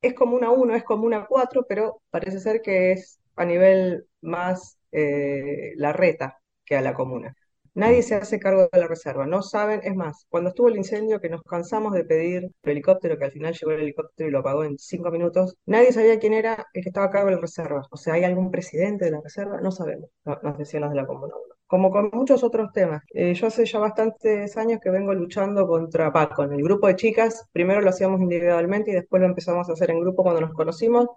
es 0.02 0.14
Comuna 0.14 0.52
1, 0.52 0.76
es 0.76 0.84
Comuna 0.84 1.26
4, 1.28 1.66
pero 1.68 2.02
parece 2.12 2.40
ser 2.40 2.62
que 2.62 2.92
es 2.92 3.20
a 3.36 3.46
nivel 3.46 4.06
más 4.22 4.78
eh, 4.92 5.74
la 5.76 5.92
reta 5.94 6.40
que 6.66 6.78
a 6.78 6.82
la 6.82 6.94
comuna. 6.94 7.36
Nadie 7.74 8.02
se 8.04 8.16
hace 8.16 8.40
cargo 8.40 8.68
de 8.72 8.80
la 8.80 8.88
reserva, 8.88 9.26
no 9.26 9.42
saben, 9.42 9.82
es 9.84 9.96
más, 9.96 10.26
cuando 10.30 10.50
estuvo 10.50 10.68
el 10.70 10.78
incendio 10.78 11.20
que 11.20 11.30
nos 11.30 11.44
cansamos 11.44 11.94
de 11.94 12.04
pedir 12.04 12.44
el 12.64 12.72
helicóptero, 12.72 13.18
que 13.18 13.26
al 13.26 13.32
final 13.32 13.54
llegó 13.54 13.72
el 13.72 13.82
helicóptero 13.82 14.30
y 14.30 14.32
lo 14.32 14.40
apagó 14.40 14.64
en 14.64 14.78
cinco 14.78 15.12
minutos, 15.12 15.56
nadie 15.66 15.92
sabía 15.92 16.20
quién 16.20 16.34
era 16.34 16.68
el 16.74 16.84
que 16.84 16.90
estaba 16.90 17.08
a 17.08 17.10
cargo 17.10 17.30
de 17.30 17.36
la 17.36 17.42
reserva. 17.42 17.82
O 17.92 17.98
sea, 17.98 18.16
¿hay 18.16 18.24
algún 18.24 18.52
presidente 18.52 19.06
de 19.06 19.12
la 19.12 19.22
reserva? 19.22 19.62
No 19.62 19.72
sabemos, 19.72 20.10
nos 20.26 20.58
decían 20.58 20.82
los 20.84 20.92
de 20.92 20.98
la 20.98 21.06
Comuna 21.08 21.34
1. 21.36 21.56
Como 21.68 21.92
con 21.92 22.10
muchos 22.14 22.44
otros 22.44 22.72
temas. 22.74 23.04
Eh, 23.14 23.34
yo 23.36 23.48
hace 23.48 23.66
ya 23.66 23.80
bastantes 23.80 24.58
años 24.58 24.80
que 24.84 24.90
vengo 24.90 25.14
luchando 25.14 25.68
contra 25.68 26.12
Paco. 26.12 26.44
En 26.44 26.54
el 26.54 26.64
grupo 26.64 26.88
de 26.88 26.96
chicas, 26.96 27.46
primero 27.52 27.82
lo 27.82 27.90
hacíamos 27.90 28.22
individualmente 28.22 28.92
y 28.92 28.96
después 28.96 29.22
lo 29.22 29.28
empezamos 29.28 29.70
a 29.70 29.74
hacer 29.74 29.92
en 29.92 30.00
grupo 30.02 30.24
cuando 30.24 30.42
nos 30.42 30.54
conocimos. 30.54 31.08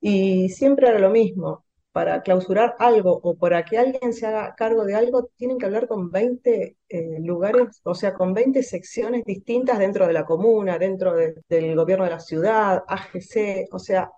Y 0.00 0.48
siempre 0.50 0.88
era 0.88 0.98
lo 0.98 1.10
mismo 1.10 1.65
para 1.96 2.20
clausurar 2.20 2.76
algo 2.78 3.18
o 3.22 3.38
para 3.38 3.64
que 3.64 3.78
alguien 3.78 4.12
se 4.12 4.26
haga 4.26 4.54
cargo 4.54 4.84
de 4.84 4.94
algo, 4.94 5.30
tienen 5.34 5.56
que 5.56 5.64
hablar 5.64 5.88
con 5.88 6.10
20 6.10 6.76
eh, 6.90 7.20
lugares, 7.22 7.80
o 7.84 7.94
sea, 7.94 8.12
con 8.12 8.34
20 8.34 8.62
secciones 8.62 9.24
distintas 9.24 9.78
dentro 9.78 10.06
de 10.06 10.12
la 10.12 10.26
comuna, 10.26 10.78
dentro 10.78 11.14
del 11.14 11.74
gobierno 11.74 12.04
de 12.04 12.10
la 12.10 12.20
ciudad, 12.20 12.84
AGC, 12.86 13.68
o 13.72 13.78
sea, 13.78 14.10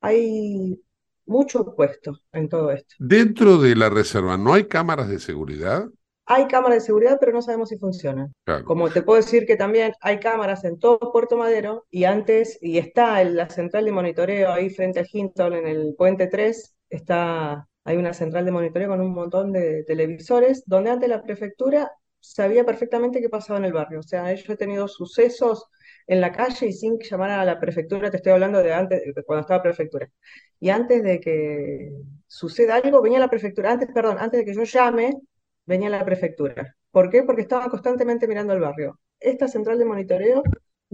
hay 0.00 0.80
mucho 1.26 1.74
puesto 1.74 2.16
en 2.30 2.48
todo 2.48 2.70
esto. 2.70 2.94
Dentro 3.00 3.58
de 3.58 3.74
la 3.74 3.90
reserva, 3.90 4.36
¿no 4.36 4.54
hay 4.54 4.68
cámaras 4.68 5.08
de 5.08 5.18
seguridad? 5.18 5.88
Hay 6.26 6.46
cámaras 6.46 6.76
de 6.76 6.86
seguridad, 6.86 7.16
pero 7.18 7.32
no 7.32 7.42
sabemos 7.42 7.68
si 7.68 7.78
funcionan. 7.78 8.32
Como 8.64 8.90
te 8.90 9.02
puedo 9.02 9.20
decir 9.20 9.44
que 9.44 9.56
también 9.56 9.92
hay 10.00 10.20
cámaras 10.20 10.62
en 10.62 10.78
todo 10.78 11.10
Puerto 11.10 11.36
Madero 11.36 11.84
y 11.90 12.04
antes, 12.04 12.58
y 12.62 12.78
está 12.78 13.20
en 13.22 13.34
la 13.34 13.50
central 13.50 13.86
de 13.86 13.92
monitoreo 13.92 14.52
ahí 14.52 14.70
frente 14.70 15.00
al 15.00 15.08
Hinton 15.12 15.54
en 15.54 15.66
el 15.66 15.94
puente 15.98 16.28
3, 16.28 16.74
está, 16.96 17.68
hay 17.84 17.96
una 17.96 18.12
central 18.14 18.44
de 18.44 18.52
monitoreo 18.52 18.88
con 18.88 19.00
un 19.00 19.14
montón 19.14 19.52
de 19.52 19.84
televisores, 19.84 20.64
donde 20.66 20.90
antes 20.90 21.08
la 21.08 21.22
prefectura 21.22 21.90
sabía 22.20 22.64
perfectamente 22.64 23.20
qué 23.20 23.28
pasaba 23.28 23.58
en 23.58 23.66
el 23.66 23.72
barrio. 23.72 24.00
O 24.00 24.02
sea, 24.02 24.32
yo 24.34 24.52
he 24.52 24.56
tenido 24.56 24.88
sucesos 24.88 25.66
en 26.06 26.20
la 26.20 26.32
calle 26.32 26.66
y 26.68 26.72
sin 26.72 26.98
llamar 26.98 27.30
a 27.30 27.44
la 27.44 27.60
prefectura, 27.60 28.10
te 28.10 28.18
estoy 28.18 28.32
hablando 28.32 28.62
de 28.62 28.72
antes, 28.72 29.02
de 29.14 29.22
cuando 29.24 29.42
estaba 29.42 29.62
prefectura. 29.62 30.10
Y 30.60 30.70
antes 30.70 31.02
de 31.02 31.20
que 31.20 31.90
suceda 32.26 32.76
algo, 32.76 33.02
venía 33.02 33.18
la 33.18 33.28
prefectura, 33.30 33.72
antes, 33.72 33.88
perdón, 33.92 34.18
antes 34.18 34.40
de 34.40 34.44
que 34.44 34.54
yo 34.54 34.64
llame, 34.64 35.14
venía 35.66 35.90
la 35.90 36.04
prefectura. 36.04 36.76
¿Por 36.90 37.10
qué? 37.10 37.22
Porque 37.22 37.42
estaba 37.42 37.68
constantemente 37.68 38.28
mirando 38.28 38.52
el 38.54 38.60
barrio. 38.60 39.00
Esta 39.20 39.48
central 39.48 39.78
de 39.78 39.84
monitoreo 39.84 40.42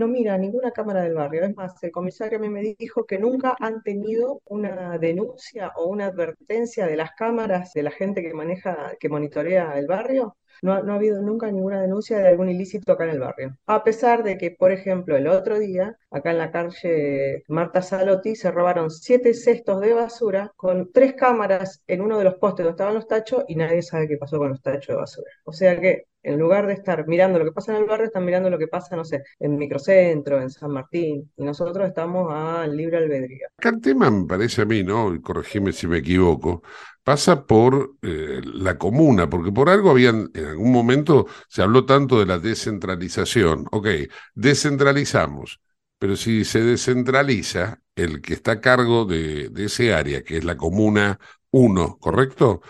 no 0.01 0.09
mira 0.09 0.37
ninguna 0.39 0.73
cámara 0.73 1.03
del 1.03 1.15
barrio. 1.15 1.45
Es 1.45 1.55
más, 1.57 1.83
el 1.83 1.93
comisario 1.93 2.39
a 2.39 2.41
mí 2.41 2.49
me 2.49 2.63
dijo 2.79 3.05
que 3.07 3.19
nunca 3.19 3.57
han 3.61 3.83
tenido 3.83 4.41
una 4.47 4.99
denuncia 4.99 5.73
o 5.77 5.87
una 5.89 6.07
advertencia 6.07 6.87
de 6.87 6.97
las 6.97 7.13
cámaras 7.13 7.73
de 7.73 7.83
la 7.85 7.91
gente 7.93 8.23
que 8.23 8.35
maneja, 8.35 8.97
que 8.99 9.09
monitorea 9.09 9.79
el 9.79 9.87
barrio 9.87 10.37
no, 10.63 10.73
ha 10.75 10.95
habido 10.95 11.23
nunca 11.23 11.51
ninguna 11.51 11.81
denuncia 11.81 12.19
de 12.19 12.29
algún 12.29 12.51
ilícito 12.51 12.93
acá 12.93 13.05
en 13.05 13.11
el 13.11 13.21
barrio. 13.21 13.57
A 13.67 13.83
pesar 13.85 14.23
de 14.23 14.37
que, 14.37 14.51
por 14.51 14.73
ejemplo, 14.73 15.17
el 15.17 15.27
otro 15.27 15.59
día, 15.59 15.97
acá 16.11 16.31
en 16.31 16.39
la 16.39 16.51
calle 16.51 17.45
Marta 17.49 17.83
Salotti, 17.83 18.37
se 18.37 18.51
robaron 18.51 18.91
siete 18.91 19.35
cestos 19.35 19.81
de 19.81 19.95
basura 19.95 20.53
con 20.57 20.91
tres 20.93 21.15
cámaras 21.15 21.83
en 21.87 22.01
uno 22.03 22.19
de 22.19 22.25
los 22.25 22.35
postes 22.35 22.65
donde 22.65 22.77
estaban 22.77 22.95
los 22.95 23.07
tachos 23.07 23.45
y 23.49 23.57
nadie 23.57 23.83
sabe 23.83 24.09
qué 24.09 24.17
pasó 24.19 24.39
con 24.39 24.51
los 24.51 24.63
tachos 24.63 24.89
de 24.89 25.01
basura. 25.01 25.31
O 25.45 25.53
sea 25.53 25.81
que 25.81 26.05
en 26.23 26.39
lugar 26.39 26.67
de 26.67 26.75
estar 26.75 27.07
mirando 27.07 27.39
lo 27.39 27.45
que 27.45 27.53
pasa 27.53 27.73
en 27.73 27.83
el 27.83 27.89
barrio, 27.89 28.07
están 28.07 28.25
mirando 28.25 28.51
lo 28.51 28.59
que 28.59 28.69
pasa, 28.69 28.97
no 28.97 29.05
sé, 29.05 29.23
en 29.39 29.57
Microcentro, 29.57 30.41
en 30.41 30.51
San 30.51 30.71
Martín, 30.71 31.31
y 31.37 31.45
nosotros 31.45 31.87
estamos 31.87 32.33
al 32.33 32.77
libre 32.77 32.99
albedrío. 32.99 33.49
El 33.59 33.81
tema 33.81 34.11
me 34.11 34.27
parece 34.27 34.63
a 34.63 34.65
mí, 34.65 34.83
¿no? 34.83 35.21
Corregime 35.23 35.73
si 35.73 35.87
me 35.87 35.99
equivoco, 35.99 36.63
pasa 37.05 37.47
por 37.47 37.97
eh, 38.03 38.41
la 38.45 38.79
comuna, 38.79 39.29
porque 39.29 39.53
por 39.53 39.69
algo 39.69 39.91
habían, 39.91 40.31
en 40.35 40.47
algún 40.47 40.73
momento 40.73 41.27
se 41.49 41.63
habló 41.63 41.85
tanto 41.87 42.19
de 42.19 42.27
la 42.27 42.39
descentralización. 42.39 43.67
Ok, 43.73 43.89
descentralizamos, 44.35 45.61
pero 45.99 46.17
si 46.17 46.45
se 46.45 46.63
descentraliza, 46.63 47.81
el 47.95 48.21
que 48.23 48.35
está 48.35 48.53
a 48.53 48.61
cargo 48.61 49.05
de, 49.05 49.49
de 49.51 49.65
ese 49.67 49.93
área, 49.93 50.23
que 50.23 50.39
es 50.39 50.45
la 50.45 50.57
comuna 50.57 51.19
1, 51.51 51.99
¿correcto? 51.99 52.63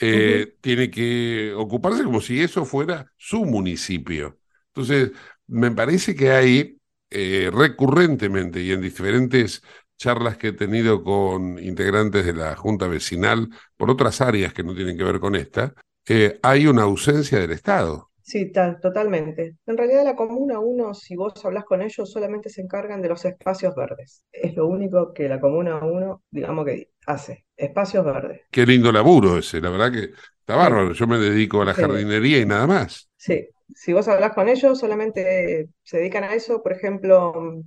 Eh, 0.00 0.56
tiene 0.60 0.90
que 0.90 1.52
ocuparse 1.54 2.04
como 2.04 2.20
si 2.20 2.42
eso 2.42 2.64
fuera 2.64 3.12
su 3.16 3.44
municipio. 3.44 4.38
Entonces, 4.68 5.12
me 5.46 5.70
parece 5.70 6.14
que 6.14 6.30
hay 6.32 6.78
eh, 7.10 7.50
recurrentemente 7.52 8.60
y 8.60 8.72
en 8.72 8.80
diferentes 8.80 9.62
charlas 9.96 10.36
que 10.36 10.48
he 10.48 10.52
tenido 10.52 11.02
con 11.02 11.58
integrantes 11.58 12.26
de 12.26 12.34
la 12.34 12.54
Junta 12.56 12.86
Vecinal 12.86 13.48
por 13.76 13.90
otras 13.90 14.20
áreas 14.20 14.52
que 14.52 14.62
no 14.62 14.74
tienen 14.74 14.98
que 14.98 15.04
ver 15.04 15.20
con 15.20 15.34
esta, 15.34 15.74
eh, 16.08 16.38
hay 16.42 16.66
una 16.66 16.82
ausencia 16.82 17.38
del 17.38 17.52
Estado. 17.52 18.10
Sí, 18.20 18.50
totalmente. 18.52 19.56
En 19.66 19.76
realidad 19.76 20.04
la 20.04 20.16
Comuna 20.16 20.58
1, 20.58 20.94
si 20.94 21.14
vos 21.14 21.32
hablas 21.44 21.64
con 21.64 21.80
ellos, 21.80 22.10
solamente 22.10 22.50
se 22.50 22.60
encargan 22.60 23.00
de 23.00 23.08
los 23.08 23.24
espacios 23.24 23.74
verdes. 23.76 24.24
Es 24.32 24.56
lo 24.56 24.66
único 24.66 25.12
que 25.12 25.28
la 25.28 25.40
Comuna 25.40 25.78
1, 25.84 26.22
digamos 26.30 26.66
que 26.66 26.90
hace, 27.06 27.45
espacios 27.56 28.04
verdes. 28.04 28.42
Qué 28.50 28.66
lindo 28.66 28.92
laburo 28.92 29.38
ese, 29.38 29.60
la 29.60 29.70
verdad 29.70 29.92
que 29.92 30.12
está 30.40 30.56
bárbaro. 30.56 30.92
Yo 30.92 31.06
me 31.06 31.18
dedico 31.18 31.62
a 31.62 31.64
la 31.64 31.74
jardinería 31.74 32.38
y 32.40 32.46
nada 32.46 32.66
más. 32.66 33.08
Sí, 33.16 33.48
si 33.74 33.92
vos 33.92 34.08
hablas 34.08 34.34
con 34.34 34.48
ellos, 34.48 34.78
solamente 34.78 35.68
se 35.82 35.98
dedican 35.98 36.24
a 36.24 36.34
eso. 36.34 36.62
Por 36.62 36.72
ejemplo, 36.72 37.62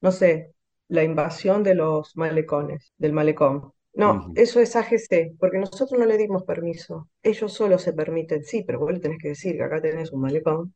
no 0.00 0.12
sé, 0.12 0.52
la 0.88 1.04
invasión 1.04 1.62
de 1.62 1.74
los 1.74 2.16
malecones, 2.16 2.92
del 2.98 3.12
malecón. 3.12 3.72
No, 3.94 4.32
eso 4.36 4.60
es 4.60 4.76
AGC, 4.76 5.34
porque 5.38 5.58
nosotros 5.58 5.98
no 5.98 6.06
le 6.06 6.16
dimos 6.16 6.44
permiso. 6.44 7.08
Ellos 7.22 7.52
solo 7.52 7.78
se 7.78 7.92
permiten, 7.92 8.44
sí, 8.44 8.62
pero 8.64 8.78
vos 8.78 8.92
le 8.92 9.00
tenés 9.00 9.18
que 9.20 9.28
decir 9.28 9.56
que 9.56 9.64
acá 9.64 9.80
tenés 9.80 10.12
un 10.12 10.20
malecón, 10.20 10.74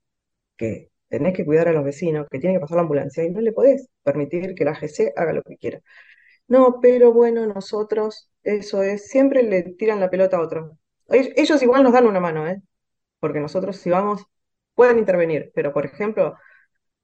que 0.56 0.90
tenés 1.08 1.34
que 1.34 1.44
cuidar 1.44 1.68
a 1.68 1.72
los 1.72 1.84
vecinos, 1.84 2.26
que 2.30 2.38
tiene 2.40 2.56
que 2.56 2.60
pasar 2.60 2.76
la 2.76 2.82
ambulancia 2.82 3.24
y 3.24 3.30
no 3.30 3.40
le 3.40 3.52
podés 3.52 3.88
permitir 4.02 4.54
que 4.54 4.64
la 4.64 4.72
AGC 4.72 5.12
haga 5.16 5.32
lo 5.34 5.42
que 5.42 5.56
quiera. 5.56 5.80
No, 6.48 6.80
pero 6.80 7.12
bueno, 7.12 7.46
nosotros, 7.46 8.30
eso 8.42 8.82
es, 8.82 9.08
siempre 9.08 9.42
le 9.42 9.62
tiran 9.62 10.00
la 10.00 10.10
pelota 10.10 10.36
a 10.38 10.42
otro. 10.42 10.78
Ellos 11.08 11.62
igual 11.62 11.82
nos 11.82 11.92
dan 11.92 12.06
una 12.06 12.20
mano, 12.20 12.46
¿eh? 12.48 12.62
Porque 13.20 13.40
nosotros 13.40 13.76
si 13.76 13.90
vamos, 13.90 14.24
pueden 14.74 14.98
intervenir, 14.98 15.52
pero 15.54 15.72
por 15.72 15.86
ejemplo, 15.86 16.34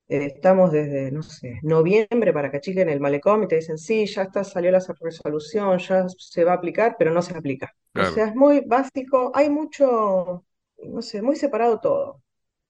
eh, 0.09 0.26
estamos 0.36 0.72
desde, 0.72 1.11
no 1.12 1.22
sé, 1.22 1.61
noviembre 1.62 2.32
para 2.32 2.51
que 2.51 2.59
achiquen 2.59 2.89
el 2.89 3.01
malecón 3.01 3.45
y 3.45 3.49
te 3.49 3.57
dicen, 3.57 3.78
sí, 3.78 4.07
ya 4.07 4.22
está, 4.22 4.45
salió 4.45 4.70
la 4.70 4.82
resolución, 5.01 5.78
ya 5.78 6.07
se 6.18 6.45
va 6.45 6.53
a 6.53 6.55
aplicar, 6.57 6.97
pero 6.99 7.11
no 7.12 7.22
se 7.22 7.36
aplica. 7.36 7.72
O 7.95 8.05
sea, 8.05 8.26
es 8.26 8.34
muy 8.34 8.61
básico, 8.61 9.32
hay 9.34 9.51
mucho, 9.51 10.45
no 10.84 11.03
sé, 11.03 11.22
muy 11.22 11.36
separado 11.36 11.80
todo. 11.80 12.22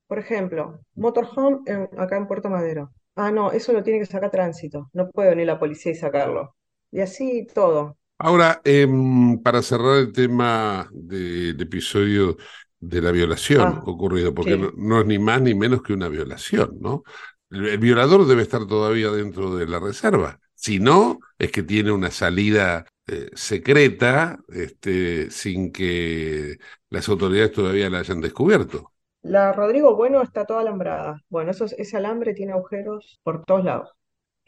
Por 0.06 0.18
ejemplo, 0.18 0.80
motorhome 0.94 1.60
acá 1.98 2.16
en 2.16 2.26
Puerto 2.26 2.48
Madero. 2.50 2.92
Ah, 3.14 3.30
no, 3.30 3.52
eso 3.52 3.72
lo 3.72 3.82
tiene 3.82 4.00
que 4.00 4.06
sacar 4.06 4.30
tránsito, 4.30 4.88
no 4.92 5.10
puede 5.10 5.30
venir 5.30 5.46
la 5.46 5.58
policía 5.58 5.92
y 5.92 5.94
sacarlo. 5.96 6.54
Y 6.90 7.00
así 7.00 7.46
todo. 7.54 7.98
Ahora, 8.18 8.60
em, 8.64 9.40
para 9.42 9.62
cerrar 9.62 9.98
el 9.98 10.12
tema 10.12 10.88
del 10.92 11.60
episodio 11.60 12.36
de 12.80 13.00
la 13.00 13.12
violación 13.12 13.60
ah, 13.62 13.82
ocurrido, 13.86 14.34
porque 14.34 14.56
no, 14.76 15.00
es 15.00 15.06
ni 15.06 15.18
más 15.18 15.40
ni 15.40 15.54
menos 15.54 15.82
que 15.82 15.92
una 15.92 16.08
violación, 16.08 16.78
¿no? 16.80 17.04
El, 17.50 17.78
violador 17.78 18.26
debe 18.26 18.42
estar 18.42 18.66
todavía 18.66 19.10
dentro 19.10 19.56
de 19.56 19.66
la 19.66 19.78
reserva. 19.78 20.40
Si 20.54 20.80
no, 20.80 21.20
es 21.38 21.52
que 21.52 21.62
tiene 21.62 21.92
una 21.92 22.10
salida 22.10 22.86
eh, 23.06 23.30
secreta 23.34 24.38
este, 24.48 25.30
sin 25.30 25.70
que 25.70 26.58
las 26.90 27.08
autoridades 27.08 27.52
todavía 27.52 27.88
la 27.88 28.00
hayan 28.00 28.20
descubierto. 28.20 28.92
La 29.22 29.52
Rodrigo 29.52 29.94
Bueno 29.94 30.22
está 30.22 30.44
toda 30.44 30.60
alambrada. 30.60 31.22
Bueno, 31.28 31.52
eso, 31.52 31.66
ese 31.66 31.96
alambre 31.96 32.34
tiene 32.34 32.52
agujeros 32.52 33.20
por 33.22 33.44
todos 33.44 33.64
lados. 33.64 33.90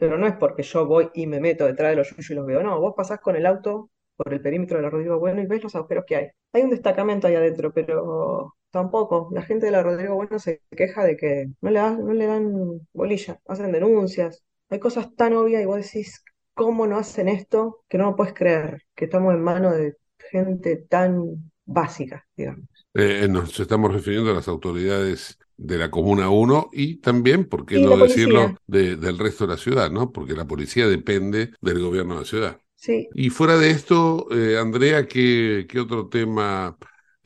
Pero 0.01 0.17
no 0.17 0.25
es 0.25 0.35
porque 0.35 0.63
yo 0.63 0.87
voy 0.87 1.11
y 1.13 1.27
me 1.27 1.39
meto 1.39 1.65
detrás 1.67 1.91
de 1.91 1.97
los 1.97 2.09
yuyos 2.09 2.31
y 2.31 2.33
los 2.33 2.45
veo. 2.47 2.63
No, 2.63 2.79
vos 2.79 2.95
pasás 2.97 3.19
con 3.19 3.35
el 3.35 3.45
auto 3.45 3.91
por 4.15 4.33
el 4.33 4.41
perímetro 4.41 4.77
de 4.77 4.83
la 4.83 4.89
Rodrigo 4.89 5.19
Bueno 5.19 5.41
y 5.41 5.45
ves 5.45 5.61
los 5.63 5.75
agujeros 5.75 6.05
que 6.07 6.15
hay. 6.15 6.27
Hay 6.53 6.63
un 6.63 6.71
destacamento 6.71 7.27
ahí 7.27 7.35
adentro, 7.35 7.71
pero 7.71 8.55
tampoco. 8.71 9.29
La 9.31 9.43
gente 9.43 9.67
de 9.67 9.71
la 9.71 9.83
Rodrigo 9.83 10.15
Bueno 10.15 10.39
se 10.39 10.61
queja 10.75 11.03
de 11.03 11.17
que 11.17 11.51
no 11.61 11.69
le, 11.69 11.79
no 11.79 12.13
le 12.13 12.25
dan 12.25 12.81
bolilla, 12.93 13.39
hacen 13.47 13.71
denuncias. 13.71 14.43
Hay 14.69 14.79
cosas 14.79 15.15
tan 15.15 15.33
obvias 15.33 15.61
y 15.61 15.65
vos 15.65 15.77
decís, 15.77 16.23
¿cómo 16.55 16.87
no 16.87 16.97
hacen 16.97 17.27
esto? 17.29 17.83
Que 17.87 17.99
no 17.99 18.05
lo 18.05 18.15
puedes 18.15 18.33
creer, 18.33 18.81
que 18.95 19.05
estamos 19.05 19.35
en 19.35 19.43
manos 19.43 19.75
de 19.77 19.97
gente 20.31 20.77
tan 20.77 21.51
básica, 21.65 22.25
digamos. 22.35 22.67
Eh, 22.93 23.27
nos 23.29 23.59
estamos 23.59 23.93
refiriendo 23.93 24.31
a 24.31 24.33
las 24.33 24.47
autoridades 24.47 25.37
de 25.61 25.77
la 25.77 25.91
Comuna 25.91 26.29
1 26.29 26.69
y 26.73 26.95
también, 26.95 27.45
¿por 27.45 27.65
qué 27.65 27.79
no 27.79 27.95
decirlo, 27.97 28.55
del 28.67 29.17
resto 29.17 29.45
de 29.45 29.53
la 29.53 29.57
ciudad, 29.57 29.91
¿no? 29.91 30.11
Porque 30.11 30.33
la 30.33 30.45
policía 30.45 30.87
depende 30.87 31.51
del 31.61 31.79
gobierno 31.79 32.15
de 32.15 32.19
la 32.21 32.25
ciudad. 32.25 32.61
Y 33.13 33.29
fuera 33.29 33.57
de 33.57 33.69
esto, 33.69 34.27
eh, 34.31 34.57
Andrea, 34.57 35.07
¿qué, 35.07 35.67
¿qué, 35.69 35.79
otro 35.79 36.07
tema 36.07 36.77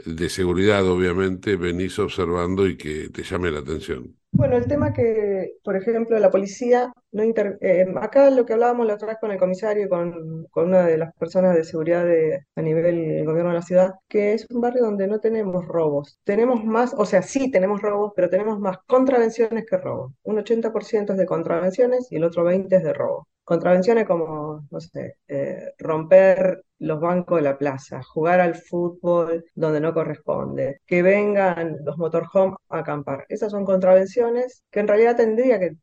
de 0.05 0.29
seguridad, 0.29 0.85
obviamente, 0.85 1.55
venís 1.55 1.97
observando 1.97 2.67
y 2.67 2.75
que 2.75 3.09
te 3.09 3.23
llame 3.23 3.51
la 3.51 3.59
atención? 3.59 4.17
Bueno, 4.37 4.57
el 4.57 4.67
tema 4.67 4.91
que, 4.93 5.53
por 5.63 5.77
ejemplo, 5.77 6.19
la 6.19 6.29
policía 6.29 6.91
no 7.13 7.23
inter... 7.23 7.57
Eh, 7.61 7.85
acá 8.01 8.29
lo 8.29 8.45
que 8.45 8.51
hablábamos 8.53 8.85
la 8.85 8.95
otra 8.95 9.07
vez 9.07 9.17
con 9.19 9.31
el 9.31 9.37
comisario 9.39 9.85
y 9.85 9.89
con, 9.89 10.45
con 10.51 10.65
una 10.67 10.85
de 10.85 10.97
las 10.97 11.13
personas 11.15 11.55
de 11.55 11.63
seguridad 11.63 12.03
de, 12.05 12.41
a 12.55 12.61
nivel 12.61 12.83
del 12.83 13.25
gobierno 13.25 13.51
de 13.51 13.55
la 13.55 13.61
ciudad, 13.61 13.93
que 14.09 14.33
es 14.33 14.45
un 14.49 14.59
barrio 14.61 14.83
donde 14.83 15.07
no 15.07 15.19
tenemos 15.19 15.65
robos. 15.65 16.19
Tenemos 16.25 16.63
más, 16.65 16.93
o 16.97 17.05
sea, 17.05 17.21
sí 17.21 17.49
tenemos 17.49 17.81
robos, 17.81 18.11
pero 18.15 18.29
tenemos 18.29 18.59
más 18.59 18.77
contravenciones 18.87 19.65
que 19.65 19.77
robos. 19.77 20.11
Un 20.23 20.37
80% 20.37 21.13
es 21.13 21.17
de 21.17 21.25
contravenciones 21.25 22.11
y 22.11 22.17
el 22.17 22.25
otro 22.25 22.43
20% 22.43 22.77
es 22.77 22.83
de 22.83 22.93
robos. 22.93 23.27
Contravenciones 23.45 24.07
como, 24.07 24.67
no 24.71 24.79
sé, 24.81 25.17
eh, 25.27 25.73
romper 25.77 26.63
los 26.79 26.99
bancos 26.99 27.37
de 27.37 27.43
la 27.43 27.57
plaza, 27.57 28.01
jugar 28.03 28.39
al 28.39 28.55
fútbol 28.55 29.45
donde 29.53 29.79
no 29.79 29.93
corresponde, 29.93 30.81
que 30.85 31.03
vengan 31.03 31.77
los 31.85 31.97
motorhome 31.97 32.55
a 32.69 32.79
acampar. 32.79 33.25
Esas 33.29 33.51
son 33.51 33.63
contravenciones 33.65 34.63
que 34.71 34.79
en 34.79 34.87
realidad 34.87 35.15
tendría 35.15 35.59
que, 35.59 35.75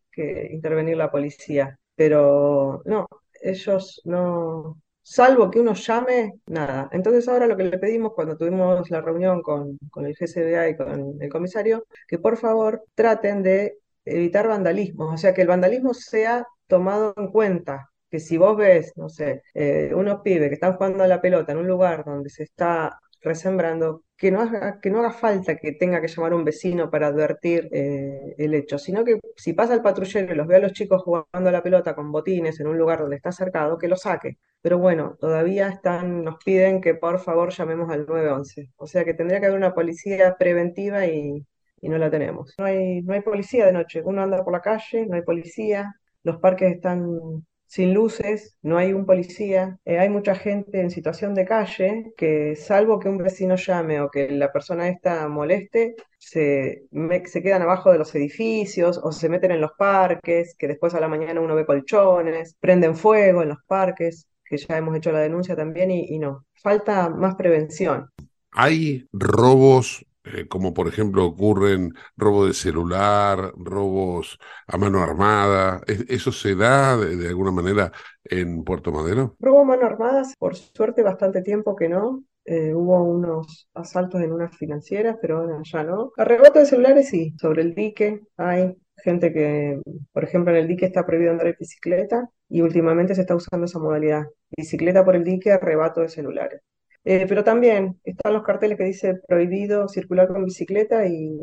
intervenir 0.51 0.97
la 0.97 1.11
policía, 1.11 1.79
pero 1.95 2.83
no, 2.85 3.07
ellos 3.41 4.01
no, 4.05 4.79
salvo 5.03 5.51
que 5.51 5.61
uno 5.61 5.75
llame, 5.75 6.33
nada. 6.47 6.89
Entonces 6.93 7.29
ahora 7.29 7.47
lo 7.47 7.57
que 7.57 7.65
le 7.65 7.79
pedimos 7.79 8.13
cuando 8.15 8.37
tuvimos 8.37 8.91
la 8.91 9.01
reunión 9.01 9.41
con, 9.43 9.79
con 9.91 10.07
el 10.07 10.15
GCBA 10.15 10.69
y 10.71 10.77
con 10.77 11.23
el 11.23 11.29
comisario, 11.31 11.87
que 12.09 12.19
por 12.19 12.37
favor 12.37 12.85
traten 12.95 13.43
de 13.43 13.79
evitar 14.05 14.49
vandalismo, 14.49 15.13
o 15.13 15.17
sea, 15.17 15.33
que 15.35 15.43
el 15.43 15.49
vandalismo 15.49 15.95
sea 15.95 16.47
tomado 16.73 17.13
en 17.19 17.29
cuenta 17.29 17.91
que 18.11 18.19
si 18.19 18.39
vos 18.39 18.57
ves, 18.57 18.93
no 18.97 19.11
sé, 19.11 19.43
eh, 19.53 19.93
unos 19.95 20.23
pibes 20.23 20.49
que 20.49 20.55
están 20.55 20.73
jugando 20.77 21.05
a 21.05 21.07
la 21.07 21.21
pelota 21.21 21.53
en 21.53 21.59
un 21.59 21.69
lugar 21.69 22.03
donde 22.03 22.31
se 22.31 22.45
está 22.45 22.99
resembrando, 23.21 24.05
que 24.17 24.31
no 24.31 24.41
haga, 24.41 24.81
que 24.81 24.91
no 24.91 25.01
haga 25.01 25.13
falta 25.13 25.57
que 25.57 25.73
tenga 25.73 26.01
que 26.01 26.09
llamar 26.09 26.33
a 26.33 26.37
un 26.37 26.45
vecino 26.45 26.91
para 26.91 27.09
advertir 27.09 27.69
eh, 27.73 28.35
el 28.39 28.55
hecho, 28.55 28.79
sino 28.79 29.05
que 29.05 29.21
si 29.37 29.53
pasa 29.53 29.75
el 29.75 29.83
patrullero 29.83 30.33
y 30.33 30.37
los 30.37 30.47
ve 30.47 30.57
a 30.57 30.61
los 30.61 30.73
chicos 30.73 31.03
jugando 31.03 31.49
a 31.51 31.53
la 31.53 31.63
pelota 31.63 31.95
con 31.95 32.11
botines 32.11 32.59
en 32.61 32.69
un 32.69 32.79
lugar 32.79 33.01
donde 33.01 33.17
está 33.17 33.33
cercado, 33.33 33.77
que 33.79 33.89
lo 33.89 33.97
saque. 33.97 34.39
Pero 34.63 34.79
bueno, 34.79 35.17
todavía 35.21 35.69
están, 35.69 36.25
nos 36.25 36.43
piden 36.43 36.81
que 36.81 36.95
por 36.95 37.19
favor 37.21 37.51
llamemos 37.53 37.91
al 37.91 38.07
911. 38.07 38.71
O 38.77 38.87
sea 38.87 39.05
que 39.05 39.13
tendría 39.15 39.41
que 39.41 39.47
haber 39.47 39.59
una 39.59 39.75
policía 39.75 40.37
preventiva 40.39 41.05
y, 41.07 41.45
y 41.83 41.89
no 41.91 41.99
la 41.99 42.11
tenemos. 42.11 42.55
No 42.59 42.65
hay, 42.65 43.03
no 43.03 43.13
hay 43.13 43.21
policía 43.21 43.67
de 43.67 43.73
noche, 43.73 44.01
uno 44.05 44.23
anda 44.23 44.43
por 44.43 44.53
la 44.55 44.61
calle, 44.61 45.07
no 45.07 45.17
hay 45.17 45.23
policía, 45.23 45.95
los 46.25 46.39
parques 46.39 46.73
están 46.73 47.45
sin 47.73 47.95
luces, 47.95 48.59
no 48.61 48.77
hay 48.77 48.93
un 48.93 49.07
policía, 49.07 49.79
eh, 49.87 49.99
hay 49.99 50.11
mucha 50.11 50.35
gente 50.35 50.79
en 50.83 50.91
situación 50.91 51.35
de 51.35 51.47
calle 51.47 52.13
que 52.19 52.55
salvo 52.55 52.99
que 52.99 53.09
un 53.09 53.17
vecino 53.17 53.57
llame 53.57 54.03
o 54.03 54.11
que 54.11 54.29
la 54.31 54.53
persona 54.53 54.89
esta 54.91 55.27
moleste, 55.29 55.95
se, 56.19 56.83
se 57.25 57.43
quedan 57.43 57.63
abajo 57.63 57.91
de 57.91 57.97
los 57.97 58.15
edificios 58.15 59.01
o 59.03 59.11
se 59.11 59.31
meten 59.31 59.53
en 59.53 59.63
los 59.63 59.73
parques, 59.73 60.55
que 60.59 60.69
después 60.69 60.93
a 60.93 61.01
la 61.01 61.09
mañana 61.09 61.41
uno 61.41 61.55
ve 61.55 61.65
colchones, 61.65 62.57
prenden 62.61 62.95
fuego 62.95 63.43
en 63.43 63.49
los 63.49 63.65
parques, 63.67 64.27
que 64.45 64.59
ya 64.59 64.77
hemos 64.77 64.95
hecho 64.95 65.11
la 65.11 65.21
denuncia 65.21 65.57
también 65.57 65.91
y, 65.91 66.15
y 66.15 66.19
no. 66.19 66.45
Falta 66.63 67.09
más 67.09 67.37
prevención. 67.37 68.11
Hay 68.51 69.07
robos 69.15 70.05
eh, 70.25 70.47
como 70.47 70.73
por 70.73 70.89
ejemplo 70.89 71.25
ocurren 71.25 71.95
robo 72.17 72.47
de 72.47 72.55
celular, 72.55 73.53
robos 73.57 74.39
a 74.67 74.79
mano 74.79 75.03
armada. 75.03 75.83
¿Eso 75.87 76.33
se 76.33 76.55
da 76.55 76.97
de, 76.97 77.29
alguna 77.29 77.51
manera 77.51 77.93
en 78.25 78.63
Puerto 78.65 78.93
Madero? 78.93 79.37
Robo 79.41 79.61
a 79.61 79.65
mano 79.65 79.87
armada, 79.87 80.23
por 80.39 80.57
suerte, 80.57 81.03
bastante 81.03 81.43
tiempo 81.43 81.75
que 81.75 81.89
no. 81.89 82.25
Eh, 82.45 82.75
hubo 82.75 83.03
unos 83.05 83.69
asaltos 83.75 84.21
en 84.21 84.33
unas 84.33 84.57
financieras, 84.57 85.17
pero 85.21 85.39
ahora 85.39 85.61
ya 85.65 85.85
no. 85.85 86.13
Arrebato 86.17 86.59
de 86.59 86.67
celulares 86.67 87.09
sí, 87.09 87.35
sobre 87.41 87.63
el 87.63 87.75
dique 87.75 88.21
hay 88.37 88.77
gente 88.97 89.33
que, 89.33 89.81
por 90.13 90.25
ejemplo, 90.25 90.53
en 90.53 90.59
el 90.59 90.69
dique 90.69 90.87
está 90.87 91.05
prohibido 91.07 91.33
andar 91.33 91.49
en 91.49 91.57
bicicleta 91.59 92.29
y 92.49 92.61
últimamente 92.61 93.15
se 93.15 93.23
está 93.23 93.35
usando 93.35 93.67
esa 93.67 93.79
modalidad. 93.79 94.27
Bicicleta 94.57 95.05
por 95.05 95.17
el 95.17 95.25
dique, 95.25 95.53
arrebato 95.53 96.01
de 96.01 96.09
celulares. 96.09 96.61
Eh, 97.05 97.27
pero 97.29 97.43
también 97.45 98.01
están 98.05 98.33
los 98.35 98.43
carteles 98.45 98.79
que 98.79 98.85
dice 98.85 99.17
prohibido 99.27 99.89
circular 99.89 100.29
con 100.29 100.45
bicicleta 100.45 101.07
y 101.07 101.37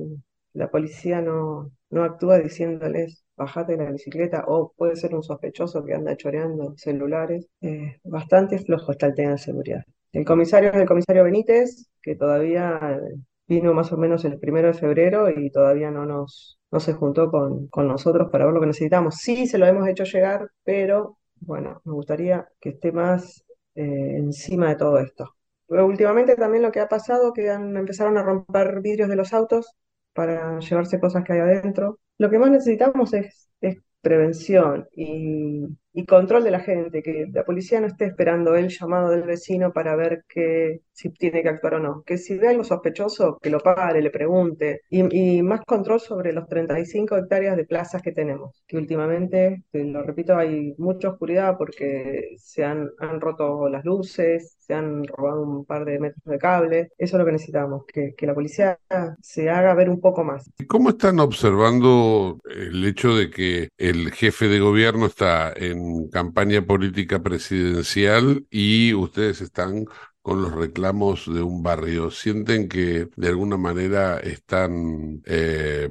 la 0.53 0.69
policía 0.69 1.21
no, 1.21 1.71
no 1.89 2.03
actúa 2.03 2.39
diciéndoles 2.39 3.23
bajate 3.35 3.75
de 3.77 3.83
la 3.85 3.91
bicicleta 3.91 4.45
o 4.47 4.73
puede 4.77 4.95
ser 4.95 5.13
un 5.15 5.23
sospechoso 5.23 5.83
que 5.85 5.93
anda 5.93 6.15
choreando 6.17 6.73
celulares. 6.77 7.47
Eh, 7.61 7.99
bastante 8.03 8.59
flojo 8.59 8.91
está 8.91 9.07
el 9.07 9.15
tema 9.15 9.31
de 9.31 9.37
seguridad. 9.37 9.83
El 10.13 10.25
comisario 10.25 10.69
es 10.71 10.75
el 10.77 10.87
comisario 10.87 11.23
Benítez, 11.23 11.87
que 12.01 12.15
todavía 12.15 12.99
vino 13.47 13.73
más 13.73 13.91
o 13.91 13.97
menos 13.97 14.25
el 14.25 14.39
primero 14.39 14.67
de 14.67 14.73
febrero 14.73 15.29
y 15.29 15.51
todavía 15.51 15.91
no 15.91 16.05
nos 16.05 16.57
no 16.71 16.79
se 16.79 16.93
juntó 16.93 17.31
con, 17.31 17.67
con 17.67 17.87
nosotros 17.87 18.29
para 18.31 18.45
ver 18.45 18.53
lo 18.53 18.59
que 18.61 18.67
necesitamos. 18.67 19.15
Sí, 19.15 19.47
se 19.47 19.57
lo 19.57 19.65
hemos 19.65 19.87
hecho 19.87 20.03
llegar, 20.03 20.49
pero 20.63 21.17
bueno, 21.39 21.81
me 21.83 21.93
gustaría 21.93 22.47
que 22.59 22.69
esté 22.69 22.91
más 22.91 23.43
eh, 23.75 24.17
encima 24.17 24.69
de 24.69 24.75
todo 24.75 24.99
esto. 24.99 25.35
Últimamente 25.69 26.35
también 26.35 26.63
lo 26.63 26.71
que 26.71 26.79
ha 26.79 26.89
pasado 26.89 27.33
que 27.33 27.49
han, 27.49 27.77
empezaron 27.77 28.17
a 28.17 28.23
romper 28.23 28.81
vidrios 28.81 29.09
de 29.09 29.15
los 29.15 29.33
autos 29.33 29.75
para 30.13 30.59
llevarse 30.59 30.99
cosas 30.99 31.23
que 31.23 31.33
hay 31.33 31.39
adentro. 31.39 31.99
Lo 32.17 32.29
que 32.29 32.39
más 32.39 32.51
necesitamos 32.51 33.13
es, 33.13 33.49
es 33.61 33.77
prevención 34.01 34.87
y, 34.95 35.67
y 35.99 36.05
control 36.05 36.45
de 36.45 36.51
la 36.51 36.61
gente, 36.61 37.03
que 37.03 37.27
la 37.33 37.43
policía 37.43 37.81
no 37.81 37.87
esté 37.87 38.05
esperando 38.05 38.55
el 38.55 38.69
llamado 38.69 39.09
del 39.09 39.23
vecino 39.23 39.73
para 39.73 39.97
ver 39.97 40.23
que, 40.29 40.81
si 40.93 41.09
tiene 41.09 41.41
que 41.41 41.49
actuar 41.49 41.75
o 41.75 41.79
no, 41.79 42.03
que 42.05 42.17
si 42.17 42.37
ve 42.37 42.47
algo 42.47 42.63
sospechoso, 42.63 43.37
que 43.41 43.49
lo 43.49 43.59
pare, 43.59 44.01
le 44.01 44.09
pregunte, 44.09 44.81
y, 44.89 45.41
más 45.41 45.61
control 45.65 45.99
sobre 45.99 46.31
los 46.31 46.47
35 46.47 47.17
hectáreas 47.17 47.57
de 47.57 47.65
plazas 47.65 48.01
que 48.01 48.13
tenemos, 48.13 48.63
que 48.65 48.77
últimamente, 48.77 49.63
lo 49.73 50.03
repito, 50.03 50.37
hay 50.37 50.73
mucha 50.77 51.09
oscuridad 51.09 51.57
porque 51.57 52.35
se 52.37 52.63
han, 52.63 52.89
han 52.99 53.19
roto 53.19 53.67
las 53.67 53.83
luces, 53.83 54.55
se 54.59 54.73
han 54.73 55.03
robado 55.05 55.43
un 55.43 55.65
par 55.65 55.83
de 55.83 55.99
metros 55.99 56.23
de 56.23 56.37
cable, 56.37 56.91
eso 56.97 57.15
es 57.15 57.19
lo 57.19 57.25
que 57.25 57.31
necesitamos, 57.33 57.83
que, 57.85 58.13
que 58.15 58.25
la 58.25 58.33
policía 58.33 58.79
se 59.21 59.49
haga 59.49 59.73
ver 59.73 59.89
un 59.89 59.99
poco 59.99 60.23
más. 60.23 60.49
¿Cómo 60.67 60.89
están 60.89 61.19
observando 61.19 62.39
el 62.45 62.85
hecho 62.85 63.15
de 63.15 63.29
que 63.29 63.69
el 63.77 64.11
jefe 64.11 64.47
de 64.47 64.59
gobierno 64.59 65.07
está 65.07 65.51
en 65.55 65.88
campaña 66.11 66.65
política 66.65 67.21
presidencial 67.21 68.45
y 68.49 68.93
ustedes 68.93 69.41
están 69.41 69.85
con 70.21 70.41
los 70.41 70.53
reclamos 70.53 71.25
de 71.33 71.41
un 71.41 71.63
barrio. 71.63 72.11
¿Sienten 72.11 72.67
que 72.69 73.09
de 73.15 73.27
alguna 73.27 73.57
manera 73.57 74.19
están 74.19 75.21
eh, 75.25 75.89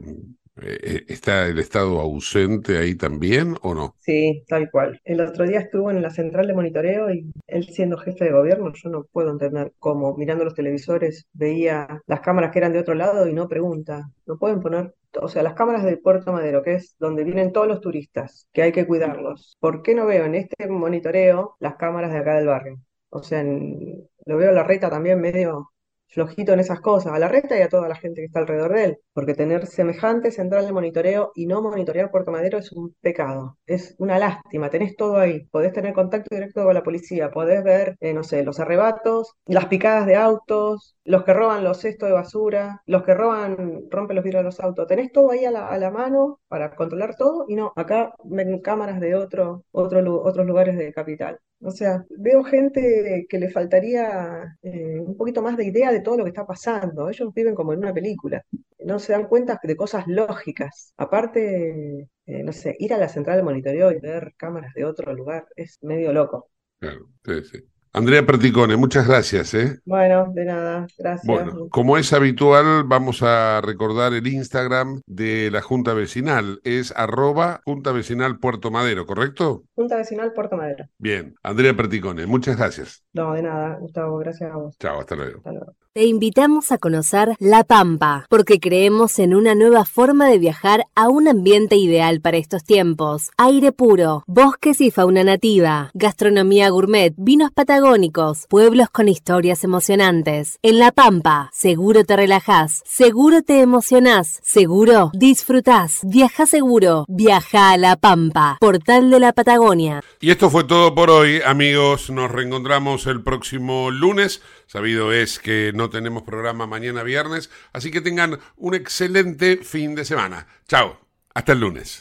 ¿Está 0.63 1.47
el 1.47 1.59
Estado 1.59 2.01
ausente 2.01 2.79
ahí 2.79 2.95
también 2.95 3.57
o 3.63 3.75
no? 3.75 3.95
Sí, 3.99 4.45
tal 4.49 4.71
cual. 4.71 5.01
El 5.05 5.21
otro 5.21 5.47
día 5.47 5.61
estuvo 5.61 5.91
en 5.91 6.03
la 6.03 6.11
central 6.11 6.47
de 6.47 6.55
monitoreo 6.55 7.11
y 7.11 7.31
él 7.47 7.65
siendo 7.65 7.97
jefe 7.99 8.25
de 8.25 8.33
gobierno, 8.33 8.73
yo 8.75 8.89
no 8.89 9.05
puedo 9.05 9.31
entender 9.31 9.73
cómo 9.79 10.17
mirando 10.17 10.45
los 10.45 10.55
televisores 10.55 11.27
veía 11.33 12.03
las 12.07 12.21
cámaras 12.21 12.51
que 12.51 12.59
eran 12.59 12.73
de 12.73 12.81
otro 12.81 12.95
lado 12.95 13.27
y 13.29 13.33
no 13.33 13.49
pregunta. 13.49 14.11
No 14.27 14.39
pueden 14.39 14.61
poner, 14.61 14.95
o 15.21 15.29
sea, 15.29 15.43
las 15.43 15.55
cámaras 15.55 15.85
del 15.85 16.01
Puerto 16.01 16.33
Madero, 16.33 16.63
que 16.63 16.75
es 16.75 16.97
donde 16.99 17.25
vienen 17.25 17.53
todos 17.53 17.69
los 17.69 17.81
turistas, 17.81 18.47
que 18.53 18.63
hay 18.63 18.73
que 18.73 18.87
cuidarlos. 18.87 19.57
¿Por 19.61 19.83
qué 19.83 19.95
no 19.95 20.07
veo 20.07 20.25
en 20.25 20.35
este 20.35 20.69
monitoreo 20.69 21.57
las 21.61 21.77
cámaras 21.77 22.13
de 22.13 22.19
acá 22.19 22.37
del 22.37 22.47
barrio? 22.47 22.79
O 23.11 23.23
sea, 23.23 23.43
lo 23.43 24.37
veo 24.37 24.53
la 24.53 24.65
reta 24.65 24.91
también 24.91 25.21
medio 25.21 25.71
flojito 26.09 26.53
en 26.53 26.61
esas 26.61 26.81
cosas, 26.81 27.13
a 27.13 27.19
la 27.19 27.29
recta 27.29 27.59
y 27.59 27.63
a 27.63 27.69
toda 27.69 27.89
la 27.89 27.95
gente 27.95 28.21
que 28.21 28.27
está 28.27 28.41
alrededor 28.41 28.75
de 28.75 28.85
él, 28.85 28.99
porque 29.13 29.35
tener 29.35 29.67
semejante 29.67 30.31
central 30.31 30.67
de 30.67 30.73
monitoreo 30.73 31.33
y 31.35 31.47
no 31.47 31.63
monitorear 31.63 32.11
Puerto 32.11 32.31
Madero 32.31 32.59
es 32.59 32.73
un 32.73 32.95
pecado, 33.01 33.59
es 33.67 33.95
una 33.99 34.19
lástima, 34.19 34.71
tenés 34.71 34.97
todo 34.97 35.19
ahí, 35.19 35.47
podés 35.51 35.73
tener 35.73 35.93
contacto 35.93 36.35
directo 36.35 36.65
con 36.65 36.75
la 36.75 36.83
policía, 36.83 37.31
podés 37.31 37.63
ver, 37.63 37.97
eh, 38.01 38.15
no 38.15 38.23
sé, 38.25 38.43
los 38.43 38.61
arrebatos, 38.61 39.35
las 39.47 39.67
picadas 39.67 40.07
de 40.07 40.17
autos, 40.17 40.97
los 41.05 41.25
que 41.25 41.35
roban 41.35 41.65
los 41.65 41.79
cestos 41.79 42.09
de 42.09 42.15
basura, 42.15 42.83
los 42.87 43.03
que 43.03 43.15
roban, 43.15 43.83
rompen 43.91 44.17
los 44.17 44.25
vidrios 44.25 44.41
de 44.41 44.45
los 44.47 44.61
autos, 44.61 44.87
tenés 44.87 45.13
todo 45.13 45.31
ahí 45.31 45.45
a 45.45 45.51
la, 45.51 45.69
a 45.69 45.79
la 45.79 45.91
mano 45.91 46.41
para 46.49 46.75
controlar 46.75 47.17
todo 47.17 47.45
y 47.49 47.55
no, 47.57 47.73
acá 47.77 48.15
ven 48.25 48.61
cámaras 48.61 49.01
de 49.01 49.15
otro, 49.15 49.65
otro, 49.73 50.23
otros 50.23 50.47
lugares 50.47 50.77
de 50.77 50.93
capital. 50.93 51.39
O 51.61 51.73
sea, 51.73 52.05
veo 52.11 52.45
gente 52.45 53.27
que 53.29 53.39
le 53.39 53.51
faltaría 53.51 54.57
eh, 54.63 55.01
un 55.01 55.17
poquito 55.17 55.43
más 55.43 55.57
de 55.57 55.65
idea 55.67 55.91
de 55.99 56.05
todo 56.05 56.19
lo 56.19 56.25
que 56.25 56.31
está 56.31 56.47
pasando. 56.47 57.09
Ellos 57.09 57.33
viven 57.35 57.55
como 57.55 57.73
en 57.73 57.81
una 57.81 57.93
película. 57.93 58.45
No 58.85 58.99
se 58.99 59.13
dan 59.13 59.27
cuenta 59.27 59.61
de 59.63 59.77
cosas 59.77 60.07
lógicas. 60.07 60.95
Aparte, 60.97 62.09
eh, 62.27 62.43
no 62.43 62.53
sé, 62.53 62.77
ir 62.79 62.95
a 62.95 62.99
la 62.99 63.09
central 63.09 63.37
de 63.37 63.43
monitoreo 63.43 63.93
y 63.93 64.01
ver 64.01 64.35
cámaras 64.37 64.75
de 64.75 64.85
otro 64.85 65.13
lugar 65.15 65.47
es 65.57 65.79
medio 65.83 66.13
loco. 66.13 66.51
Claro, 66.79 67.09
sí, 67.25 67.45
sí. 67.45 67.59
Andrea 67.93 68.25
Perticone, 68.25 68.77
muchas 68.77 69.09
gracias. 69.09 69.55
¿eh? 69.55 69.81
Bueno, 69.85 70.31
de 70.35 70.45
nada, 70.45 70.87
gracias. 70.99 71.27
Bueno, 71.27 71.69
como 71.71 71.97
es 71.97 72.13
habitual, 72.13 72.85
vamos 72.85 73.23
a 73.23 73.61
recordar 73.63 74.13
el 74.13 74.27
Instagram 74.27 75.01
de 75.07 75.51
la 75.51 75.63
Junta 75.63 75.95
Vecinal. 75.95 76.61
Es 76.65 76.93
arroba 76.95 77.61
Junta 77.65 77.93
Vecinal 77.93 78.39
Puerto 78.39 78.71
Madero, 78.71 79.07
¿correcto? 79.07 79.65
Junta 79.75 79.97
Vecinal 79.97 80.33
Puerto 80.33 80.57
Madero. 80.57 80.85
Bien, 80.99 81.35
Andrea 81.43 81.75
Perticone, 81.75 82.27
muchas 82.27 82.57
gracias. 82.57 83.03
No, 83.15 83.33
de 83.33 83.43
nada, 83.43 83.79
Gustavo, 83.81 84.19
gracias 84.19 84.53
a 84.53 84.57
vos. 84.57 84.77
Chao, 84.79 85.01
hasta 85.01 85.17
luego. 85.17 85.39
Hasta 85.39 85.53
luego. 85.53 85.88
Te 85.95 86.05
invitamos 86.05 86.71
a 86.71 86.77
conocer 86.77 87.35
La 87.41 87.65
Pampa, 87.65 88.27
porque 88.29 88.61
creemos 88.61 89.19
en 89.19 89.35
una 89.35 89.55
nueva 89.55 89.87
forma 89.87 90.29
de 90.29 90.39
viajar 90.39 90.85
a 90.95 91.09
un 91.09 91.27
ambiente 91.27 91.77
ideal 91.77 92.21
para 92.21 92.37
estos 92.37 92.63
tiempos. 92.63 93.31
Aire 93.39 93.73
puro, 93.73 94.23
bosques 94.27 94.83
y 94.83 94.91
fauna 94.91 95.25
nativa, 95.25 95.91
gastronomía 95.95 96.69
gourmet, 96.69 97.15
vinos 97.17 97.51
patagónicos, 97.53 98.45
pueblos 98.51 98.91
con 98.91 99.09
historias 99.09 99.65
emocionantes. 99.65 100.59
En 100.63 100.79
La 100.79 100.93
Pampa, 100.93 101.51
seguro 101.55 102.05
te 102.05 102.17
relajás, 102.17 102.83
seguro 102.85 103.43
te 103.43 103.61
emocionás, 103.61 104.41
seguro 104.45 105.11
disfrutás. 105.15 106.01
Viaja 106.05 106.45
seguro, 106.45 107.07
viaja 107.09 107.73
a 107.73 107.79
La 107.79 107.97
Pampa, 107.97 108.59
portal 108.61 109.11
de 109.11 109.21
la 109.21 109.33
Patagonia. 109.33 110.03
Y 110.21 110.31
esto 110.31 110.51
fue 110.51 110.65
todo 110.65 110.95
por 110.95 111.11
hoy, 111.11 111.41
amigos. 111.45 112.11
Nos 112.11 112.31
reencontramos 112.31 113.07
el 113.07 113.23
próximo 113.23 113.91
lunes. 113.91 114.43
Sabido 114.67 115.13
es 115.13 115.39
que 115.39 115.73
no 115.79 115.89
tenemos 115.89 116.25
programa 116.25 116.67
mañana 116.67 117.03
viernes, 117.03 117.51
así 117.73 117.91
que 117.91 118.03
tengan 118.03 118.39
un 118.57 118.75
excelente 118.75 119.59
fin 119.59 119.95
de 119.95 120.05
semana. 120.05 120.47
Chao, 120.67 121.01
hasta 121.33 121.53
el 121.53 121.61
lunes. 121.61 121.97